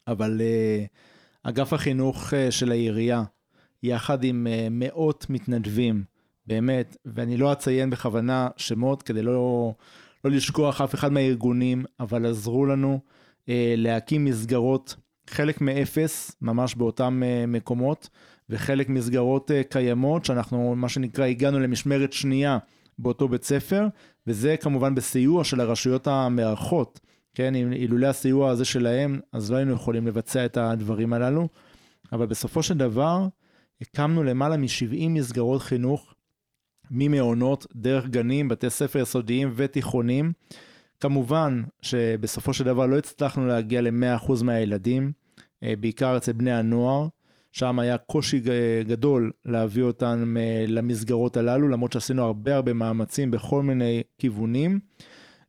אבל 0.08 0.42
אה, 0.42 0.86
אגף 1.44 1.74
החינוך 1.74 2.34
אה, 2.34 2.52
של 2.52 2.72
העירייה, 2.72 3.24
יחד 3.84 4.24
עם 4.24 4.48
אה, 4.50 4.68
מאות 4.72 5.26
מתנדבים, 5.30 6.04
באמת, 6.48 6.98
ואני 7.06 7.38
לא 7.38 7.52
אציין 7.54 7.90
בכוונה 7.90 8.48
שמות 8.58 9.04
כדי 9.04 9.22
לא, 9.22 9.74
לא 10.26 10.32
לשכוח 10.32 10.82
אף 10.82 10.96
אחד 10.96 11.12
מהארגונים, 11.12 11.86
אבל 12.00 12.26
עזרו 12.26 12.66
לנו 12.66 13.00
להקים 13.78 14.26
מסגרות 14.26 14.96
חלק 15.30 15.62
מאפס, 15.62 16.36
ממש 16.42 16.76
באותם 16.76 17.24
מקומות, 17.48 18.10
וחלק 18.50 18.90
מסגרות 18.90 19.52
קיימות, 19.70 20.26
שאנחנו, 20.26 20.76
מה 20.76 20.90
שנקרא, 20.90 21.26
הגענו 21.26 21.60
למשמרת 21.60 22.14
שנייה 22.14 22.58
באותו 23.00 23.28
בית 23.28 23.44
ספר, 23.44 23.88
וזה 24.28 24.56
כמובן 24.58 24.96
בסיוע 24.96 25.44
של 25.44 25.62
הרשויות 25.62 26.08
המארחות, 26.08 27.00
כן, 27.38 27.56
אילולא 27.56 28.08
הסיוע 28.08 28.50
הזה 28.50 28.66
שלהם, 28.66 29.20
אז 29.32 29.52
לא 29.52 29.58
היינו 29.58 29.74
יכולים 29.74 30.08
לבצע 30.08 30.46
את 30.46 30.58
הדברים 30.58 31.14
הללו, 31.14 31.48
אבל 32.12 32.26
בסופו 32.26 32.64
של 32.64 32.78
דבר, 32.78 33.28
הקמנו 33.82 34.24
למעלה 34.24 34.58
מ-70 34.58 35.10
מסגרות 35.10 35.62
חינוך, 35.62 36.14
ממעונות, 36.92 37.68
דרך 37.76 38.08
גנים, 38.08 38.48
בתי 38.48 38.70
ספר 38.70 39.00
יסודיים 39.00 39.54
ותיכונים, 39.56 40.32
כמובן 41.00 41.64
שבסופו 41.82 42.54
של 42.54 42.64
דבר 42.64 42.86
לא 42.86 42.98
הצלחנו 42.98 43.48
להגיע 43.48 43.82
ל-100% 43.82 44.44
מהילדים, 44.44 45.12
אה, 45.64 45.74
בעיקר 45.80 46.18
אצל 46.18 46.32
בני 46.32 46.52
הנוער, 46.52 47.08
שם 47.52 47.80
היה 47.80 47.98
קושי 47.98 48.42
גדול 48.88 49.32
להביא 49.46 49.84
אותם 49.84 50.36
אה, 50.40 50.66
למסגרות 50.68 51.38
הללו, 51.38 51.68
למרות 51.68 51.94
שעשינו 51.94 52.24
הרבה 52.24 52.56
הרבה 52.56 52.74
מאמצים 52.74 53.32
בכל 53.32 53.64
מיני 53.64 54.04
כיוונים. 54.18 54.80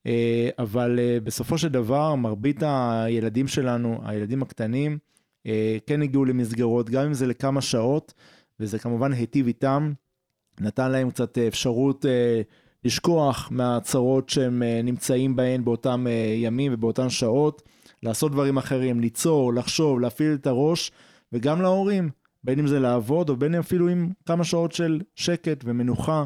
אה, 0.09 0.49
אבל 0.59 0.99
בסופו 1.25 1.59
של 1.59 1.69
דבר, 1.69 2.15
מרבית 2.15 2.63
הילדים 2.63 3.49
שלנו, 3.49 4.01
הילדים 4.05 4.43
הקטנים, 4.43 4.99
כן 5.87 6.03
הגיעו 6.03 6.25
למסגרות, 6.25 6.91
גם 6.91 7.07
אם 7.07 7.15
זה 7.15 7.27
לכמה 7.27 7.61
שעות, 7.61 8.15
וזה 8.61 8.79
כמובן 8.79 9.13
היטיב 9.13 9.47
איתם, 9.47 9.93
נתן 10.61 10.91
להם 10.91 11.11
קצת 11.11 11.39
אפשרות 11.39 12.05
לשכוח 12.85 13.49
מהצרות 13.51 14.29
שהם 14.29 14.63
אה, 14.63 14.81
נמצאים 14.85 15.37
בהן 15.37 15.65
באותם 15.65 16.07
אה, 16.07 16.35
ימים 16.37 16.75
ובאותן 16.75 17.11
שעות, 17.11 17.63
לעשות 18.03 18.33
דברים 18.33 18.57
אחרים, 18.57 19.01
ליצור, 19.01 19.55
לחשוב, 19.55 20.01
להפעיל 20.01 20.35
את 20.35 20.47
הראש, 20.47 20.93
וגם 21.33 21.63
להורים, 21.63 22.11
בין 22.45 22.59
אם 22.59 22.67
זה 22.67 22.81
לעבוד 22.81 23.29
או 23.29 23.37
בין 23.37 23.55
אם 23.55 23.61
אפילו 23.61 23.89
עם 23.89 24.09
כמה 24.27 24.45
שעות 24.45 24.73
של 24.73 25.01
שקט 25.15 25.65
ומנוחה, 25.65 26.25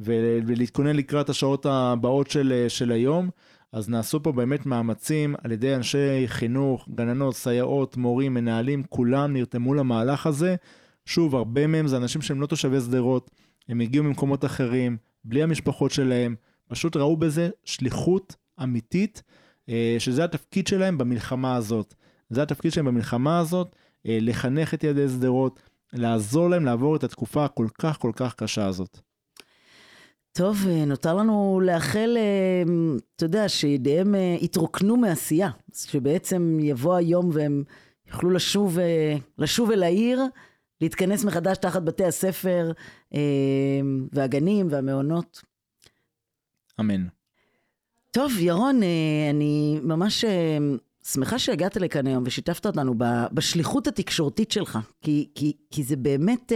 ולהתכונן 0.00 0.96
לקראת 0.96 1.28
השעות 1.28 1.66
הבאות 1.66 2.30
של, 2.30 2.64
של 2.68 2.92
היום. 2.92 3.30
אז 3.72 3.88
נעשו 3.88 4.22
פה 4.22 4.32
באמת 4.32 4.66
מאמצים 4.66 5.34
על 5.44 5.52
ידי 5.52 5.74
אנשי 5.74 6.26
חינוך, 6.26 6.88
גננות, 6.94 7.34
סייעות, 7.34 7.96
מורים, 7.96 8.34
מנהלים, 8.34 8.82
כולם 8.88 9.32
נרתמו 9.32 9.74
למהלך 9.74 10.26
הזה. 10.26 10.56
שוב, 11.04 11.36
הרבה 11.36 11.66
מהם 11.66 11.86
זה 11.86 11.96
אנשים 11.96 12.22
שהם 12.22 12.40
לא 12.40 12.46
תושבי 12.46 12.80
שדרות, 12.80 13.30
הם 13.68 13.80
הגיעו 13.80 14.04
ממקומות 14.04 14.44
אחרים, 14.44 14.96
בלי 15.24 15.42
המשפחות 15.42 15.90
שלהם, 15.90 16.34
פשוט 16.68 16.96
ראו 16.96 17.16
בזה 17.16 17.50
שליחות 17.64 18.36
אמיתית, 18.62 19.22
אה, 19.68 19.96
שזה 19.98 20.24
התפקיד 20.24 20.66
שלהם 20.66 20.98
במלחמה 20.98 21.56
הזאת. 21.56 21.94
זה 22.30 22.42
התפקיד 22.42 22.72
שלהם 22.72 22.86
במלחמה 22.86 23.38
הזאת, 23.38 23.76
אה, 24.06 24.18
לחנך 24.20 24.74
את 24.74 24.84
ילדי 24.84 25.08
שדרות, 25.08 25.60
לעזור 25.92 26.50
להם 26.50 26.64
לעבור 26.64 26.96
את 26.96 27.04
התקופה 27.04 27.44
הכל 27.44 27.66
כך 27.78 27.98
כל 27.98 28.12
כך 28.14 28.34
קשה 28.34 28.66
הזאת. 28.66 29.00
טוב, 30.32 30.56
אה, 30.68 30.84
נותר 30.84 31.14
לנו 31.14 31.60
לאחל, 31.64 32.18
אתה 33.16 33.24
יודע, 33.24 33.48
שידיהם 33.48 34.14
יתרוקנו 34.40 34.96
מעשייה, 34.96 35.50
שבעצם 35.74 36.58
יבוא 36.60 36.94
היום 36.94 37.30
והם 37.32 37.64
יוכלו 38.06 38.30
לשוב, 38.30 38.78
לשוב 39.38 39.70
אל 39.70 39.82
העיר 39.82 40.20
להתכנס 40.80 41.24
מחדש 41.24 41.58
תחת 41.58 41.82
בתי 41.82 42.04
הספר 42.04 42.72
אה, 43.14 43.20
והגנים 44.12 44.66
והמעונות. 44.70 45.42
אמן. 46.80 47.06
טוב, 48.10 48.32
ירון, 48.38 48.82
אה, 48.82 49.30
אני 49.30 49.80
ממש 49.82 50.24
אה, 50.24 50.58
שמחה 51.04 51.38
שהגעת 51.38 51.76
לכאן 51.76 52.06
היום 52.06 52.24
ושיתפת 52.26 52.66
אותנו 52.66 52.94
בשליחות 53.32 53.86
התקשורתית 53.86 54.50
שלך, 54.50 54.78
כי, 55.00 55.28
כי, 55.34 55.52
כי 55.70 55.82
זה 55.82 55.96
באמת, 55.96 56.52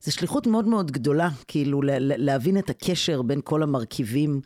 זו 0.00 0.12
שליחות 0.12 0.46
מאוד 0.46 0.68
מאוד 0.68 0.90
גדולה, 0.90 1.28
כאילו 1.48 1.80
להבין 1.98 2.58
את 2.58 2.70
הקשר 2.70 3.22
בין 3.22 3.40
כל 3.44 3.62
המרכיבים, 3.62 4.40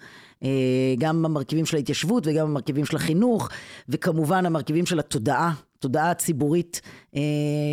גם 0.99 1.25
המרכיבים 1.25 1.67
של 1.67 1.77
ההתיישבות 1.77 2.27
וגם 2.27 2.47
המרכיבים 2.47 2.85
של 2.85 2.97
החינוך, 2.97 3.49
וכמובן 3.89 4.47
המרכיבים 4.47 4.87
של 4.87 4.99
התודעה, 4.99 5.55
תודעה 5.79 6.11
הציבורית, 6.11 6.81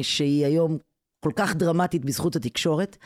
שהיא 0.02 0.46
היום 0.46 0.78
כל 1.26 1.32
כך 1.36 1.56
דרמטית 1.56 2.06
בזכות 2.06 2.36
התקשורת. 2.36 2.98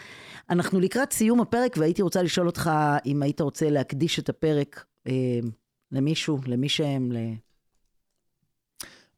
אנחנו 0.50 0.80
לקראת 0.80 1.14
סיום 1.14 1.42
הפרק 1.42 1.76
והייתי 1.78 2.02
רוצה 2.02 2.22
לשאול 2.22 2.48
אותך 2.48 2.72
אם 3.06 3.24
היית 3.24 3.42
רוצה 3.42 3.70
להקדיש 3.70 4.20
את 4.20 4.30
הפרק 4.30 4.86
אה, 5.08 5.40
למישהו, 5.92 6.40
למי 6.48 6.70
שהם, 6.70 7.12
ל... 7.12 7.18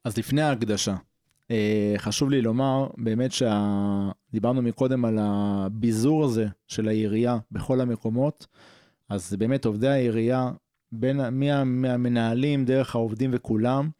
אז 0.04 0.18
לפני 0.18 0.42
ההקדשה, 0.42 0.96
אה, 1.50 1.94
חשוב 1.98 2.30
לי 2.30 2.42
לומר 2.42 2.86
באמת 2.96 3.30
שדיברנו 3.32 4.62
מקודם 4.62 5.04
על 5.04 5.18
הביזור 5.20 6.24
הזה 6.24 6.46
של 6.68 6.88
העירייה 6.88 7.38
בכל 7.50 7.80
המקומות, 7.80 8.46
אז 9.08 9.36
באמת 9.38 9.64
עובדי 9.64 9.88
העירייה, 9.88 10.50
בין, 10.92 11.16
מה, 11.16 11.64
מהמנהלים 11.64 12.64
דרך 12.64 12.94
העובדים 12.94 13.30
וכולם, 13.32 13.90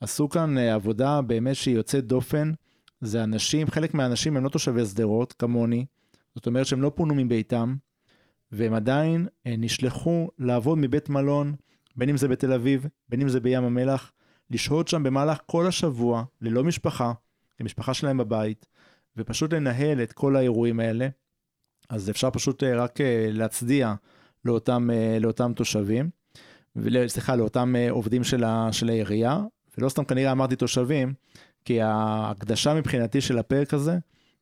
עשו 0.00 0.28
כאן 0.28 0.58
אה, 0.58 0.74
עבודה 0.74 1.20
באמת 1.22 1.56
שהיא 1.56 1.76
יוצאת 1.76 2.06
דופן. 2.06 2.52
זה 3.00 3.24
אנשים, 3.24 3.66
חלק 3.70 3.94
מהאנשים 3.94 4.36
הם 4.36 4.44
לא 4.44 4.48
תושבי 4.48 4.86
שדרות 4.86 5.32
כמוני, 5.32 5.86
זאת 6.34 6.46
אומרת 6.46 6.66
שהם 6.66 6.82
לא 6.82 6.92
פונו 6.94 7.14
מביתם, 7.14 7.76
והם 8.52 8.74
עדיין 8.74 9.26
אה, 9.46 9.54
נשלחו 9.58 10.28
לעבוד 10.38 10.78
מבית 10.78 11.08
מלון, 11.08 11.54
בין 11.96 12.08
אם 12.08 12.16
זה 12.16 12.28
בתל 12.28 12.52
אביב, 12.52 12.86
בין 13.08 13.20
אם 13.20 13.28
זה 13.28 13.40
בים 13.40 13.64
המלח, 13.64 14.12
לשהות 14.50 14.88
שם 14.88 15.02
במהלך 15.02 15.38
כל 15.46 15.66
השבוע, 15.66 16.24
ללא 16.40 16.64
משפחה, 16.64 17.12
למשפחה 17.60 17.94
שלהם 17.94 18.18
בבית, 18.18 18.66
ופשוט 19.16 19.52
לנהל 19.52 20.02
את 20.02 20.12
כל 20.12 20.36
האירועים 20.36 20.80
האלה. 20.80 21.08
אז 21.88 22.10
אפשר 22.10 22.30
פשוט 22.30 22.62
אה, 22.62 22.82
רק 22.82 23.00
אה, 23.00 23.28
להצדיע 23.30 23.94
לאותם, 24.44 24.88
לאותם 25.20 25.52
תושבים, 25.56 26.10
סליחה, 27.06 27.36
לאותם 27.36 27.74
עובדים 27.90 28.24
של, 28.24 28.44
ה, 28.44 28.68
של 28.72 28.88
העירייה, 28.88 29.40
ולא 29.78 29.88
סתם 29.88 30.04
כנראה 30.04 30.32
אמרתי 30.32 30.56
תושבים, 30.56 31.14
כי 31.64 31.80
ההקדשה 31.80 32.74
מבחינתי 32.74 33.20
של 33.20 33.38
הפרק 33.38 33.74
הזה 33.74 33.98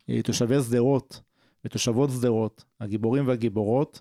היא 0.06 0.22
תושבי 0.22 0.62
שדרות 0.62 1.20
ותושבות 1.64 2.10
שדרות, 2.10 2.64
הגיבורים 2.80 3.26
והגיבורות, 3.26 4.00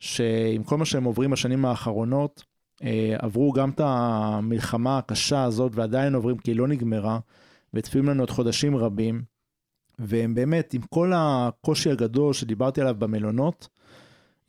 שעם 0.00 0.62
כל 0.64 0.76
מה 0.76 0.84
שהם 0.84 1.04
עוברים 1.04 1.30
בשנים 1.30 1.64
האחרונות, 1.64 2.44
אה, 2.44 2.55
עברו 3.18 3.52
גם 3.52 3.70
את 3.70 3.80
המלחמה 3.84 4.98
הקשה 4.98 5.44
הזאת 5.44 5.72
ועדיין 5.74 6.14
עוברים 6.14 6.38
כי 6.38 6.50
היא 6.50 6.56
לא 6.56 6.68
נגמרה, 6.68 7.18
וצפויים 7.74 8.08
לנו 8.08 8.22
עוד 8.22 8.30
חודשים 8.30 8.76
רבים, 8.76 9.22
והם 9.98 10.34
באמת, 10.34 10.74
עם 10.74 10.82
כל 10.82 11.12
הקושי 11.14 11.90
הגדול 11.90 12.32
שדיברתי 12.32 12.80
עליו 12.80 12.94
במלונות, 12.98 13.68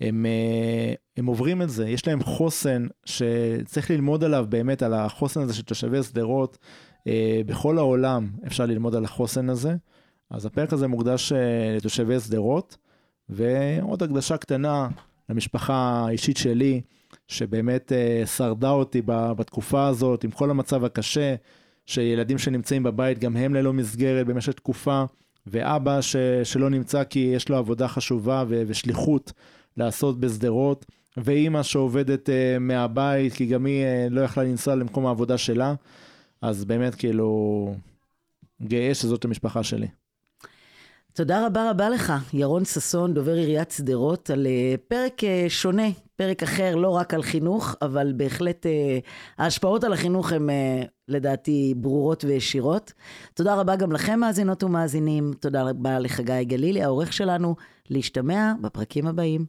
הם, 0.01 0.25
אה, 0.25 0.93
הם 1.17 1.25
עוברים 1.25 1.61
את 1.61 1.69
זה, 1.69 1.89
יש 1.89 2.07
להם 2.07 2.23
חוסן 2.23 2.87
שצריך 3.05 3.91
ללמוד 3.91 4.23
עליו 4.23 4.45
באמת, 4.49 4.83
על 4.83 4.93
החוסן 4.93 5.41
הזה 5.41 5.53
של 5.53 5.63
תושבי 5.63 6.03
שדרות, 6.03 6.57
אה, 7.07 7.41
בכל 7.45 7.77
העולם 7.77 8.29
אפשר 8.47 8.65
ללמוד 8.65 8.95
על 8.95 9.05
החוסן 9.05 9.49
הזה. 9.49 9.75
אז 10.29 10.45
הפרק 10.45 10.73
הזה 10.73 10.87
מוקדש 10.87 11.31
אה, 11.31 11.75
לתושבי 11.77 12.19
שדרות, 12.19 12.77
ועוד 13.29 14.03
הקדשה 14.03 14.37
קטנה 14.37 14.87
למשפחה 15.29 16.05
האישית 16.07 16.37
שלי, 16.37 16.81
שבאמת 17.27 17.91
אה, 17.91 18.25
שרדה 18.25 18.69
אותי 18.69 19.01
בתקופה 19.07 19.87
הזאת, 19.87 20.23
עם 20.23 20.31
כל 20.31 20.49
המצב 20.49 20.83
הקשה, 20.83 21.35
שילדים 21.85 22.37
שנמצאים 22.37 22.83
בבית, 22.83 23.19
גם 23.19 23.37
הם 23.37 23.53
ללא 23.53 23.73
מסגרת 23.73 24.27
במשך 24.27 24.53
תקופה, 24.53 25.03
ואבא 25.47 26.01
ש, 26.01 26.15
שלא 26.43 26.69
נמצא 26.69 27.03
כי 27.03 27.19
יש 27.19 27.49
לו 27.49 27.57
עבודה 27.57 27.87
חשובה 27.87 28.43
ו, 28.47 28.63
ושליחות 28.67 29.33
לעשות 29.77 30.19
בשדרות, 30.19 30.85
ואימא 31.17 31.63
שעובדת 31.63 32.29
מהבית, 32.59 33.33
כי 33.33 33.45
גם 33.45 33.65
היא 33.65 33.85
לא 34.09 34.21
יכלה 34.21 34.43
לנסוע 34.43 34.75
למקום 34.75 35.05
העבודה 35.05 35.37
שלה. 35.37 35.73
אז 36.41 36.65
באמת 36.65 36.95
כאילו, 36.95 37.75
גאה 38.61 38.93
שזאת 38.93 39.25
המשפחה 39.25 39.63
שלי. 39.63 39.87
תודה 41.17 41.45
רבה 41.45 41.69
רבה 41.69 41.89
לך, 41.89 42.13
ירון 42.33 42.65
ששון, 42.65 43.13
דובר 43.13 43.33
עיריית 43.33 43.71
שדרות, 43.71 44.29
על 44.29 44.47
אה, 44.47 44.75
פרק 44.87 45.23
אה, 45.23 45.45
שונה, 45.49 45.87
פרק 46.15 46.43
אחר, 46.43 46.75
לא 46.75 46.89
רק 46.89 47.13
על 47.13 47.23
חינוך, 47.23 47.75
אבל 47.81 48.13
בהחלט 48.15 48.65
אה, 48.65 48.99
ההשפעות 49.37 49.83
על 49.83 49.93
החינוך 49.93 50.31
הן 50.31 50.49
לדעתי 51.07 51.73
ברורות 51.77 52.23
וישירות. 52.23 52.93
תודה 53.33 53.55
רבה 53.55 53.75
גם 53.75 53.91
לכם, 53.91 54.19
מאזינות 54.19 54.63
ומאזינים. 54.63 55.33
תודה 55.39 55.63
רבה 55.63 55.99
לחגי 55.99 56.45
גלילי, 56.45 56.83
העורך 56.83 57.13
שלנו. 57.13 57.55
להשתמע 57.89 58.53
בפרקים 58.61 59.07
הבאים. 59.07 59.45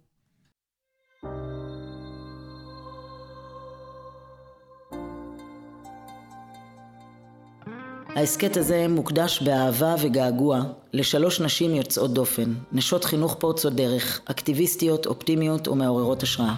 ההסכת 8.16 8.56
הזה 8.56 8.86
מוקדש 8.88 9.42
באהבה 9.42 9.94
וגעגוע 10.02 10.62
לשלוש 10.92 11.40
נשים 11.40 11.74
יוצאות 11.74 12.14
דופן, 12.14 12.54
נשות 12.72 13.04
חינוך 13.04 13.36
פורצות 13.38 13.74
דרך, 13.74 14.20
אקטיביסטיות, 14.24 15.06
אופטימיות 15.06 15.68
ומעוררות 15.68 16.22
השראה, 16.22 16.54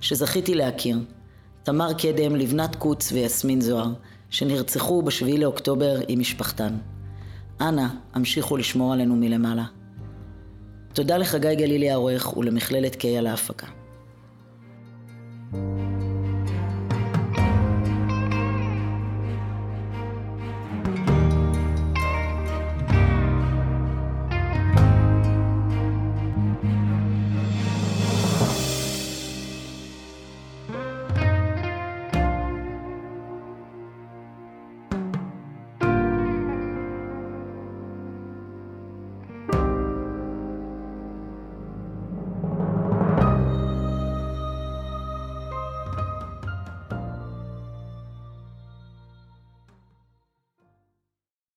שזכיתי 0.00 0.54
להכיר. 0.54 0.98
תמר 1.62 1.92
קדם, 1.92 2.36
לבנת 2.36 2.76
קוץ 2.76 3.12
ויסמין 3.12 3.60
זוהר, 3.60 3.92
שנרצחו 4.30 5.02
ב-7 5.02 5.38
לאוקטובר 5.38 5.96
עם 6.08 6.20
משפחתן. 6.20 6.76
אנא, 7.60 7.86
המשיכו 8.14 8.56
לשמור 8.56 8.92
עלינו 8.92 9.16
מלמעלה. 9.16 9.64
תודה 10.92 11.16
לחגי 11.16 11.54
גלילי 11.56 11.90
העורך 11.90 12.36
ולמכללת 12.36 12.96
קיי 12.96 13.18
על 13.18 13.26
ההפקה. 13.26 13.66
thank 15.52 15.80
you 15.80 15.89